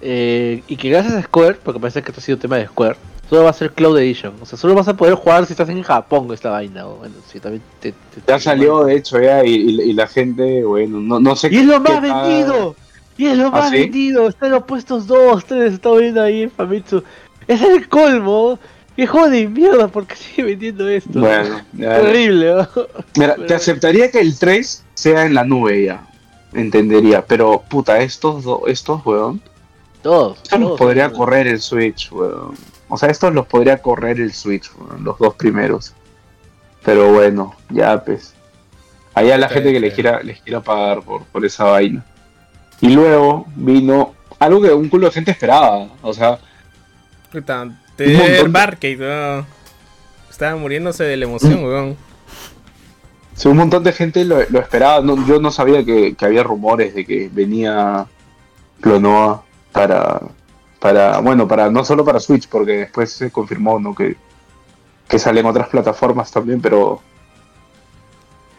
[0.00, 2.96] eh, y que gracias a Square, porque parece que esto ha sido tema de Square,
[3.30, 4.34] solo va a ser Cloud Edition.
[4.40, 6.86] O sea, solo vas a poder jugar si estás en Japón esta vaina.
[6.86, 7.96] o Bueno, si también te, te-
[8.28, 11.56] Ya salió, de hecho, ya, y, y- y la gente, bueno, no, no sé Y
[11.58, 12.76] es lo más tal- vendido.
[13.16, 13.76] Y es lo ¿Ah, más sí?
[13.78, 14.28] vendido.
[14.28, 17.02] Está en los puestos 2, 3, está viendo ahí en Famitsu.
[17.46, 18.58] Es el colmo.
[18.96, 21.20] Qué juego de mierda, porque sigue vendiendo esto?
[21.20, 22.68] Bueno, Horrible, ¿no?
[23.16, 26.06] Mira, Pero- te aceptaría que el 3 sea en la nube ya.
[26.52, 29.40] Entendería, pero puta, estos dos, estos, weón.
[30.02, 30.38] Todos.
[30.42, 31.18] Estos los podría todos.
[31.18, 32.54] correr el Switch, weón.
[32.88, 35.94] O sea, estos los podría correr el Switch, weón, los dos primeros.
[36.84, 38.34] Pero bueno, ya pues.
[39.14, 39.80] Allá la Sí, gente que sí.
[39.80, 42.04] les quiera, les quiera pagar por, por esa vaina.
[42.80, 45.86] Y luego vino algo que un culo de gente esperaba.
[46.02, 46.38] O sea,
[47.30, 49.46] Puta, Un te montón de- Barcade, weón.
[50.28, 51.96] Estaba muriéndose de la emoción, weón.
[53.34, 55.00] Sí, un montón de gente lo, lo esperaba.
[55.00, 58.06] No, yo no sabía que, que había rumores de que venía
[58.80, 59.42] Clonoa
[59.72, 60.20] para,
[60.78, 63.94] para, bueno, para no solo para Switch, porque después se confirmó, ¿no?
[63.94, 64.16] Que,
[65.08, 67.04] que salen otras plataformas también, pero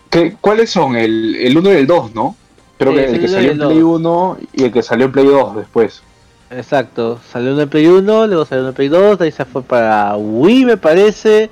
[0.09, 0.95] ¿qué, ¿cuáles son?
[0.95, 2.37] El, el 1 y el 2, ¿no?
[2.77, 5.11] Creo Sí, que el el que salió en Play 1 y el que salió en
[5.11, 6.03] Play 2 después.
[6.49, 7.19] Exacto.
[7.31, 9.63] Salió en el Play 1, luego salió en el Play 2, de ahí se fue
[9.63, 11.49] para Wii, me parece.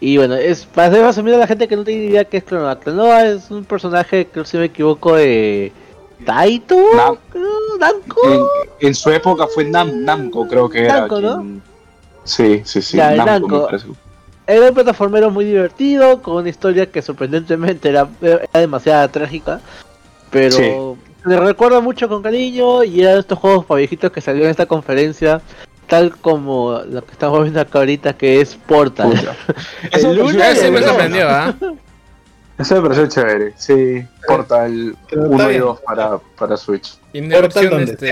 [0.00, 2.44] Y bueno, es para hacer más a la gente que no tiene idea qué es
[2.44, 2.78] Clonoa.
[2.78, 5.72] Clonoa es un personaje, creo si me equivoco, de
[6.24, 7.18] Taito, Nam-
[7.80, 8.20] Namco.
[8.80, 11.00] En, en su época fue Nam, Namco, creo que era.
[11.00, 11.36] Namco, ¿no?
[11.38, 11.62] quien-
[12.24, 12.96] Sí, sí, sí.
[12.96, 13.58] Ya, Namco, Namco.
[13.60, 13.86] me parece.
[14.48, 19.60] Era un plataformero muy divertido, con una historia que sorprendentemente era, era demasiado trágica,
[20.30, 20.72] pero Sí.
[21.28, 24.50] le recuerda mucho con cariño y era de estos juegos para viejitos que salió en
[24.50, 25.40] esta conferencia,
[25.86, 29.12] tal como lo que estamos viendo acá ahorita, que es Portal.
[29.92, 31.54] Eso El Ese el me sorprendió, ¿ah?
[32.58, 34.02] Eso me pareció chévere, sí.
[34.26, 35.60] Portal Pero está 1 y bien.
[35.60, 36.94] 2 para, para Switch.
[37.30, 38.06] Portal este,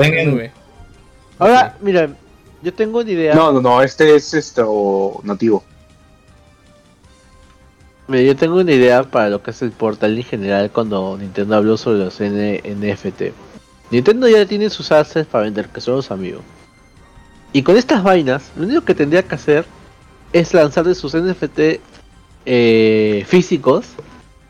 [0.00, 0.52] den en- Nube.
[1.38, 2.16] Ahora, miren,
[2.62, 3.34] yo tengo una idea.
[3.34, 5.64] No, no, no, este es esto nativo.
[8.08, 11.56] Mira, yo tengo una idea para lo que es el Portal en general cuando Nintendo
[11.56, 13.22] habló sobre los N NFT.
[13.92, 16.42] Nintendo ya tiene sus assets para vender, que son los amigos.
[17.52, 19.64] Y con estas vainas, lo único que tendría que hacer
[20.32, 21.78] es lanzar de sus NFT
[22.46, 23.86] eh, físicos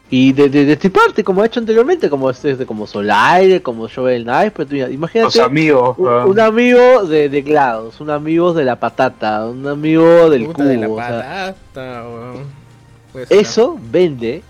[0.09, 3.89] y de, de, de tiparte como ha hecho anteriormente, como este, de- como Solaire, como
[3.89, 4.53] Shovel Knight.
[4.57, 5.97] Pero mira, imagínate Los amigos.
[5.99, 10.65] un, un amigo de, de GLaDOS, un amigo de la patata, un amigo del Puta
[10.65, 10.97] de la cubo.
[10.97, 12.05] o sea, patata,
[13.15, 13.27] ser.
[13.31, 14.43] eso vende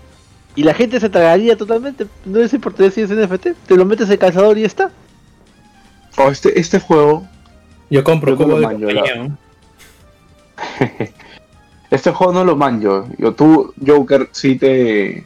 [0.55, 2.07] y la gente se tragaría totalmente.
[2.25, 4.91] No les importaría si es NFT, te lo metes en el calzador y ya está.
[6.17, 7.27] oh, este, este juego,
[7.89, 9.31] Yo compro Yo no de
[11.91, 13.07] este juego no lo manjo.
[13.17, 15.25] Yo, tú, Joker, sí te.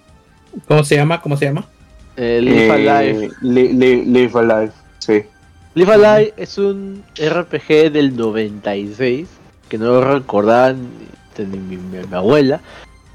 [0.68, 1.22] ¿Cómo se llama?
[1.22, 1.66] ¿Cómo se llama?
[2.16, 3.30] Eh, Live eh, Alive.
[3.42, 5.24] li- li- live Alive, sí.
[5.76, 9.28] Live Alive es un RPG del 96
[9.70, 10.88] que no lo recordaban
[11.38, 12.62] ni, ni mi, mi- mi abuela.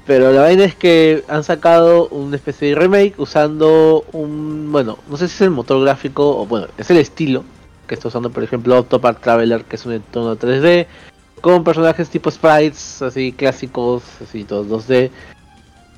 [0.05, 4.69] Pero la vaina es que han sacado una especie de remake usando un.
[4.71, 7.43] Bueno, no sé si es el motor gráfico o bueno, es el estilo
[7.87, 10.87] que está usando, por ejemplo, Octopath Traveler, que es un entorno 3D,
[11.41, 15.09] con personajes tipo sprites, así clásicos, así todos 2D.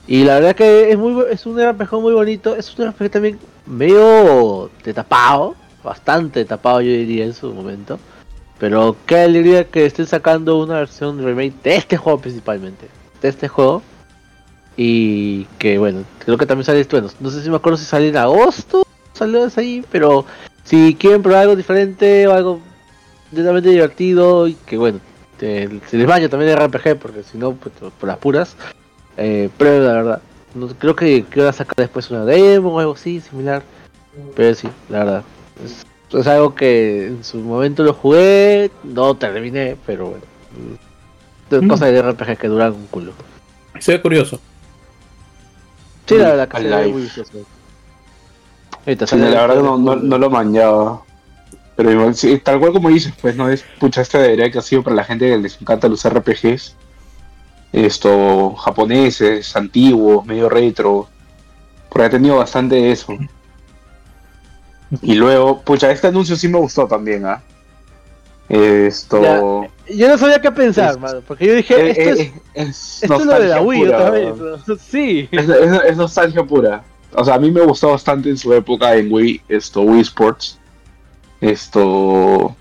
[0.07, 3.39] Y la verdad que es muy es un RPG muy bonito, es un RPG también
[3.65, 7.99] medio de tapado, bastante tapado yo diría en su momento.
[8.59, 12.87] Pero qué alegría que estén sacando una versión remake de este juego principalmente,
[13.21, 13.81] de este juego.
[14.77, 18.09] Y que bueno, creo que también sale, bueno, no sé si me acuerdo si sale
[18.09, 20.25] en agosto, salió ahí, pero
[20.63, 22.59] si quieren probar algo diferente o algo
[23.31, 24.99] netamente divertido y que bueno,
[25.37, 28.55] te- se les baña también el RPG porque si no, pues, por las puras,
[29.17, 30.21] eh, prueben la verdad.
[30.53, 33.63] No, creo que, a sacar después una demo o algo así, similar.
[34.35, 35.23] Pero sí, la verdad.
[35.63, 35.85] Es,
[36.17, 40.23] es algo que en su momento lo jugué, no terminé, pero bueno.
[40.57, 40.75] mm,
[41.51, 41.67] Mm.
[41.67, 43.11] Cosas de RPG que duran un culo.
[43.79, 44.39] Se ve curioso.
[46.05, 47.31] Sí, la verdad que se ve muy vistoso.
[48.85, 51.01] Ahorita Sí, sale la verdad no, no, no lo manchaba.
[51.75, 54.61] Pero igual, sí, tal cual como dices, pues no es, pucha, esta debería que ha
[54.61, 56.75] sido para la gente que les encanta los RPGs.
[57.73, 61.09] Esto, japoneses, antiguos, medio retro.
[61.89, 63.17] Porque ha tenido bastante de eso.
[65.01, 67.41] Y luego, pucha, este anuncio sí me gustó también, ¿ah?
[68.49, 69.67] Esto.
[69.89, 72.33] Yo no sabía qué pensar, Es- mano, porque yo dije, Eh, esto eh, es, eh,
[72.53, 74.35] es esto es lo de la Wii pura, otra vez.
[74.37, 74.77] ¿no?
[74.89, 75.27] Sí.
[75.31, 76.83] Es, nostalgia pura.
[77.13, 80.59] O sea, a mí me gustó bastante en su época en Wii, esto, Wii Sports.
[81.41, 82.55] Esto.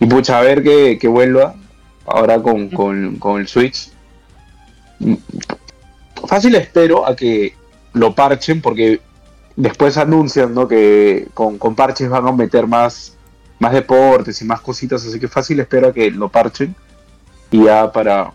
[0.00, 1.54] Y pucha, a ver que, que vuelva
[2.06, 3.90] ahora con, con, con el Switch.
[6.26, 7.54] Fácil espero a que
[7.94, 9.00] lo parchen porque
[9.56, 10.68] después anuncian ¿no?
[10.68, 13.16] que con, con parches van a meter más,
[13.62, 16.74] más deportes y más cositas, así que fácil espero a que lo parchen
[17.50, 18.32] y ya para,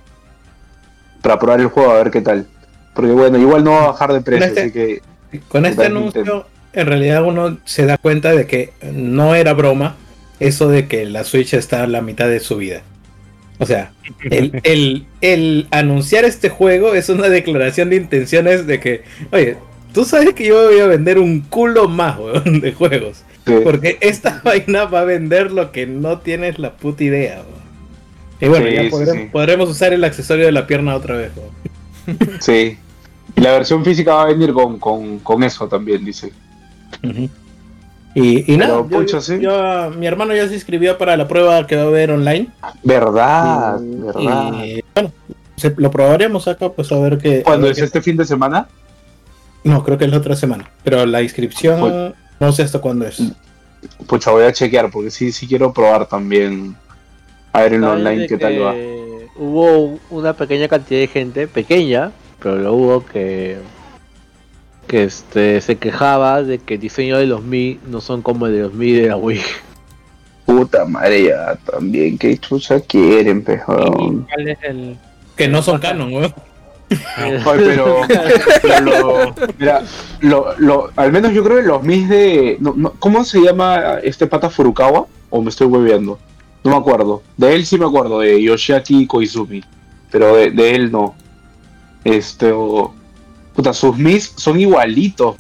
[1.22, 2.48] para probar el juego a ver qué tal.
[2.96, 5.02] Porque bueno, igual no va a bajar de precio, Este- así que
[5.50, 6.48] Con este anuncio, Nintendo.
[6.74, 9.96] en realidad uno se da cuenta de que no era broma
[10.40, 12.82] eso de que la Switch está a la mitad de su vida.
[13.60, 13.92] O sea,
[14.30, 19.58] el, el, el anunciar este juego es una declaración de intenciones de que, oye,
[19.94, 23.24] tú sabes que yo voy a vender un culo más weón, de juegos.
[23.48, 27.42] Sí, Porque esta vaina va a vender lo que no tienes la puta idea.
[28.40, 29.30] Y bueno, Sí, ya podremos, sí.
[29.32, 31.32] podremos usar el accesorio de la pierna otra vez.
[32.40, 32.78] sí.
[33.36, 36.32] Y la versión física va a venir con, con, con eso también, dice.
[38.16, 39.40] Y, y nada, Pero, yo- pucha, sí.
[39.40, 42.48] yo- mi hermano ya se inscribió para la prueba que va a haber online.
[42.84, 44.54] Verdad, Y- verdad.
[44.66, 45.12] y, bueno,
[45.56, 47.44] se- lo probaremos acá, pues a ver qué.
[47.44, 48.68] ¿Cuándo es este fin de semana?
[49.64, 50.70] No, creo que es la otra semana.
[50.84, 53.22] Pero la inscripción Pues- no sé hasta cuándo es.
[54.08, 56.76] Pucha, voy a chequear porque sí, sí quiero probar también.
[57.54, 58.76] A ver en ¿Sabes online qué tal va.
[59.36, 63.58] Hubo una pequeña cantidad de gente, pequeña, pero lo hubo que
[64.88, 68.54] que este se quejaba de que el diseño de los Mi no son como el
[68.54, 69.42] de los Mi de la Wii.
[70.46, 72.18] Puta madre, ya también.
[72.18, 74.26] ¿Qué chucha quieren, pejón?
[74.34, 74.98] ¿Cuál es el...?
[75.36, 76.34] Que no son canon, weón.
[77.46, 78.02] Pero,
[79.60, 79.84] mira,
[80.22, 82.58] lo, lo, al menos yo creo que los mis de.
[83.00, 85.06] ¿Cómo se llama este pata Furukawa?
[85.30, 86.18] ¿O me estoy hueveando?
[86.64, 87.24] No me acuerdo.
[87.36, 89.64] De él sí me acuerdo, de Yoshiaki Koizumi.
[90.12, 91.16] Pero de, de él no.
[92.04, 92.54] Este.
[93.54, 95.36] puta, sus mis son igualitos.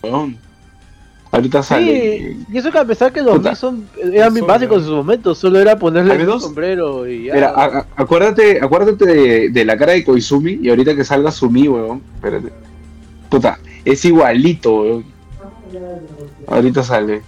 [1.31, 2.35] Ahorita sale.
[2.37, 3.53] Sí, y eso que a pesar que los Puta.
[3.55, 7.33] Son eran Son, básicos en su momento, solo era ponerle un sombrero y ya.
[7.33, 11.29] Mira, a- a- acuérdate, acuérdate de, de la cara de Koizumi y ahorita que salga
[11.31, 12.01] Sumi, weón.
[12.15, 12.47] Espérate.
[13.29, 15.05] Puta, es igualito, weón.
[16.47, 17.21] Ahorita sale.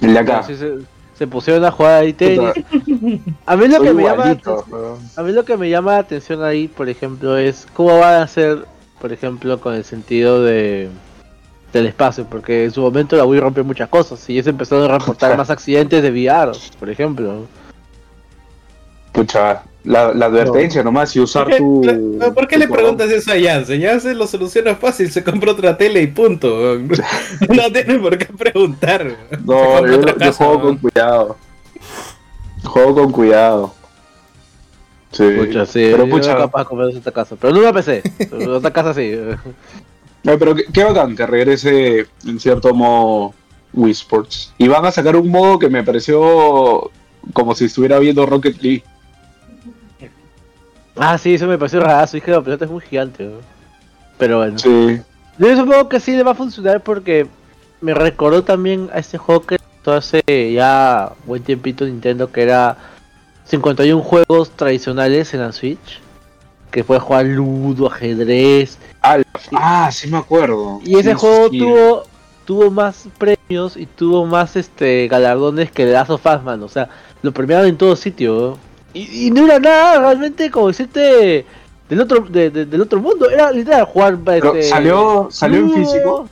[0.00, 0.42] El de acá.
[0.44, 0.72] Sí, se,
[1.16, 2.50] se pusieron a jugar ahí tenis.
[3.46, 4.36] A mí lo que me llama.
[5.16, 8.22] A mí lo que me llama la atención ahí, por ejemplo, es cómo van a
[8.22, 8.66] hacer,
[9.02, 10.88] por ejemplo, con el sentido de
[11.72, 14.88] del espacio, porque en su momento la Wii rompió muchas cosas y ya se empezaron
[14.88, 17.46] a reportar más accidentes de VR, por ejemplo.
[19.10, 22.32] Pucha, la, la advertencia nomás y usar ¿Por qué, tu.
[22.32, 22.96] ¿por qué tu le cordón.
[22.96, 23.82] preguntas eso a Jansen?
[23.82, 26.78] Jansen lo soluciona fácil, se compra otra tele y punto.
[27.48, 29.16] No tiene por qué preguntar.
[29.44, 31.36] No, yo, juego con cuidado.
[32.62, 33.74] Juego con cuidado.
[35.12, 35.24] Sí.
[35.38, 38.02] Pucha, sí, pero pucha, capaz de comprar otra casa, pero no una PC,
[38.48, 39.12] otra casa sí.
[40.24, 43.34] No, pero qué, qué bacán que regrese en cierto modo
[43.72, 44.54] Wii Sports.
[44.56, 46.90] Y van a sacar un modo que me pareció
[47.32, 48.84] como si estuviera viendo Rocket League.
[50.96, 53.24] Ah, sí, eso me pareció rarazo, dije, la pelota es muy gigante.
[53.24, 53.38] ¿no?
[54.18, 54.58] Pero bueno.
[54.58, 55.00] Sí.
[55.38, 57.26] Yo supongo que sí le va a funcionar porque
[57.80, 60.22] me recordó también a este juego que hace
[60.52, 62.76] ya buen tiempito Nintendo que era
[63.56, 66.00] 51 juegos tradicionales en la Switch.
[66.70, 68.78] Que puedes jugar ludo, ajedrez.
[69.52, 70.80] Ah, sí me acuerdo.
[70.84, 71.58] Y ese Sí, juego sí.
[71.58, 72.02] tuvo
[72.46, 76.62] tuvo más premios y tuvo más este galardones que The Last of Us, man.
[76.62, 76.88] O sea,
[77.22, 78.58] lo premiaron en todo sitio.
[78.94, 81.44] Y, y no era nada realmente como decirte
[81.88, 83.28] del otro de- de- del otro mundo.
[83.30, 86.26] Era literal jugar Pero, este, ¿salió- salió en físico?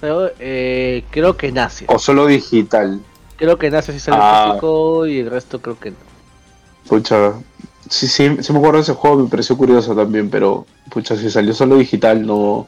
[0.00, 1.86] Salió, eh, creo que en Asia.
[1.90, 3.00] O solo digital.
[3.36, 4.44] Creo que en Asia sí salió Ah.
[4.46, 6.07] en físico y el resto creo que no.
[6.88, 7.34] Pucha.
[7.88, 11.30] Sí, sí, sí me acuerdo de ese juego, me pareció curioso también, pero pucha, si
[11.30, 12.66] salió solo digital no.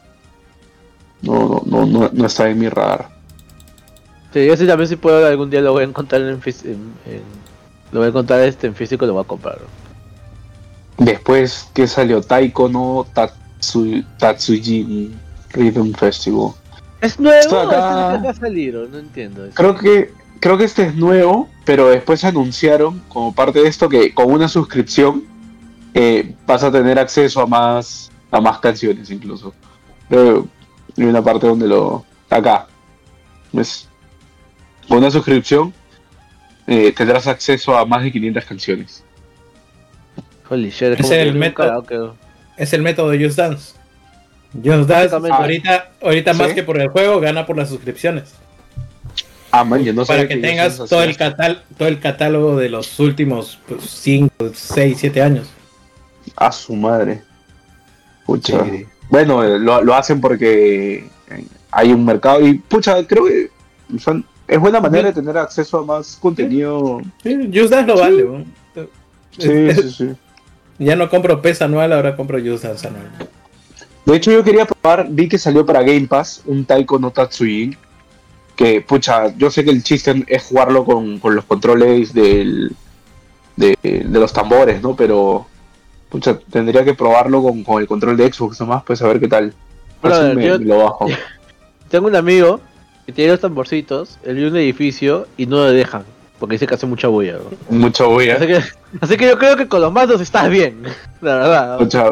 [1.22, 3.10] No, no, no, no, está en mi radar.
[4.32, 7.22] Sí, yo sí también si puedo algún día lo voy a encontrar en, en- en-
[7.92, 9.58] lo voy a encontrar este en físico y lo voy a comprar.
[10.96, 15.18] Después que salió Taiko no Tatsu, Tatsujin
[15.52, 16.52] Rhythm Festival.
[17.00, 17.38] ¿Es nuevo?
[17.40, 18.76] Esto ¿Es acá- el que va a salir?
[18.76, 19.44] o No entiendo.
[19.44, 19.54] eso.
[19.54, 24.12] Creo que creo que este es nuevo, pero después anunciaron como parte de esto que
[24.12, 25.24] con una suscripción
[25.94, 29.54] eh, vas a tener acceso a más a más canciones incluso.
[30.08, 30.42] Que
[30.96, 32.04] hay una parte donde lo...
[32.28, 32.66] Acá.
[33.52, 33.88] ¿Ves?
[34.88, 35.72] Con una suscripción
[36.66, 39.04] eh, tendrás acceso a más de 500 canciones.
[40.48, 42.16] Holy shit, es el método.
[42.56, 43.74] Es el método de Just Dance.
[44.52, 46.54] Just Dance ahorita, ahorita más ¿Sí?
[46.56, 48.34] que por el juego, gana por las suscripciones.
[49.52, 52.98] Ah, man, yo no para que tengas todo el, catal todo el catálogo de los
[53.00, 55.48] últimos 5, 6, 7 años.
[56.36, 57.22] A su madre.
[58.26, 58.64] Pucha.
[58.64, 58.86] Sí.
[59.08, 60.98] Bueno, eh, lo, lo hacen porque
[61.30, 63.50] eh, hay un mercado y, pucha, creo que
[63.98, 67.00] son- es buena manera de tener acceso a más contenido.
[67.22, 68.00] Sí, Just Dance lo Sí.
[68.02, 68.22] vale.
[68.24, 68.44] ¿no?
[69.38, 70.08] Sí, sí, sí.
[70.78, 73.10] Ya no compro PES anual, ahora compro Just Dance anual.
[74.06, 77.76] De hecho, yo quería probar, vi que salió para Game Pass un Taiko no Tatsujin.
[78.60, 82.70] Que, pucha, yo sé que el chiste es jugarlo con, con los controles del,
[83.56, 84.94] de, de los tambores, ¿no?
[84.94, 85.46] Pero,
[86.10, 89.28] pucha, tendría que probarlo con, con el control de Xbox nomás, pues a ver qué
[89.28, 89.54] tal.
[90.02, 91.06] Brother, Así me, yo- me lo bajo.
[91.88, 92.60] Tengo un amigo
[93.06, 96.04] que tiene los tamborcitos, él vive un edificio y no lo dejan,
[96.38, 97.38] porque dice que hace mucha bulla.
[97.70, 97.78] ¿no?
[97.78, 98.60] Mucho voy Así, que,
[99.00, 100.82] así que yo creo que con los mandos estás bien,
[101.22, 101.78] la verdad.
[101.78, 102.10] Pucha,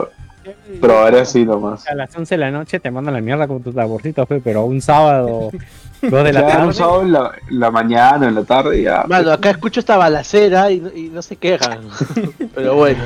[0.80, 1.86] probaré así nomás.
[1.88, 4.64] A las 11 de la noche te mandan la mierda con tus taborcitos, pe, pero
[4.64, 5.50] un sábado,
[6.02, 6.72] 2 de la Ya, un tarde.
[6.74, 9.04] sábado en la, la mañana, en la tarde, ya.
[9.08, 11.80] Mano, acá escucho esta balacera y, no- y no se quejan.
[12.54, 13.02] Pero bueno,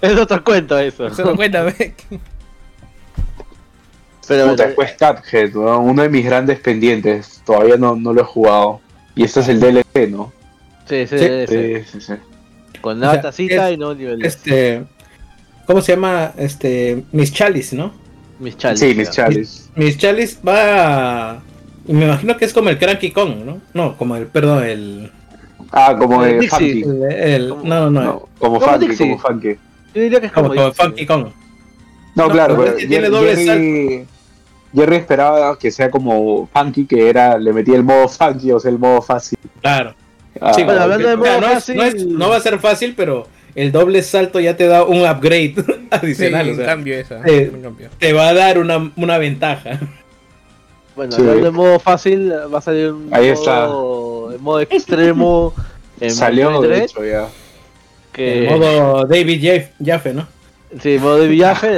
[0.00, 1.08] es otro cuento eso.
[1.14, 1.94] Se lo cuenta, ve.
[4.28, 5.80] Pero Puta, Cuphead, ¿no?
[5.80, 7.42] uno de mis grandes pendientes.
[7.46, 8.80] Todavía no, no lo he jugado.
[9.14, 10.32] Y este es el DLC, ¿no?
[10.86, 11.74] sí, sí, Sí, sí, sí.
[11.84, 12.12] Sí, sí, sí.
[12.80, 14.24] Con O nada sea, tacita es- y no nivel.
[14.24, 14.84] Este.
[15.66, 16.32] ¿Cómo se llama?
[16.36, 17.02] Este.
[17.12, 17.92] Miss Chalice, ¿no?
[18.38, 18.80] Mis chales.
[18.80, 19.70] Sí, mis chales.
[19.74, 21.40] Miss Chalice va.
[21.86, 23.60] y Me imagino que es como el Cranky Kong, ¿no?
[23.74, 24.26] No, como el.
[24.26, 25.12] Perdón, el.
[25.72, 26.22] Ah, como.
[26.22, 26.82] Funky.
[26.82, 27.62] el- el- ¿Cómo?
[27.64, 28.28] no, no, no.
[28.38, 29.06] Como Funky, Dixie.
[29.08, 29.56] como Funky.
[29.94, 30.74] Yo diría que es Como, como, como.
[30.74, 31.26] Funky Kong.
[32.14, 34.06] No, No, claro, pero este tiene doble Jerry,
[34.74, 38.70] Jerry esperaba que sea como Funky, que era, le metía el modo Funky, o sea,
[38.70, 39.38] el modo fácil.
[39.60, 39.94] Claro.
[40.40, 42.36] Ah, Sí, bueno, hablando de o sea, modo no, es- no es- fácil- no va
[42.36, 43.26] a ser fácil, pero
[43.56, 46.46] el doble salto ya te da un upgrade Sí, adicional.
[46.46, 47.20] o un sea, cambio esa.
[47.26, 47.88] eh, un cambio.
[47.98, 49.80] te va a dar una, una ventaja.
[50.94, 51.22] Bueno, Sí.
[51.22, 55.54] de modo fácil, va a salir un Ahí modo, en modo extremo
[56.00, 57.26] en Salió, de hecho, ya.
[58.12, 60.26] que En modo David Jaff- Jaffe, ¿no?
[60.82, 61.74] sí, modo de viaje,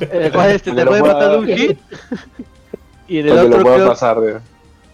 [0.00, 1.78] en el cual, este, te lo puede matar un hit
[3.08, 4.20] y en el lo otro pueda creo- pasar.
[4.20, 4.38] de-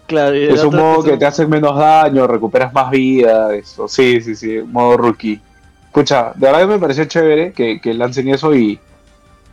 [0.09, 3.87] claro, Es un modo que te hace menos daño, recuperas más vida, eso.
[3.87, 5.39] Sí, sí, sí, modo rookie.
[5.85, 8.79] Escucha, de verdad me pareció chévere que, que lancen eso y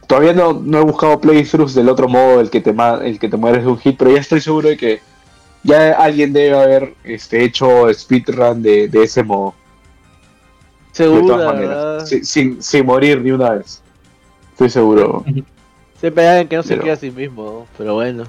[0.06, 2.74] todavía no, no he buscado playthroughs del otro modo, el que te
[3.04, 5.00] el que te mueres de un hit, pero ya estoy seguro de que
[5.62, 9.54] ya alguien debe haber este, hecho speedrun de, de ese modo.
[10.90, 12.08] De seguro, todas maneras.
[12.08, 13.82] Sin, sin, sin morir ni una vez.
[14.52, 15.24] Estoy seguro.
[16.00, 18.24] Siempre hay alguien que no se Pero- queda a sí mismo, pero bueno.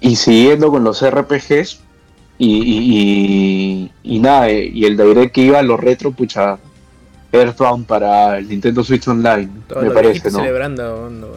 [0.00, 1.80] Y siguiendo con los RPGs
[2.38, 6.58] y, y, y, y nada, eh, y el direct que iba a los retro, pucha,
[7.32, 10.38] Earthbound para el Nintendo Switch Online, Todo me parece, ¿no?
[10.40, 11.10] celebrando.
[11.10, 11.28] no,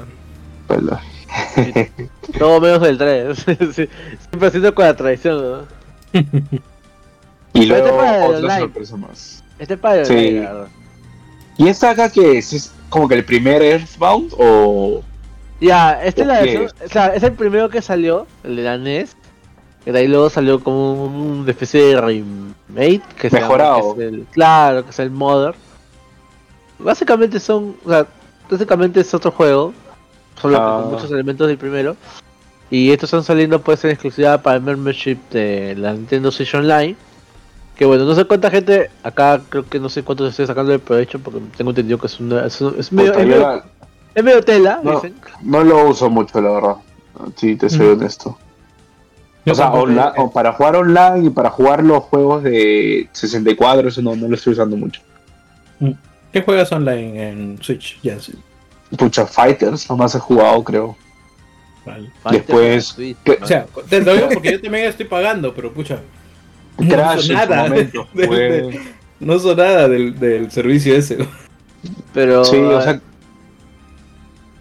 [2.37, 3.37] Todo menos el 3.
[3.75, 3.87] Sí,
[4.29, 5.67] Siempre haciendo con la tradición, ¿no?
[7.53, 8.59] Y este luego para el otra online.
[8.59, 9.43] sorpresa más.
[9.57, 10.13] Este es para el Sí.
[10.13, 10.67] online.
[11.57, 12.53] ¿Y esta acá que es?
[12.53, 15.01] ¿Es como que el primer Earthbound o...?
[15.61, 18.77] Ya, este es, la versión- o sea, es el primero que salió, el de la
[18.77, 19.15] NES.
[19.83, 23.01] Que de ahí luego salió como un, una especie de remake.
[23.15, 23.95] Que se llama, Mejorado.
[23.95, 25.55] que es el- claro, que es el Mother.
[26.77, 27.75] Básicamente son.
[27.85, 28.07] O sea,
[28.49, 29.73] básicamente es otro juego.
[30.41, 30.79] Solo que Ah.
[30.81, 31.95] con muchos elementos del primero.
[32.69, 36.95] Y estos están saliendo pues en exclusividad para el membership de la Nintendo Switch Online.
[37.75, 40.73] Que bueno, no sé cuánta gente acá, creo que no sé cuánto se esté sacando
[40.73, 43.63] el provecho porque tengo entendido que es, una, es, es medio, es medio-
[44.15, 44.95] es medio tela, No.
[44.95, 45.15] dicen.
[45.41, 46.75] No lo uso mucho, la verdad.
[47.35, 47.91] Sí, te soy Mm.
[47.99, 48.37] honesto.
[49.45, 53.09] Yo o sea, tampoco, onla- o para jugar online y para jugar los juegos de
[53.11, 55.01] 64, eso no, no lo estoy usando mucho.
[56.31, 57.99] ¿Qué juegas online en Switch?
[58.97, 60.95] Pucha, Fighters nomás he jugado, creo.
[61.85, 62.11] Vale.
[62.31, 62.93] Después,
[63.23, 65.99] que- O sea, te lo digo porque yo también estoy pagando, pero pucha.
[66.77, 67.63] No Crash uso nada.
[67.63, 68.07] momento.
[68.13, 68.79] de- fue- de-
[69.19, 71.17] no uso nada del, del servicio ese.
[72.13, 72.99] Pero Sí, o sea,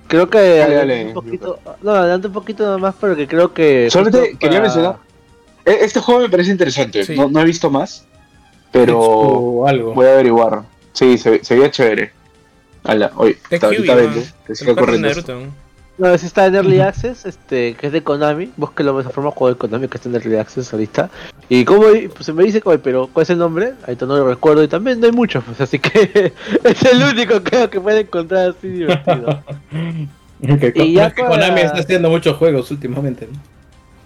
[0.08, 1.04] creo que Dale, adelante dale.
[1.06, 4.96] un poquito, no, adelante un poquito nada más porque creo que Solamente quería para- mencionar,
[5.64, 7.04] e- este juego me parece interesante.
[7.04, 7.14] Sí.
[7.16, 8.04] No, no he visto más,
[8.72, 9.94] pero O algo.
[9.94, 10.62] voy a averiguar.
[10.92, 12.12] Sí, se, se veía chévere.
[12.84, 15.08] Ala, oye, Es ahorita que El perro de corriendo.
[15.98, 18.52] No, ese está en Early Access, este, que es de Konami.
[18.56, 21.10] Búsquelo de esa forma, juego de Konami que está en Early Access ahorita.
[21.48, 23.72] Y como pues, se me dice, "Oye, pero ¿cuál es el nombre?
[23.84, 26.32] Ahorita no lo recuerdo y también no hay muchos, pues, así que
[26.64, 29.42] es el único creo que puede encontrar así divertido.
[30.40, 33.26] Y ya para- Konami está haciendo muchos juegos últimamente.
[33.30, 33.36] ¿no?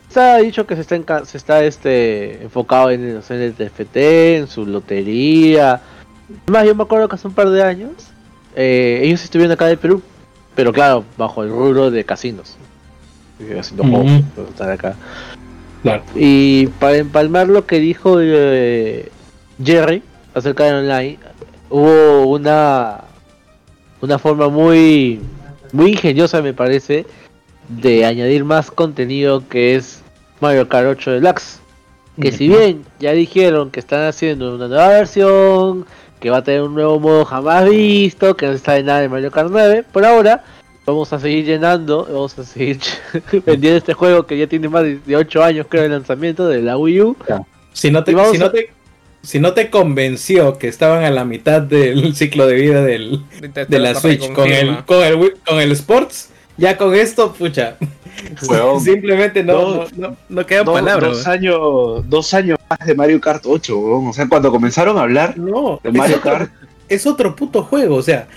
[0.09, 3.52] Se ha dicho que se está, enca- se está este, enfocado en, el- en el
[3.52, 3.97] TFT,
[4.39, 5.82] en su lotería.
[6.47, 7.90] Más, yo me acuerdo que hace un par de años
[8.56, 10.02] eh, ellos estuvieron acá en Perú,
[10.55, 12.57] pero claro, bajo el rubro de casinos.
[13.59, 14.05] Haciendo
[14.49, 14.97] estar acá.
[15.83, 16.05] Claro.
[16.15, 19.11] Y para empalmar lo que dijo eh,
[19.62, 20.03] Jerry
[20.35, 21.19] acerca de online,
[21.70, 23.01] hubo una
[24.01, 25.20] una forma muy
[25.73, 27.07] muy ingeniosa me parece
[27.69, 30.03] de añadir más contenido que es
[30.41, 31.61] Mario Kart 8 Deluxe.
[32.20, 35.87] Que si bien ya dijeron que están haciendo una nueva versión,
[36.23, 39.09] que va a tener un nuevo modo jamás visto, que no está de nada de
[39.09, 40.44] Mario Kart 9, por ahora
[40.86, 42.78] vamos a seguir llenando, vamos a seguir
[43.44, 46.77] vendiendo este juego que ya tiene más de 8 años creo de lanzamiento de la
[46.78, 47.16] Wii U.
[47.73, 48.70] Si no, te, si, no a- te,
[49.23, 53.23] si no te convenció que estaban a la mitad del ciclo de vida del,
[53.69, 57.77] de la Switch con el, con, el, con el Sports, ya con esto, pucha.
[58.85, 61.11] Simplemente no, no, Dos- no, no quedan Dos, palabras.
[61.19, 64.09] dos años, dos años más de Mario Kart 8, weón.
[64.09, 66.51] O sea, cuando comenzaron a hablar No, de Mario otro, Kart,
[66.89, 67.97] es otro puto juego.
[67.97, 68.29] O sea,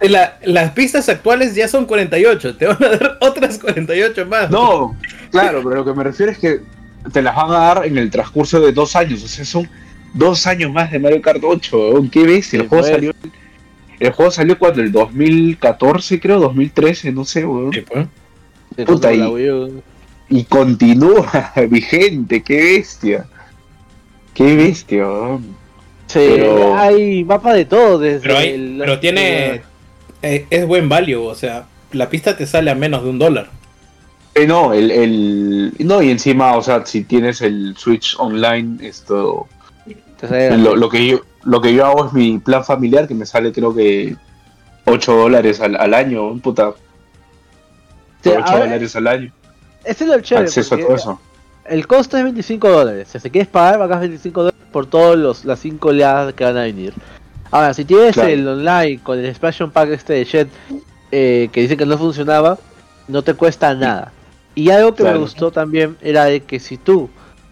[0.00, 2.56] la- las pistas actuales ya son 48.
[2.56, 4.50] Te van a dar otras 48 más.
[4.50, 4.96] No,
[5.30, 6.60] claro, pero lo que me refiero es que
[7.12, 9.22] te las van a dar en el transcurso de dos años.
[9.22, 9.68] O sea, son
[10.14, 11.76] dos años más de Mario Kart 8.
[11.78, 12.08] weón.
[12.10, 12.54] ¿Qué ves?
[12.54, 12.86] El Sí, juego pues.
[12.94, 13.12] salió.
[14.00, 17.72] El juego salió cuando el 2014, creo, 2013, no sé, weón.
[17.72, 18.06] Sí, pues.
[18.86, 19.72] Puta, y-.
[20.28, 23.26] Y continúa vigente, qué bestia.
[24.34, 25.56] Qué bestia, weón.
[26.06, 29.62] Sí, pero- hay mapa de todo desde Pero, hay- el- pero tiene.
[30.22, 31.24] eh, es buen value.
[31.24, 33.50] O sea, la pista te sale a menos de un dólar.
[34.34, 35.72] Eh, no, el, el.
[35.78, 39.46] No, y encima, o sea, si tienes el Switch online, esto.
[40.30, 43.52] Lo, lo que yo, lo que yo hago es mi plan familiar, que me sale
[43.52, 44.16] creo que
[44.84, 46.72] 8 dólares al, al año, un puta.
[48.22, 49.32] Sí, 8 ahora- dólares al año.
[49.84, 50.46] Ese es lo chévere.
[50.48, 51.20] Acceso a porque todo eso.
[51.64, 53.08] El costo es 25 dólares.
[53.20, 56.92] Si quieres pagar, pagas 25 dólares por todas las 5 oleadas que van a venir.
[57.50, 58.28] Ahora, si tienes Claro.
[58.28, 60.48] el online con el expansion pack este de Shed
[61.12, 62.58] eh, que dice que no funcionaba,
[63.08, 64.12] no te cuesta nada.
[64.56, 65.18] Y algo que Claro.
[65.18, 67.08] me gustó también era de que si tú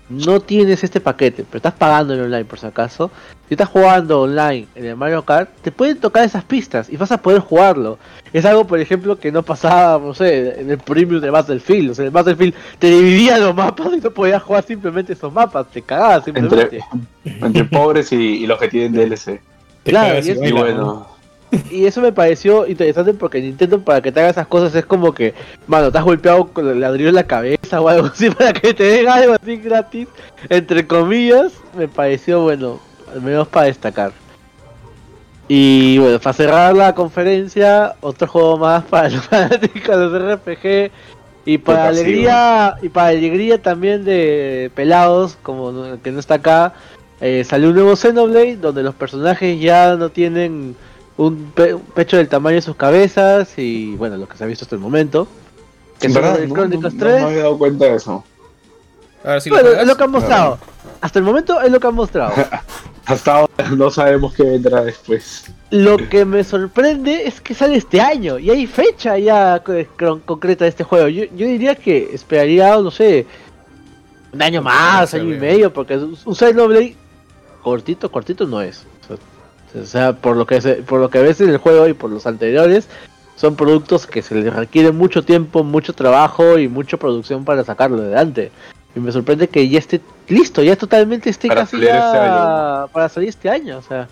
[0.08, 3.10] no tienes este paquete, pero estás pagando el online por si acaso,
[3.48, 7.10] si estás jugando online en el Mario Kart, te pueden tocar esas pistas y vas
[7.12, 7.98] a poder jugarlo.
[8.32, 11.90] Es algo, por ejemplo, que no pasaba, no sé, en el premium de Battlefield.
[11.90, 15.32] O sea, en el Battlefield te dividía los mapas y no podías jugar simplemente esos
[15.32, 16.80] mapas, te cagabas simplemente.
[17.24, 19.40] Entre, entre pobres y, y los que tienen DLC.
[19.84, 21.06] Te Claro, y es- Y bueno,
[21.70, 25.12] Y eso me pareció interesante porque Nintendo para que te haga esas cosas es como
[25.12, 25.34] que,
[25.66, 28.74] mano, te has golpeado con el ladrillo en la cabeza o algo así para que
[28.74, 30.08] te den algo así gratis,
[30.48, 32.80] entre comillas, me pareció bueno,
[33.12, 34.12] al menos para destacar.
[35.46, 40.90] Y bueno, para cerrar la conferencia, otro juego más para los fanáticos de los RPG
[41.46, 46.36] y para Puta, sí, alegría y para alegría también de pelados como que no está
[46.36, 46.72] acá,
[47.20, 50.74] eh, salió un nuevo Xenoblade donde los personajes ya no tienen
[51.16, 54.46] un, pe- un pecho del tamaño de sus cabezas y bueno, lo que se ha
[54.46, 55.26] visto hasta el momento.
[56.00, 56.92] Que en son verdad, no, no- 3.
[57.00, 58.24] no me había dado cuenta de eso.
[59.22, 59.80] Lo bueno, juegas.
[59.82, 60.58] es lo que han mostrado.
[61.00, 62.32] Hasta el momento es lo que han mostrado.
[63.06, 65.44] Hasta ahora no sabemos qué vendrá después.
[65.70, 70.20] Lo que me sorprende es que sale este año y hay fecha ya co- con-
[70.20, 71.08] concreta de este juego.
[71.08, 73.26] Yo, yo diría que esperaría, no sé,
[74.32, 76.96] un año más, año y medio, porque un un Xenoblade
[77.62, 78.84] cortito, cortito no es.
[79.80, 82.10] O sea, por lo que se- por lo que ves en el juego y por
[82.10, 82.88] los anteriores,
[83.36, 87.98] son productos que se les requiere mucho tiempo, mucho trabajo y mucha producción para sacarlo
[87.98, 88.52] adelante.
[88.94, 93.08] Y me sorprende que ya esté listo, ya totalmente esté Para casi ya este para
[93.08, 93.78] salir este año.
[93.78, 94.06] O sea,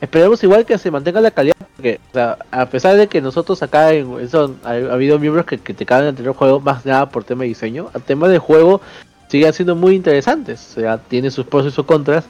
[0.00, 3.62] esperemos igual que se mantenga la calidad, porque o sea, a pesar de que nosotros
[3.62, 7.24] acá en Wilson ha, ha habido miembros que, cagan el anterior juego, más nada por
[7.24, 8.80] tema de diseño, el tema de juego
[9.28, 10.72] sigue siendo muy interesantes.
[10.76, 12.24] O sea, tiene sus pros y sus contras,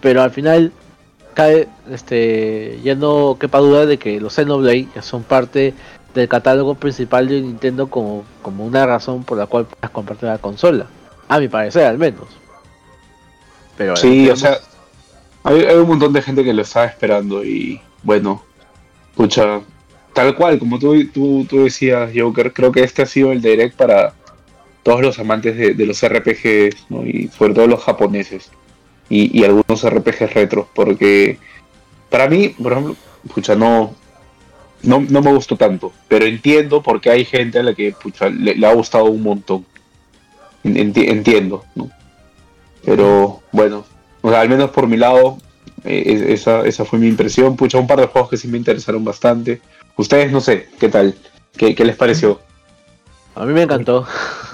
[0.00, 0.72] pero al final
[1.34, 5.74] cae, este, ya no quepa duda de que los Xenoblade ya son parte
[6.14, 10.38] del catálogo principal de Nintendo como, como una razón por la cual puedas comprarte la
[10.38, 10.86] consola.
[11.28, 12.28] A mi parecer, al menos.
[13.76, 14.58] Pero Sí, o sea,
[15.42, 18.42] hay, hay un montón de gente que lo estaba esperando y bueno,
[19.10, 19.60] escucha,
[20.12, 23.76] tal cual, como tú, tú, tú decías, Joker, creo que este ha sido el direct
[23.76, 24.14] para
[24.84, 27.04] todos los amantes de, de los RPGs, ¿no?
[27.04, 28.50] y sobre todo los japoneses
[29.08, 31.38] y, y algunos RPGs retros, porque
[32.10, 33.94] para mí, por ejemplo, escucha, no,
[34.82, 38.54] no, no me gustó tanto, pero entiendo porque hay gente a la que pucha, le,
[38.54, 39.64] le ha gustado un montón.
[40.64, 41.90] Enti- entiendo, ¿no?
[42.84, 43.84] Pero bueno,
[44.22, 45.38] o sea, al menos por mi lado,
[45.84, 47.56] eh, es- esa, esa fue mi impresión.
[47.56, 49.60] Pucha, un par de juegos que sí me interesaron bastante.
[49.96, 51.14] Ustedes no sé, ¿qué tal?
[51.56, 52.40] ¿Qué, qué les pareció?
[53.34, 54.06] A mí me encantó.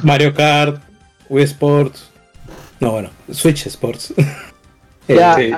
[0.02, 0.82] Mario Kart,
[1.28, 2.09] Wii Sports.
[2.80, 4.14] No, bueno, Switch Sports.
[5.08, 5.50] Eh, Ya, Sí.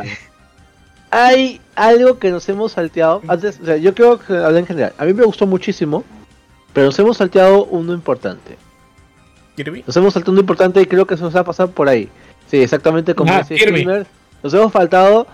[1.11, 3.21] Hay algo que nos hemos salteado.
[3.29, 4.95] Antes, o sea, yo creo que hablé en general.
[4.97, 6.05] A mí me gustó muchísimo,
[6.73, 8.57] pero nos hemos salteado uno importante.
[9.57, 9.85] Kirby.
[9.87, 12.09] Nos hemos saltado uno importante y creo que se nos va a pasar por ahí.
[12.51, 14.07] Sí, exactamente como Ah, dice.
[14.43, 15.27] Nos hemos faltado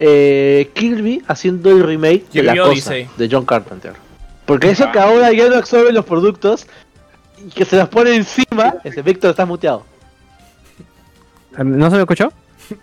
[0.00, 3.92] eh, Kirby haciendo el remake de la cosa de John Carpenter.
[4.46, 6.66] Porque eso que ahora ya no absorbe los productos
[7.46, 8.76] y que se los pone encima.
[8.84, 9.84] Ese Víctor está muteado.
[11.64, 12.32] ¿No se me escuchó?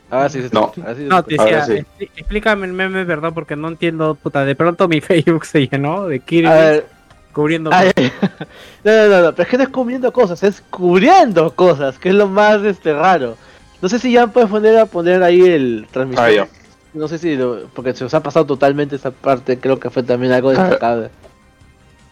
[0.10, 0.72] Ahora sí se No.
[0.76, 1.86] sí se No, te decía, sí.
[2.16, 3.32] explícame el meme, ¿verdad?
[3.34, 4.46] Porque no entiendo, puta.
[4.46, 6.86] De pronto mi Facebook se llenó de Kirby A ver,
[7.34, 7.70] cubriendo.
[7.74, 7.92] Ay,
[8.84, 12.10] no, no, no, no, pero es que no es cubriendo cosas, es cubriendo cosas, que
[12.10, 13.36] es lo más este raro.
[13.82, 16.48] No sé si ya puedes poner a poner ahí el transmisor.
[16.48, 16.48] Ah.
[16.94, 20.04] No sé si lo- porque se nos ha pasado totalmente esa parte, creo que fue
[20.04, 21.10] también algo destacable.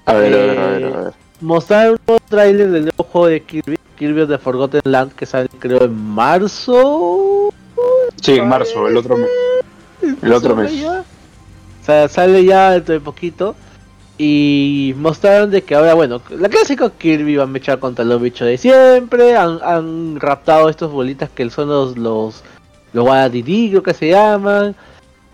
[0.06, 1.14] A ver, a ver, a ver, a ver.
[1.40, 5.28] Mostraron un nuevo trailer del nuevo juego de Kirby, Kirby of the Forgotten Land, que
[5.28, 7.54] sale creo en marzo.
[8.20, 9.30] Sí, en marzo, el otro mes.
[10.24, 10.76] El otro mes.
[10.76, 11.02] ya.
[11.82, 13.56] O sea, sale ya dentro de poquito.
[14.18, 18.48] Y mostraron de que ahora, bueno, la clásica Kirby va a mechar contra los bichos
[18.48, 19.36] de siempre.
[19.38, 22.42] Han, han raptado estos bolitas que son los los,
[22.94, 24.76] los Wadadidi, creo que se llaman.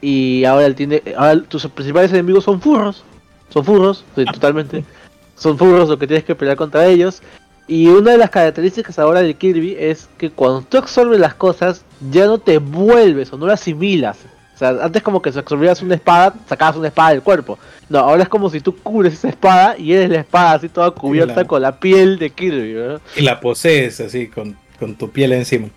[0.02, 1.02] Y ahora él tiene.
[1.16, 3.06] Ahora tus principales enemigos son furros.
[3.48, 4.84] Son furros, sí, totalmente.
[5.38, 7.22] Son furros lo que tienes que pelear contra ellos.
[7.68, 11.84] Y una de las características ahora de Kirby es que cuando tú absorbes las cosas,
[12.12, 14.18] ya no te vuelves o no las asimilas.
[14.56, 17.60] O sea, antes como que si absorbías una espada, sacabas una espada del cuerpo.
[17.90, 20.92] No, ahora es como si tú cubres esa espada y eres la espada así toda
[20.92, 23.02] cubierta la- con la piel de Kirby, ¿verdad?
[23.16, 25.68] Y la posees así, con, con tu piel encima.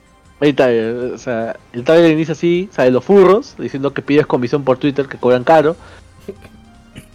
[0.40, 4.26] Ahí está, eh, o sea, el trailer inicia así, sale los furros, diciendo que pides
[4.26, 5.76] comisión por Twitter que cobran caro.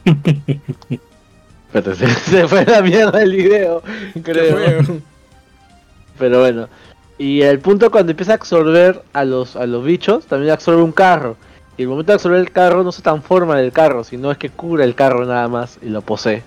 [1.76, 3.84] Pero se, se fue la mierda el video,
[4.24, 5.02] creo.
[6.18, 6.70] Pero bueno.
[7.18, 10.94] Y el punto cuando empieza a absorber a los, a los bichos, también absorbe un
[10.94, 11.36] carro.
[11.76, 14.38] Y el momento de absorber el carro no se transforma en el carro, sino es
[14.38, 16.44] que cura el carro nada más y lo posee.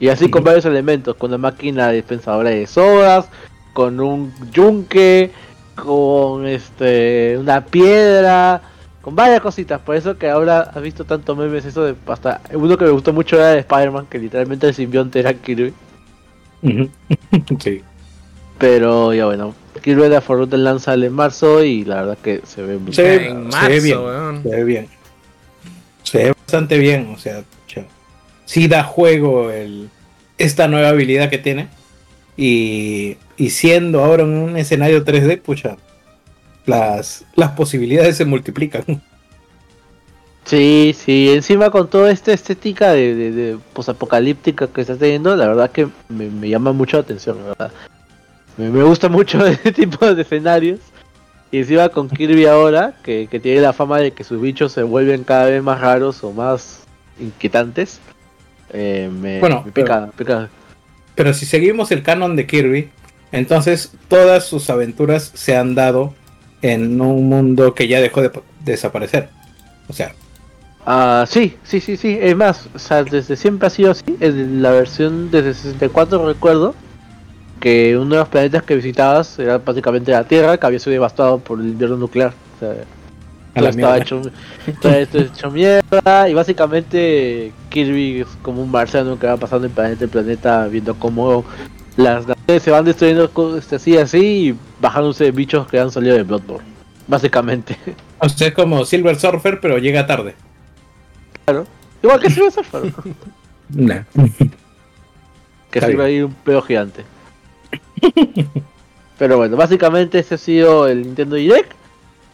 [0.00, 3.28] Y así con varios elementos, con una máquina dispensadora de sodas,
[3.74, 5.30] con un yunque,
[5.76, 8.62] con este una piedra,
[9.04, 9.80] con varias cositas.
[9.80, 13.12] Por eso que ahora has visto tantos memes eso de hasta uno que me gustó
[13.12, 15.74] mucho era de Spider-Man, que literalmente el simbionte era Kirby.
[17.60, 17.82] Sí.
[18.56, 22.62] Pero ya bueno, Kirby de Forgotten Land sale en marzo y la verdad que se
[22.62, 23.98] ve muy Se ve, En se ve bien.
[23.98, 24.42] marzo, weón.
[24.42, 24.88] Se ve bien.
[26.04, 27.42] Se ve bastante bien, o sea,
[28.46, 29.90] sí da juego el,
[30.38, 31.68] esta nueva habilidad que tiene.
[32.36, 35.76] Y, y siendo ahora en un escenario 3D, pucha,
[36.66, 38.84] las, las posibilidades se multiplican.
[40.44, 45.46] Sí, sí, encima con toda esta estética de, de, de posapocalíptica que está teniendo, la
[45.48, 47.72] verdad que me, me llama mucho la atención, la verdad.
[48.58, 50.80] Me, me gusta mucho este tipo de escenarios.
[51.50, 54.82] Y encima con Kirby ahora, que, que tiene la fama de que sus bichos se
[54.82, 56.80] vuelven cada vez más raros o más
[57.18, 58.00] inquietantes.
[58.72, 60.50] eh, me, Bueno, me pica, pica.
[61.14, 62.90] Pero si seguimos el canon de Kirby,
[63.30, 66.14] entonces todas sus aventuras se han dado
[66.72, 69.28] en un mundo que ya dejó de pa- desaparecer.
[69.88, 70.12] O sea,
[70.86, 72.18] Ah, sí, sí, sí, sí.
[72.20, 74.04] Es más, o sea, desde siempre ha sido así.
[74.20, 76.74] En la versión desde 64 recuerdo
[77.60, 81.38] que uno de los planetas que visitabas era prácticamente la Tierra, que había sido devastado
[81.38, 82.34] por el invierno nuclear.
[82.56, 82.74] O sea,
[83.54, 84.20] todo estaba hecho,
[84.82, 86.28] todo esto hecho mierda.
[86.28, 90.94] Y básicamente Kirby es como un marciano que va pasando de planeta en planeta, viendo
[90.96, 91.44] cómo
[91.96, 94.18] las se van destruyendo co- este, así, así,
[94.50, 96.66] y bajándose bichos que han salido de Bloodborne.
[97.06, 97.76] Básicamente.
[98.18, 100.34] O sea, es como Silver Surfer, pero llega tarde.
[102.02, 102.92] Igual que Silver Surfer.
[103.70, 104.02] Nah.
[105.70, 106.16] que Está sirve bien.
[106.18, 107.02] ahí un pedo gigante.
[109.18, 111.72] Pero bueno, básicamente este ha sido el Nintendo Direct.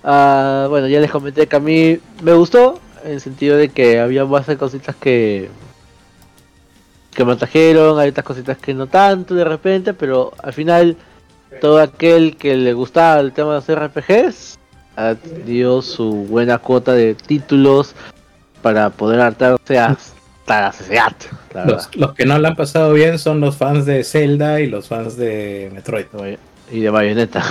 [0.02, 4.00] Ah, bueno, ya les comenté que a mí me gustó, en el sentido de que
[4.00, 5.48] había bastantes cositas que
[7.14, 10.96] que me hay otras cositas que no tanto de repente, pero al final
[11.60, 14.58] todo aquel que le gustaba el tema de los RPGs
[15.44, 17.94] dio su buena cuota de títulos
[18.62, 21.16] para poder hartarse hasta la verdad.
[21.66, 24.88] Los, los que no la han pasado bien son los fans de Zelda y los
[24.88, 26.06] fans de Metroid.
[26.70, 27.42] Y de Bayonetta.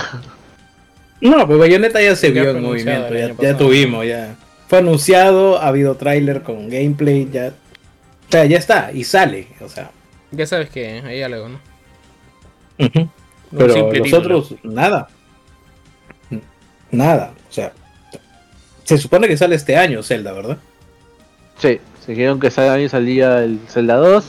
[1.20, 4.36] No, pues Bayonetta ya se Ya vio en movimiento, ya, ya tuvimos, ya.
[4.68, 7.52] Fue anunciado, ha habido tráiler con gameplay, ya.
[8.30, 9.48] O sea, ya está, y sale.
[9.60, 9.90] O sea.
[10.30, 11.60] Ya sabes que hay algo, ¿no?
[12.78, 14.38] Pero simple los título.
[14.38, 15.08] otros, nada.
[16.92, 17.32] Nada.
[17.48, 17.72] O sea,
[18.84, 20.58] se supone que sale este año Zelda, ¿verdad?
[21.58, 24.24] Sí, se dijeron que ese año salía el Zelda 2,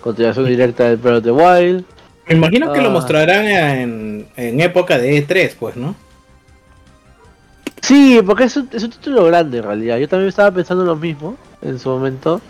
[0.00, 1.84] continuación directa del Breath of the Wild.
[2.26, 2.92] Me imagino que lo Ah.
[2.92, 5.94] mostrarán en, en época de E3, pues, ¿no?
[7.82, 9.98] Sí, porque es un, es un título grande en realidad.
[9.98, 12.40] Yo también estaba pensando lo mismo en su momento.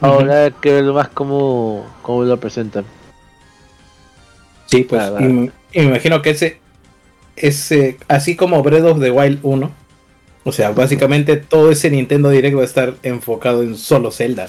[0.00, 2.84] Ahora hay que ver más cómo, cómo lo presentan.
[4.66, 5.02] Sí, pues.
[5.02, 6.60] Ah, y, me- y me imagino que ese,
[7.36, 9.70] ese, así como Breath of the Wild 1,
[10.44, 14.46] o sea, básicamente todo ese Nintendo Direct va a estar enfocado en solo Zelda.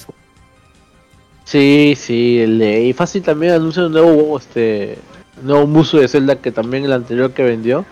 [1.45, 4.97] Sí, sí, el y fácil también anuncia un nuevo, este,
[5.41, 7.85] nuevo muso de Zelda que también el anterior que vendió,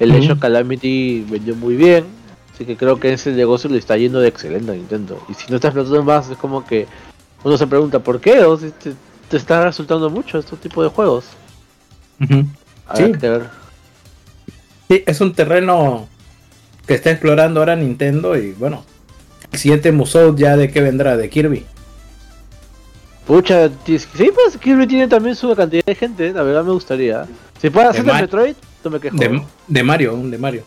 [0.00, 0.10] el.
[0.12, 2.04] Age of Calamity vendió muy bien,
[2.58, 5.22] así que creo que ese negocio le está yendo de excelente a Nintendo.
[5.28, 6.88] Y si no está explotando más, es como que
[7.44, 8.94] uno se pregunta por qué, o si te,
[9.30, 11.26] te está resultando mucho este tipo de juegos.
[12.88, 13.12] Habrá Sí.
[13.20, 13.42] ver.
[14.88, 16.08] Sí, es un terreno
[16.84, 18.84] que está explorando ahora Nintendo y bueno,
[19.52, 21.64] el siguiente museo ya de qué vendrá, de Kirby.
[23.24, 24.00] Pucha, sí,
[24.34, 27.24] pues Kirby tiene también su cantidad de gente, la verdad me gustaría.
[27.60, 29.16] Si puede hacer De Metroid, no me quejo.
[29.16, 30.64] De, de Mario, un de Mario.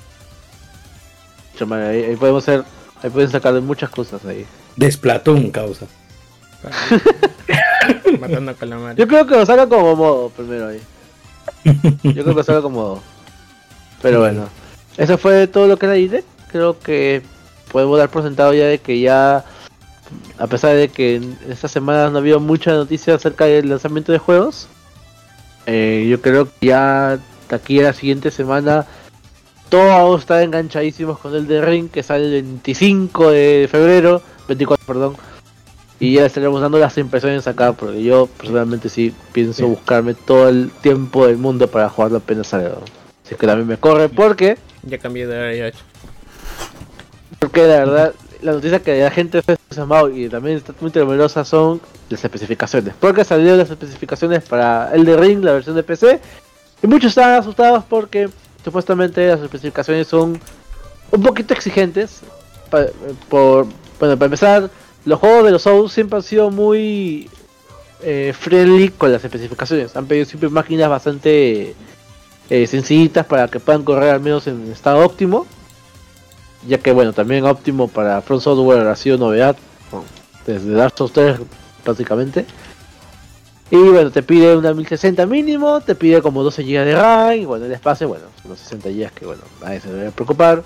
[1.62, 2.64] Pucha madre, ahí, ahí podemos hacer,
[3.04, 4.48] ahí pueden sacar muchas cosas ahí.
[4.76, 5.86] De Splatoon, causa.
[8.20, 8.96] Matando a calamar.
[8.96, 10.82] Yo creo que lo saca como modo primero ahí.
[11.64, 13.04] Yo creo que lo saca como modo.
[14.02, 14.48] Pero bueno,
[14.98, 16.28] eso fue todo lo que era Direct.
[16.52, 17.22] Creo que
[17.72, 19.46] podemos dar por sentado ya de que ya,
[20.40, 24.12] a pesar de que en estas semanas no ha habido mucha noticia acerca del lanzamiento
[24.12, 24.68] de juegos,
[25.68, 27.20] eh, yo creo que ya
[27.50, 28.88] de aquí a la siguiente semana
[29.72, 35.16] todos estar enganchadísimos con el de Ring que sale el 25 de febrero, 24, perdón.
[35.98, 40.72] Y ya estaremos dando las impresiones acá, porque yo personalmente sí pienso buscarme todo el
[40.82, 42.72] tiempo del mundo para jugarlo apenas salga.
[43.26, 45.78] Así que también me corre, porque, Ya cambié de área 8.
[47.40, 51.46] porque la verdad, la noticia que la gente está entusiasmado y también está muy temerosa
[51.46, 51.80] son
[52.10, 52.94] las especificaciones.
[53.00, 56.20] Porque salieron las especificaciones para el de Ring, la versión de PC,
[56.84, 58.28] y muchos estaban asustados porque
[58.64, 60.40] supuestamente las especificaciones son
[61.12, 62.22] un poquito exigentes.
[63.30, 63.66] por,
[64.00, 64.70] bueno, para empezar,
[65.06, 67.30] los juegos de los Souls siempre han sido muy
[68.02, 69.96] eh, friendly con las especificaciones.
[69.96, 71.76] Han pedido siempre máquinas bastante
[72.50, 75.46] eh, sencillitas para que puedan correr al menos en estado óptimo.
[76.68, 79.56] Ya que bueno, también óptimo para Front Software ha sido novedad
[80.46, 81.40] desde Dark Souls 3
[81.84, 82.46] prácticamente.
[83.72, 87.46] Y bueno, te pide una 1060 mínimo, te pide como 12 GB de RAM, y
[87.46, 90.62] bueno, el espacio, bueno, unos 60 GB que bueno, nadie se debe preocupar.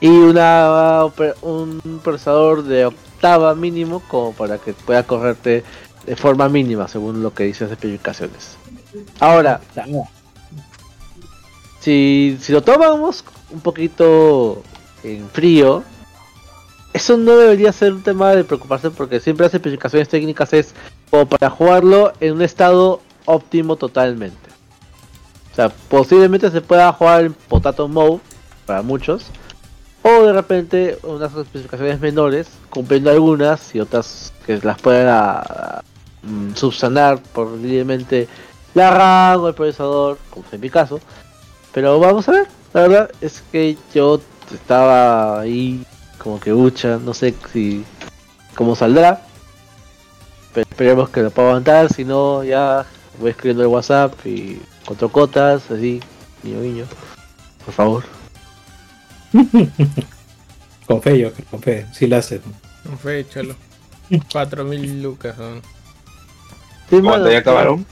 [0.00, 1.04] Y una
[1.42, 5.64] un procesador de octava mínimo como para que pueda correrte
[6.06, 8.56] de forma mínima según lo que dicen las especificaciones.
[9.18, 9.60] Ahora,
[11.80, 14.62] si, si lo tomamos un poquito
[15.02, 15.82] en frío,
[16.92, 20.74] eso no debería ser un tema de preocuparse porque siempre las especificaciones técnicas es
[21.10, 24.48] como para jugarlo en un estado óptimo totalmente.
[25.52, 28.20] O sea, posiblemente se pueda jugar en Potato Mode
[28.66, 29.26] para muchos.
[30.02, 35.82] O de repente unas especificaciones menores, cumpliendo algunas y otras que las pueda
[36.22, 38.28] mm, subsanar posiblemente
[38.74, 41.00] la RAM o el procesador, como fue en mi caso.
[41.72, 44.20] Pero vamos a ver, la verdad es que yo
[44.52, 45.84] estaba ahí
[46.18, 47.84] como que ucha, no sé si
[48.54, 49.22] cómo saldrá.
[50.54, 52.84] Pero esperemos que lo pueda aguantar, si no ya
[53.20, 56.00] voy escribiendo el WhatsApp y cuatro cotas, así,
[56.42, 56.84] niño niño.
[57.64, 58.04] Por favor.
[60.86, 62.40] Con fe, yo, con fe, sí la hace.
[62.84, 63.54] No fue, cholo.
[64.32, 65.36] 4000 lucas.
[65.36, 65.56] ¿no?
[66.88, 67.84] Sí, ¿Cuánto ya acabaron?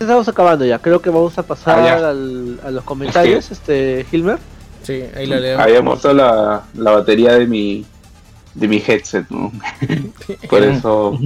[0.00, 4.38] Estamos acabando ya, creo que vamos a pasar Ah, al- a los comentarios, este, Hilmer.
[4.88, 5.60] Sí, ahí lo leo.
[5.60, 7.84] Había muerto la, la batería de mi
[8.54, 9.52] de mi headset, ¿no?
[10.48, 11.18] Por eso.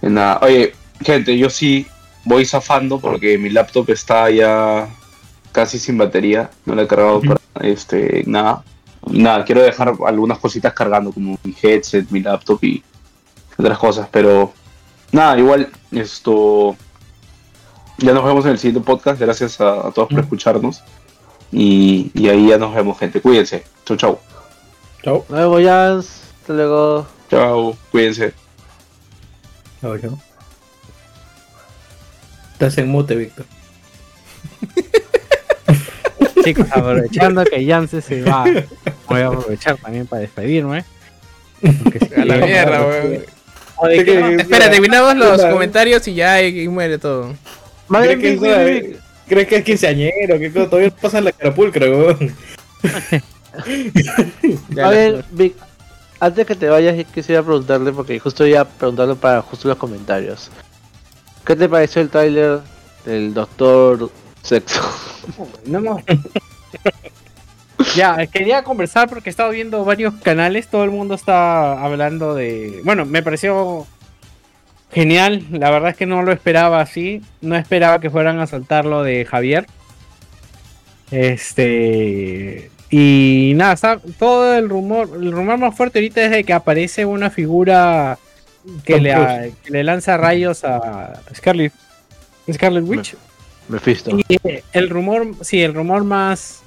[0.00, 0.38] Nada.
[0.40, 1.84] Oye, gente, yo sí
[2.24, 4.88] voy zafando porque mi laptop está ya
[5.50, 6.48] casi sin batería.
[6.64, 8.62] No la he cargado para este nada.
[9.10, 12.84] Nada, quiero dejar algunas cositas cargando, como mi headset, mi laptop y
[13.56, 14.52] otras cosas, pero
[15.10, 16.76] nada, igual esto.
[17.98, 19.20] Ya nos vemos en el siguiente podcast.
[19.20, 20.84] Gracias a, a todos por escucharnos.
[21.52, 23.20] Y, y ahí ya nos vemos, gente.
[23.20, 23.64] Cuídense.
[23.84, 24.18] Chau, chau.
[25.02, 25.24] Chao.
[25.28, 26.22] Nos vemos, Jans.
[26.40, 27.06] Hasta luego.
[27.30, 27.76] Chao.
[27.90, 28.32] Cuídense.
[29.80, 30.18] Chao, chao.
[32.52, 33.44] Estás en mute, Víctor.
[36.44, 38.44] Chicos, aprovechando que Yance se va,
[39.08, 40.84] voy a aprovechar también para despedirme.
[42.16, 43.24] A la mierda, weón.
[44.38, 47.34] Espera, terminamos los comentarios y ya ahí muere todo.
[47.88, 48.96] Más ¿Crees
[49.26, 50.38] ¿Crees que es quinceañero?
[50.38, 50.70] ¿Qué cosa?
[50.70, 52.36] Todavía pasa en la carapulcra, weón.
[54.70, 55.54] Ya A ver, Vic,
[56.18, 60.50] antes que te vayas, quisiera preguntarle, porque justo iba a preguntarlo para justo los comentarios.
[61.44, 62.60] ¿Qué te pareció el tráiler
[63.04, 64.10] del Doctor
[64.42, 64.80] Sexo?
[65.66, 66.00] No, no.
[67.96, 72.80] ya, quería conversar porque he estado viendo varios canales, todo el mundo está hablando de...
[72.84, 73.86] Bueno, me pareció
[74.92, 78.84] genial, la verdad es que no lo esperaba así, no esperaba que fueran a saltar
[78.84, 79.66] lo de Javier.
[81.10, 82.70] Este...
[82.94, 87.06] Y nada, está todo el rumor, el rumor más fuerte ahorita es de que aparece
[87.06, 88.18] una figura
[88.84, 91.72] que, le, que le lanza rayos a Scarlet,
[92.52, 93.16] Scarlet Witch.
[93.68, 94.10] Mephisto.
[94.10, 96.61] Y eh, el rumor, sí, el rumor más.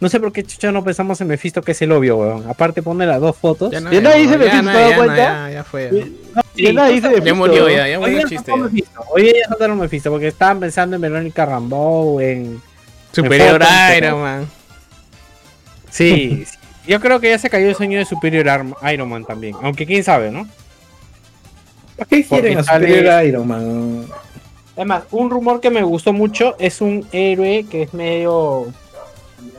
[0.00, 2.48] No sé por qué chucha no pensamos en Mephisto, que es el obvio, weón.
[2.48, 3.72] Aparte pone las dos fotos.
[3.72, 5.16] Ya no, Ya nadie dice no, ya Mephisto, no, ¿te das ya no, cuenta?
[5.16, 5.90] ya, ya fue.
[5.92, 6.42] ya.
[6.54, 7.34] Sí, Ya nadie dice Ya Mephisto.
[7.36, 8.52] murió, ya, ya Hoy murió el chiste.
[9.16, 12.60] día ya soltaron Mephisto, porque estaban pensando en Verónica Rambeau, en...
[13.12, 13.60] Superior
[13.96, 14.46] Iron Man.
[15.90, 16.58] Sí, sí.
[16.86, 19.56] yo creo que ya se cayó el sueño de Superior Arm- Iron Man también.
[19.62, 20.46] Aunque quién sabe, ¿no?
[21.96, 24.04] ¿Para qué quieren a sale- Superior Iron Man?
[24.76, 28.66] Además, un rumor que me gustó mucho es un héroe que es medio.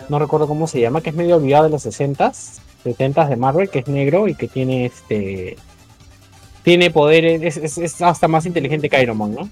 [0.10, 3.70] No recuerdo cómo se llama, que es medio olvidado de los 60s, 70s de Marvel,
[3.70, 5.56] que es negro y que tiene este.
[6.64, 9.50] Tiene poderes, es, es- es hasta más inteligente que Iron Man, ¿no?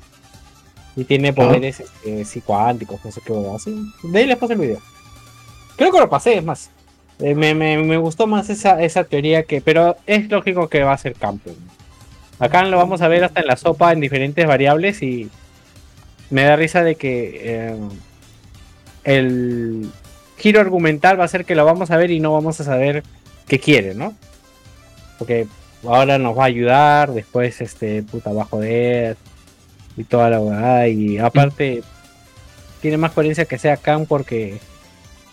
[0.95, 3.75] Y tiene poderes este, psicoánticos, no sé qué así.
[4.03, 4.79] De ahí les paso el video.
[5.77, 6.71] Creo que lo pasé, es más.
[7.19, 9.61] Eh, me, me- me gustó más esa, esa teoría que.
[9.61, 11.55] Pero es lógico que va a ser campeón.
[12.39, 15.29] Acá lo vamos a ver hasta en la sopa en diferentes variables y
[16.29, 17.75] me da risa de que eh,
[19.03, 19.89] el
[20.37, 23.03] giro argumental va a ser que lo vamos a ver y no vamos a saber
[23.47, 24.13] qué quiere, ¿no?
[25.17, 25.47] Porque
[25.83, 29.17] ahora nos va a ayudar, después este puta va a joder
[29.95, 31.83] y toda la verdad y aparte
[32.81, 34.59] tiene más coherencia que sea Khan porque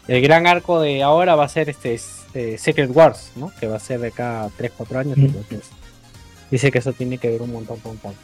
[0.08, 3.52] el gran arco de ahora va a ser este, este Secret Wars, ¿no?
[3.60, 5.18] Que va a ser de cada 3 4 años.
[5.18, 5.70] Entonces,
[6.50, 8.14] dice que eso tiene que ver un montón, un montón.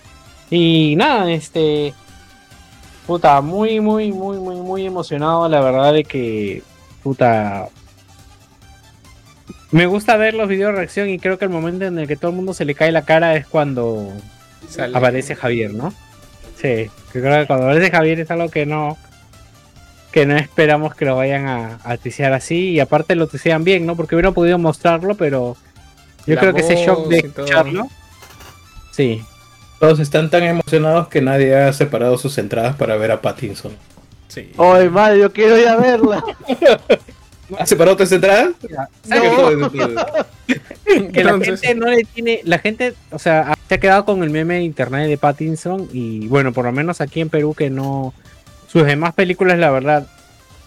[0.50, 1.94] Y nada, este
[3.06, 6.62] puta, muy muy muy muy muy emocionado la verdad de que
[7.02, 7.68] puta
[9.72, 12.16] me gusta ver los videos de reacción y creo que el momento en el que
[12.16, 14.12] todo el mundo se le cae la cara es cuando
[14.68, 14.96] Sale.
[14.96, 15.92] aparece Javier, ¿no?
[16.56, 18.98] Sí, creo que cuando aparece Javier es algo que no
[20.10, 23.94] que no esperamos que lo vayan a, a así y aparte lo tician bien, ¿no?
[23.94, 25.56] Porque hubieran podido mostrarlo, pero
[26.26, 27.86] yo La creo que ese shock de escucharlo.
[28.90, 29.22] Sí,
[29.78, 33.72] Todos están tan emocionados que nadie ha separado sus entradas para ver a Pattinson.
[34.30, 34.52] Sí.
[34.56, 36.24] Ay, madre, yo quiero ir a verla.
[37.58, 38.50] ¿Has separado tus entradas?
[39.08, 39.70] No.
[41.12, 44.22] que la Entonces, gente no le tiene, la gente, o sea, se ha quedado con
[44.22, 47.70] el meme de internet de Pattinson y bueno, por lo menos aquí en Perú que
[47.70, 48.14] no,
[48.68, 50.06] sus demás películas la verdad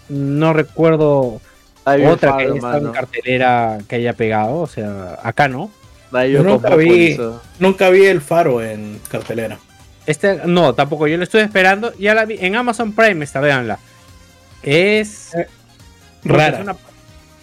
[0.09, 1.39] no recuerdo
[1.85, 5.71] otra que haya estado en cartelera que haya pegado, o sea, acá no.
[6.11, 7.17] Ahí Yo yo nunca vi.
[7.59, 9.57] Nunca vi el faro en cartelera.
[10.05, 13.79] Este, no, tampoco, yo lo estoy esperando, ya la vi en Amazon Prime esta, véanla.
[14.61, 15.31] Es
[16.23, 16.57] Rara.
[16.57, 16.75] es una-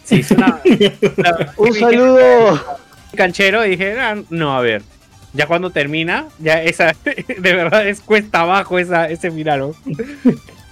[0.05, 0.61] sí, es una,
[1.16, 2.78] una- Un dije, saludo.
[3.16, 4.82] canchero y dije, "Ah, no, a ver.
[5.32, 9.61] Ya cuando termina, ya esa, de verdad es cuesta abajo esa, ese final.
[9.61, 9.74] ¿no?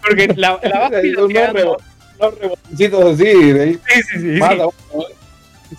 [0.02, 0.92] Porque la, la vas
[3.12, 4.60] así, de ahí Sí, sí, sí, más sí.
[4.60, 5.04] a uno.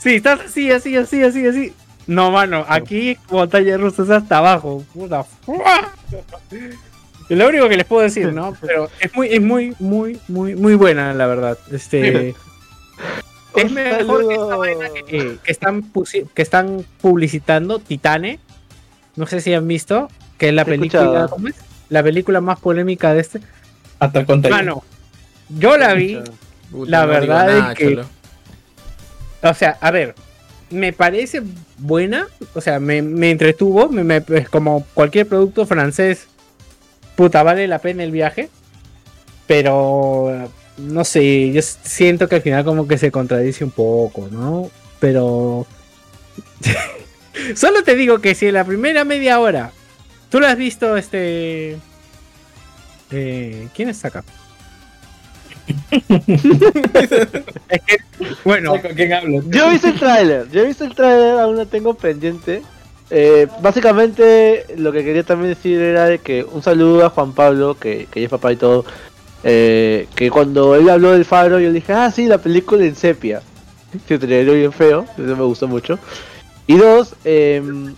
[0.01, 1.73] Sí, estás así, así, así, así, así.
[2.09, 4.83] No, mano, aquí montaña rusa es hasta abajo.
[4.95, 5.23] Puta.
[7.29, 8.57] Es lo único que les puedo decir, ¿no?
[8.61, 11.55] Pero es muy, es muy, muy, muy, muy buena, la verdad.
[11.71, 12.33] Este.
[13.55, 15.83] Es mejor que esta vaina que, que están
[16.33, 18.39] que están publicitando Titane.
[19.15, 20.09] No sé si han visto.
[20.39, 21.27] Que es la película.
[21.29, 21.57] ¿cómo es?
[21.89, 23.39] La película más polémica de este.
[23.99, 24.65] Hasta con Titan.
[24.65, 24.83] Mano,
[25.49, 26.19] yo la vi.
[26.71, 28.05] puta, la no verdad nada, es que- cholo.
[29.43, 30.15] O sea, a ver,
[30.69, 31.41] me parece
[31.77, 36.27] buena, o sea, me, me entretuvo, me, me- como cualquier producto francés,
[37.15, 38.49] puta, vale la pena el viaje,
[39.47, 44.69] pero no sé, yo siento que al final como que se contradice un poco, ¿no?
[44.99, 45.65] Pero
[47.55, 49.71] solo te digo que si en la primera media hora
[50.29, 51.77] tú lo has visto, este...
[53.11, 54.23] Eh, ¿Quién está acá?
[55.91, 57.99] Es que,
[58.43, 59.41] bueno, ¿Con quién hablo?
[59.47, 62.61] Yo he visto el tráiler, yo he visto el tráiler, aún lo tengo pendiente.
[63.11, 67.75] Eh, básicamente lo que quería también decir era de que un saludo a Juan Pablo,
[67.79, 68.85] que, que es papá y todo,
[69.43, 73.41] eh, que cuando él habló del faro yo dije, ah sí, la película en sepia.
[74.07, 75.97] Se trailer bien feo, eso me gustó mucho.
[76.67, 77.95] Y dos, em,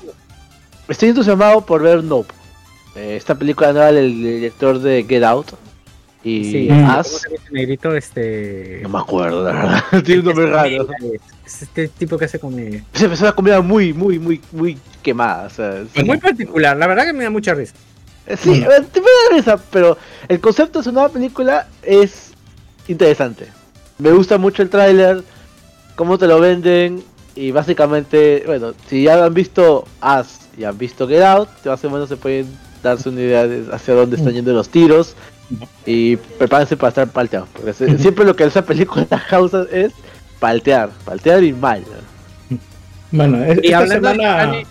[0.88, 2.34] estoy entusiasmado por ver Nope.
[2.96, 5.48] Eh, esta película nueva del director de Get Out.
[6.24, 6.86] Y Sí, Mm.
[6.88, 7.08] ¿cómo Us.
[7.08, 8.80] se llama ese negrito, este.
[8.84, 9.84] No me acuerdo, la verdad.
[10.06, 10.88] Tiene un nombre raro.
[11.46, 12.84] Es este tipo que hace comedia.
[12.94, 15.48] Se empezó una comida muy, muy, muy, muy quemada.
[15.48, 16.04] O sea, sí.
[16.04, 17.74] Muy particular, la verdad que me da mucha risa.
[18.28, 22.32] Eh, Sí, eh, te puede dar risa, pero el concepto de su nueva película es
[22.88, 23.48] interesante.
[23.98, 25.24] Me gusta mucho el tráiler,
[25.96, 27.04] cómo te lo venden
[27.36, 31.90] y básicamente, bueno, si ya han visto Us y han visto Get Out, más o
[31.90, 32.46] menos se pueden
[32.84, 35.16] darse una idea de hacia dónde están yendo los tiros
[35.86, 39.92] y prepárense para estar palteados, porque se- siempre lo que esa película causa es
[40.40, 41.82] paltear, paltear y mal.
[42.50, 42.58] ¿no?
[43.12, 44.68] Bueno, es- Y esta de semana, Titanic,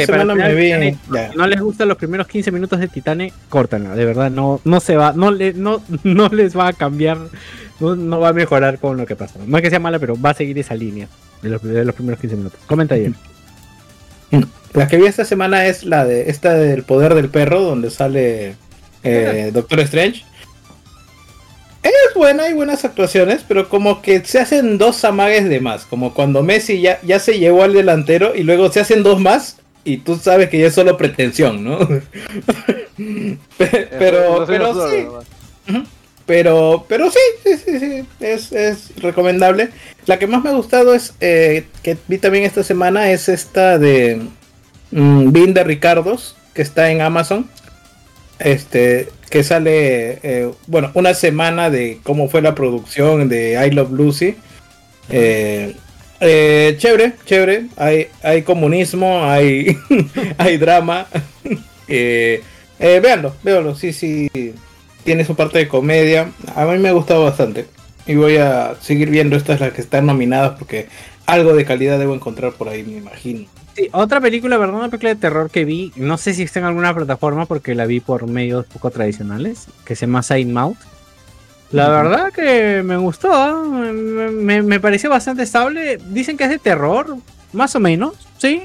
[0.00, 0.64] esta me vi.
[0.64, 0.96] Titanic,
[1.32, 4.80] si no les gustan los primeros 15 minutos de Titanic, córtanla, de verdad, no, no
[4.80, 7.18] se va, no, le, no, no les va a cambiar,
[7.80, 9.38] no, no va a mejorar con lo que pasa.
[9.46, 11.08] No es que sea mala, pero va a seguir esa línea
[11.42, 12.58] de los, de los primeros 15 minutos.
[12.66, 13.12] Comenta ayer.
[14.74, 18.56] La que vi esta semana es la de esta del poder del perro, donde sale
[19.02, 20.24] eh, Doctor Strange.
[21.82, 25.84] Es buena, hay buenas actuaciones, pero como que se hacen dos amagues de más.
[25.84, 29.58] Como cuando Messi ya, ya se llevó al delantero y luego se hacen dos más.
[29.84, 31.78] Y tú sabes que ya es solo pretensión, ¿no?
[33.56, 35.06] Pe- pero, pero sí.
[36.26, 39.70] Pero, pero sí, sí, sí, sí, es, es recomendable.
[40.04, 43.78] La que más me ha gustado es, eh, que vi también esta semana, es esta
[43.78, 44.20] de
[44.90, 47.48] mm, Bin de Ricardos, que está en Amazon.
[48.38, 53.92] Este, que sale, eh, bueno, una semana de cómo fue la producción de I Love
[53.92, 54.36] Lucy.
[55.10, 55.74] Eh,
[56.20, 57.66] eh, chévere, chévere.
[57.76, 59.76] Hay, hay comunismo, hay,
[60.38, 61.06] hay drama.
[61.88, 62.42] eh,
[62.78, 64.30] eh, véanlo, véanlo, sí, sí.
[65.04, 66.32] Tiene su parte de comedia.
[66.54, 67.66] A mí me ha gustado bastante.
[68.06, 70.88] Y voy a seguir viendo estas las que están nominadas porque
[71.26, 73.46] algo de calidad debo encontrar por ahí, me imagino.
[73.78, 74.74] Sí, otra película, ¿verdad?
[74.74, 77.86] Una película de terror que vi, no sé si está en alguna plataforma porque la
[77.86, 80.78] vi por medios poco tradicionales, que se llama Side Mouth.
[81.70, 83.62] La verdad que me gustó, ¿ah?
[83.62, 83.92] me,
[84.32, 85.98] me- me pareció bastante estable.
[86.08, 87.18] Dicen que es de terror,
[87.52, 88.62] más o menos, sí,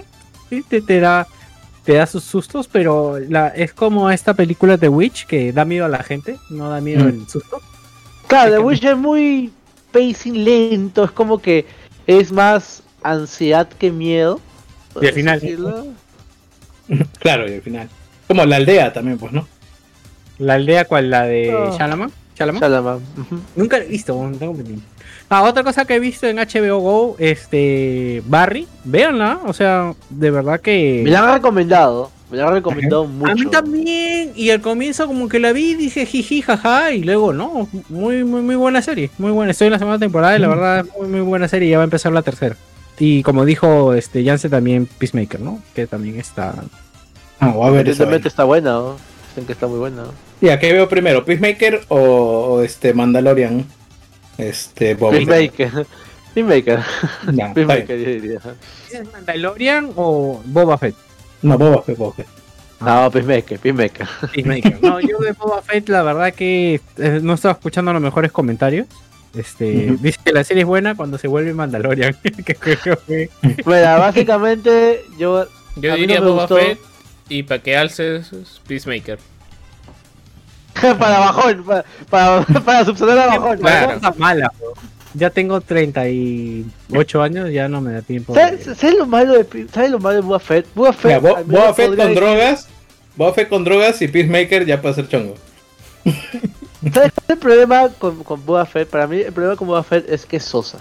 [0.49, 1.27] sí, te, te da,
[1.83, 5.85] te da sus sustos, pero la, es como esta película de Witch que da miedo
[5.85, 7.07] a la gente, no da miedo Mm.
[7.09, 7.61] el susto.
[8.25, 9.51] Claro, The Witch es muy
[9.91, 11.67] pacing lento, es como que
[12.07, 14.39] es más ansiedad que miedo.
[15.01, 15.85] Y al final- decirlo.
[17.19, 17.89] Claro, y al final.
[18.27, 19.47] Como la aldea también, pues, ¿no?
[20.39, 21.09] La aldea, ¿cuál?
[21.09, 21.77] La de No.
[21.77, 22.11] Shalaman.
[22.37, 22.61] ¿Shalaman?
[22.61, 23.39] Shyamalan, ujú.
[23.55, 24.83] Nunca la he visto, no tengo pendiente.
[25.29, 30.31] Ah, otra cosa que he visto en HBO Go, este Barry, véanla, o sea, de
[30.31, 33.31] verdad que Me la han recomendado, me la han recomendado mucho.
[33.31, 37.03] a mí también y al comienzo como que la vi y dije jiji jaja y
[37.03, 39.51] luego no, muy muy muy buena serie, muy buena.
[39.51, 41.77] Estoy en la segunda temporada y la verdad es muy muy buena serie, y ya
[41.77, 42.55] va a empezar la tercera.
[42.99, 45.59] Y como dijo este Jansen también Peacemaker, ¿no?
[45.73, 46.63] Que también está
[47.39, 48.97] Ah, voy a ver Evidentemente está buena, ¿no?
[49.29, 50.03] Dicen que está muy buena.
[50.03, 50.13] ¿no?
[50.39, 51.25] Ya, ¿qué veo primero?
[51.25, 53.65] ¿Peacemaker o, o este Mandalorian?
[54.37, 55.27] Este, Boba Fett.
[55.27, 55.87] Peacemaker.
[56.33, 56.79] Peacemaker.
[57.33, 58.39] Ya, está Peacemaker, yo diría.
[58.91, 60.95] ¿Es Mandalorian o Boba Fett?
[61.41, 62.27] No, Boba Fett, Boba Fett.
[62.79, 64.07] No, Peacemaker, Peacemaker.
[64.33, 64.81] Peacemaker.
[64.81, 68.87] No, yo de Boba Fett, la verdad que eh, no estaba escuchando los mejores comentarios.
[69.35, 72.15] Este, dice que la serie es buena cuando se vuelve Mandalorian.
[72.45, 73.29] Que creo que-
[73.65, 76.57] Bueno, básicamente yo Yo diría no Boba gustó.
[76.57, 76.79] Fett
[77.29, 78.29] y para que alces
[78.67, 79.17] Peacemaker.
[80.81, 83.57] para bajón, para, para, para subsanar a bajón.
[83.59, 83.87] Claro.
[83.87, 83.93] ¿no?
[83.95, 84.73] Está mala, bro.
[85.15, 88.33] Ya tengo 38 años, ya no me da tiempo.
[88.33, 90.65] ¿Sabes, de- sabes lo malo de ¿sabes lo malo de Boba Fett?
[90.73, 92.67] Boba Fett, Mira, Bo- Boba Fett con decir- drogas.
[93.15, 95.35] Boba Fett con drogas y Peacemaker ya puede ser chongo.
[96.91, 98.89] ¿Sabes el problema con, con Boba Fett?
[98.89, 100.79] Para mí el problema con Boba Fett es que es sosa.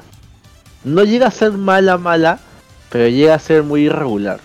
[0.85, 2.41] No llega a ser mala, mala,
[2.91, 4.41] pero llega a ser muy irregular.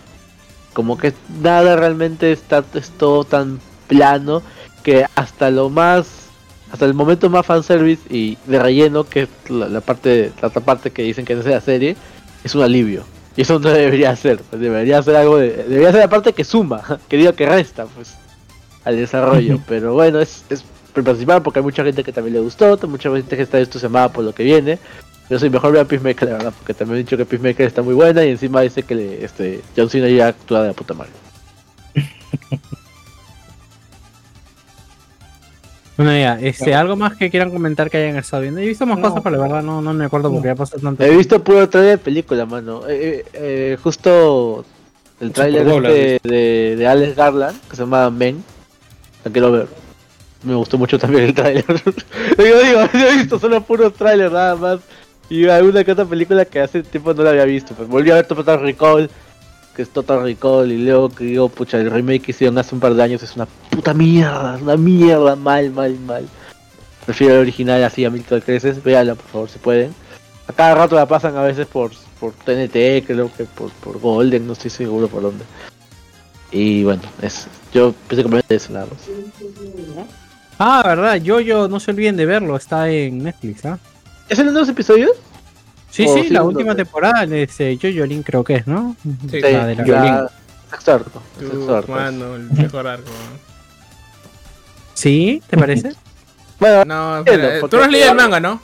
[0.73, 4.43] Como que nada realmente está es todo tan plano
[4.83, 6.27] que hasta lo más,
[6.71, 10.61] hasta el momento más fanservice y de relleno, que es la, la parte, la otra
[10.61, 11.97] parte que dicen que no es de la serie,
[12.43, 13.03] es un alivio.
[13.35, 16.43] Y eso no debería ser, pues debería ser algo de, debería ser la parte que
[16.43, 18.15] suma, que diga que resta, pues,
[18.83, 19.59] al desarrollo.
[19.67, 20.63] Pero bueno, es, es
[21.03, 24.23] principal porque hay mucha gente que también le gustó, mucha gente que está entusiasmada por
[24.23, 24.79] lo que viene.
[25.29, 27.81] Yo soy mejor ver a Peacemaker, la verdad, porque también he dicho que Peacemaker está
[27.81, 30.93] muy buena y encima dice que le, este, John Cena ya actúa de la puta
[30.93, 31.11] madre.
[35.97, 38.61] Bueno, ya, este, algo más que quieran comentar que hayan estado viendo.
[38.61, 39.09] He visto más No.
[39.09, 41.67] cosas, pero la verdad no, no me acuerdo porque ya pasó tanto He visto puro
[41.67, 42.81] trailer de película, mano.
[42.87, 44.63] Eh, eh, eh, justo
[45.19, 48.43] el trailer Bowl, este de, de Alex Garland, que se llama Men.
[49.25, 49.67] La quiero ver.
[50.43, 51.65] Me gustó mucho también el trailer.
[52.37, 54.79] digo, digo, he visto solo puro trailer nada más.
[55.29, 57.73] Y alguna que otra película que hace tiempo no la había visto.
[57.73, 59.09] Pues volví a ver Total Recall.
[59.75, 62.81] que es Total Recall y luego que digo, pucha, el remake que hicieron hace un
[62.81, 66.27] par de años es una puta mierda, es una mierda, mal, mal, mal.
[67.05, 69.93] Prefiero el original así a mil creces, véanla por favor si pueden.
[70.47, 74.47] A cada rato la pasan a veces por, por TNT, creo que por, por Golden,
[74.47, 75.43] no estoy seguro por dónde.
[76.51, 80.07] Y bueno, es, yo pensé me eso nada más.
[80.59, 83.79] Ah, verdad, yo, yo, no se olviden de verlo, está en Netflix, ¿ah?
[84.27, 85.11] ¿Es en los nuevos episodios?
[85.89, 88.95] Sí, sí, sí, la última temporada de ese Jojo Lin creo que es, ¿no?
[89.29, 90.29] Sí, la de la
[90.69, 91.91] sexto arco.
[91.91, 93.11] mano, el mejor arco.
[94.93, 95.41] ¿Sí?
[95.47, 95.93] ¿Te parece?
[96.59, 98.59] Bueno, No, espera, eh, tú no has leído el manga, ¿no?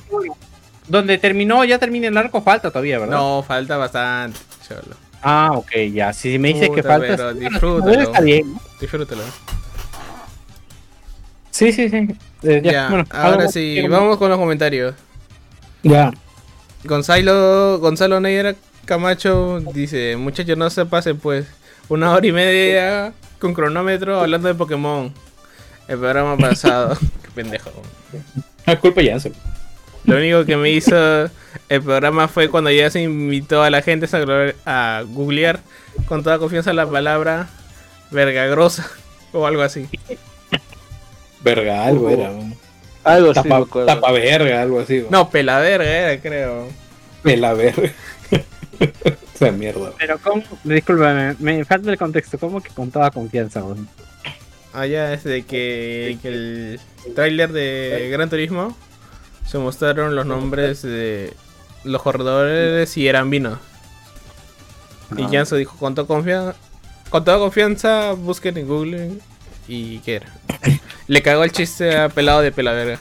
[0.88, 3.16] Donde terminó, ya termina el arco, falta todavía, ¿verdad?
[3.16, 4.96] No, falta bastante, cholo.
[5.22, 6.12] Ah, ok, ya.
[6.12, 8.02] Si me dices que falta, pero disfrútalo.
[8.02, 8.56] está bien.
[8.82, 9.22] Disfrútalo.
[11.54, 12.08] Sí, sí, sí.
[12.42, 14.96] Eh, ya, Ya, bueno, ahora sí, vamos con los comentarios.
[15.84, 16.12] Ya.
[16.84, 18.56] Gonzalo, Gonzalo Neira
[18.86, 21.46] Camacho dice, muchachos no se pasen pues,
[21.90, 25.14] una hora y media con cronómetro hablando de Pokémon.
[25.88, 26.98] El programa pasado.
[27.24, 27.70] Qué pendejo.
[28.66, 29.20] Ah, culpa ya.
[29.20, 29.32] se-
[30.06, 30.96] Lo único que me hizo
[31.70, 34.08] el programa fue cuando ya se invitó a la gente
[34.66, 35.60] a, a googlear
[36.08, 37.48] con toda confianza la palabra
[38.12, 38.90] vergagrosa
[39.34, 39.88] o algo así.
[41.44, 42.30] Verga, algo era.
[42.30, 42.56] ¿no?
[43.04, 45.00] algo Tapa, tapa verga, algo así.
[45.00, 45.10] ¿no?
[45.10, 46.68] No, pelaverga era, creo.
[47.22, 47.92] Pela verga.
[49.36, 49.92] Esa mierda.
[49.98, 53.64] Pero cómo, discúlpame, me falta el contexto, ¿cómo que con toda confianza?
[53.64, 53.88] weón?
[54.74, 56.80] Allá es de que, que el
[57.14, 58.76] tráiler de Gran Turismo
[59.46, 61.34] se mostraron los nombres de
[61.84, 63.60] los corredores y eran vinos.
[65.18, 65.30] Y Ah.
[65.32, 66.56] Janso dijo con toda confianza,
[67.10, 69.12] con toda confianza busquen en Google
[69.68, 70.34] y qué era.
[71.08, 73.00] Le cagó el chiste a pelado de pelaverga.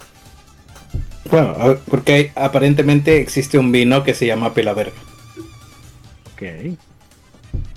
[1.30, 4.96] Bueno, a ver, porque aparentemente existe un vino que se llama pela verga.
[6.34, 6.42] Ok.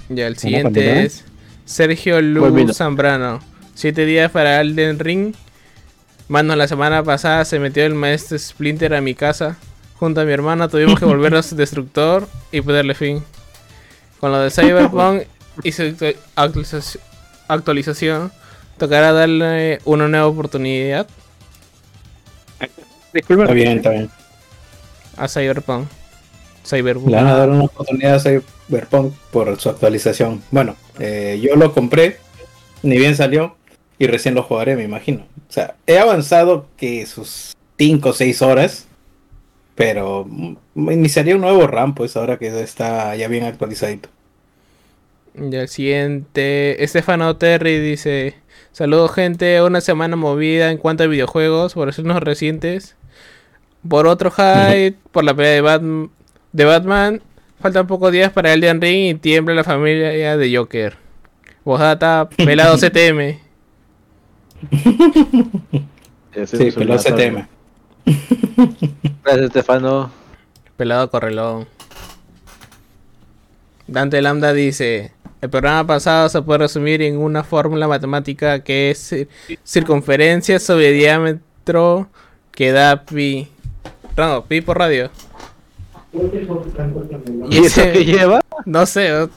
[0.10, 1.24] Ya el ¿Cómo siguiente es
[1.66, 2.74] Sergio vino.
[2.74, 3.40] Zambrano.
[3.76, 5.36] Siete días para Elden Ring.
[6.28, 9.58] Mano, la semana pasada se metió el maestro Splinter a mi casa.
[9.96, 13.24] Junto a mi hermana tuvimos que volvernos destructor y ponerle fin.
[14.20, 15.24] Con lo de Cyberpunk
[15.64, 17.04] y su actu- actualización,
[17.48, 18.32] actualización,
[18.78, 21.08] tocará darle una nueva oportunidad
[23.16, 23.44] Disculpa.
[23.44, 24.10] Está bien, está bien.
[25.16, 25.88] a Cyberpunk.
[26.66, 27.08] Cyberpunk.
[27.08, 30.44] Le van a dar una oportunidad a Cyberpunk por su actualización.
[30.52, 32.18] Bueno, eh, yo lo compré,
[32.84, 33.56] ni bien salió,
[33.98, 35.26] y recién lo jugaré, me imagino.
[35.48, 38.86] O sea, he avanzado que sus 5 o 6 horas,
[39.76, 44.10] pero mm, iniciaría un nuevo RAM, pues ahora que está ya bien actualizadito.
[45.36, 48.36] Y el siguiente, Estefano Terry dice:
[48.76, 49.62] Saludos, gente.
[49.62, 52.98] Una semana movida en cuanto a videojuegos, por unos recientes.
[53.88, 56.10] Por otro hype, por la pelea de, Batm-
[56.52, 57.22] de Batman.
[57.62, 60.98] Faltan pocos días para Elden Ring y tiembla la familia de Joker.
[61.64, 63.40] Bojata, pelado CTM.
[66.46, 67.48] Sí, ese tema.
[69.24, 70.12] Gracias, Estefano.
[70.76, 71.66] Pelado correlón.
[73.88, 75.14] Dante Lambda dice:
[75.46, 79.28] El programa pasado se puede resumir en una fórmula matemática que es cir-
[79.64, 82.08] circunferencia sobre diámetro
[82.52, 83.48] que da pi.
[84.18, 85.12] No, pi por radio.
[87.52, 88.42] ¿Y eso ese- qué lleva?
[88.66, 89.28] No sé.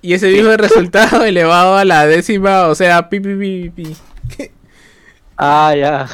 [0.00, 3.96] Y ese mismo resultado elevado a la décima, o sea, pi pi pi pi.
[5.36, 6.06] Ah, ya.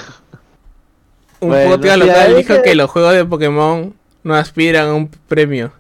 [1.41, 5.09] Un Bueno, podcast local dijo que- que los juegos de Pokémon no aspiran a un
[5.29, 5.71] premio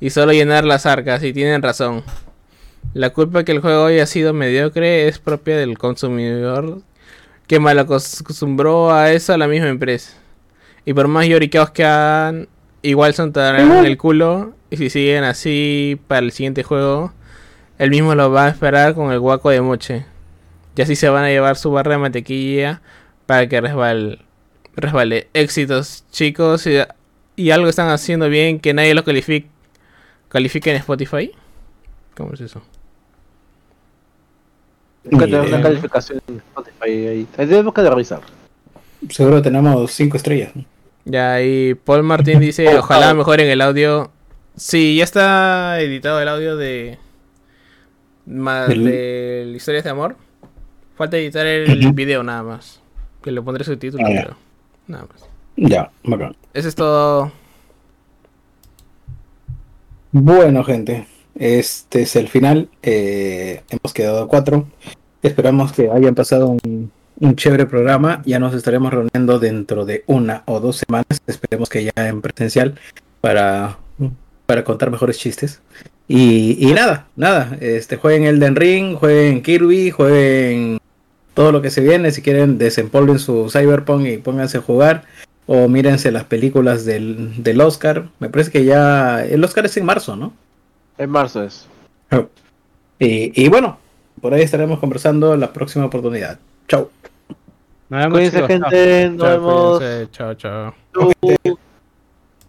[0.00, 2.02] y solo llenar las arcas, y tienen razón.
[2.94, 6.82] La culpa que el juego haya sido mediocre es propia del consumidor
[7.46, 10.12] que malacostumbró a eso a la misma empresa.
[10.84, 12.48] Y por más lloriqueos que hagan,
[12.82, 14.54] igual son en el culo.
[14.70, 17.12] Y si siguen así para el siguiente juego,
[17.78, 20.06] el mismo lo va a esperar con el guaco de moche.
[20.76, 22.80] Y así se van a llevar su barra de mantequilla
[23.26, 24.18] para que resbale.
[24.74, 25.28] resbale.
[25.34, 26.66] Éxitos, chicos.
[26.66, 26.78] Y,
[27.36, 29.48] y algo están haciendo bien que nadie lo califique,
[30.28, 31.32] califique en Spotify.
[32.16, 32.62] ¿Cómo es eso?
[35.04, 37.26] Nunca tenemos una calificación en Spotify ahí.
[37.36, 38.20] Tenemos que revisar.
[39.08, 40.52] Seguro tenemos 5 estrellas.
[41.04, 44.10] Ya, y Paul Martín dice, ojalá mejoren el audio.
[44.56, 46.98] Sí, ya está editado el audio de...
[48.26, 50.16] Más de historias de amor.
[50.96, 52.80] Falta editar el video nada más.
[53.22, 54.22] Que le pondré subtítulos, Ah, ya.
[54.22, 54.36] pero...
[54.86, 55.24] Nada más.
[55.56, 56.36] Ya, bacán.
[56.54, 57.32] Eso es todo.
[60.12, 62.68] Bueno, gente, este es el final.
[62.82, 64.66] Eh, hemos quedado cuatro.
[65.22, 66.90] Esperamos que hayan pasado un,
[67.20, 68.22] un chévere programa.
[68.24, 71.20] Ya nos estaremos reuniendo dentro de una o dos semanas.
[71.26, 72.74] Esperemos que ya en presencial
[73.20, 73.78] para,
[74.46, 75.60] para contar mejores chistes.
[76.08, 80.78] Y, y nada, nada, este, jueguen Elden Ring, jueguen Kirby, jueguen
[81.32, 85.04] todo lo que se viene, si quieren desempolven su Cyberpunk y pónganse a jugar,
[85.46, 89.86] o mírense las películas del, del Oscar, me parece que ya, el Oscar es en
[89.86, 90.34] marzo, ¿no?
[90.98, 91.66] En marzo es.
[92.98, 93.78] Y, y bueno,
[94.20, 96.38] por ahí estaremos conversando la próxima oportunidad.
[96.68, 96.88] Chau.
[97.88, 98.48] Nos vemos, Cuídense, chicos.
[98.48, 98.70] Chao.
[98.70, 99.10] gente.
[99.10, 100.10] Nos Chao, vemos.
[100.12, 100.74] Chao, chao.
[100.94, 101.58] Chau.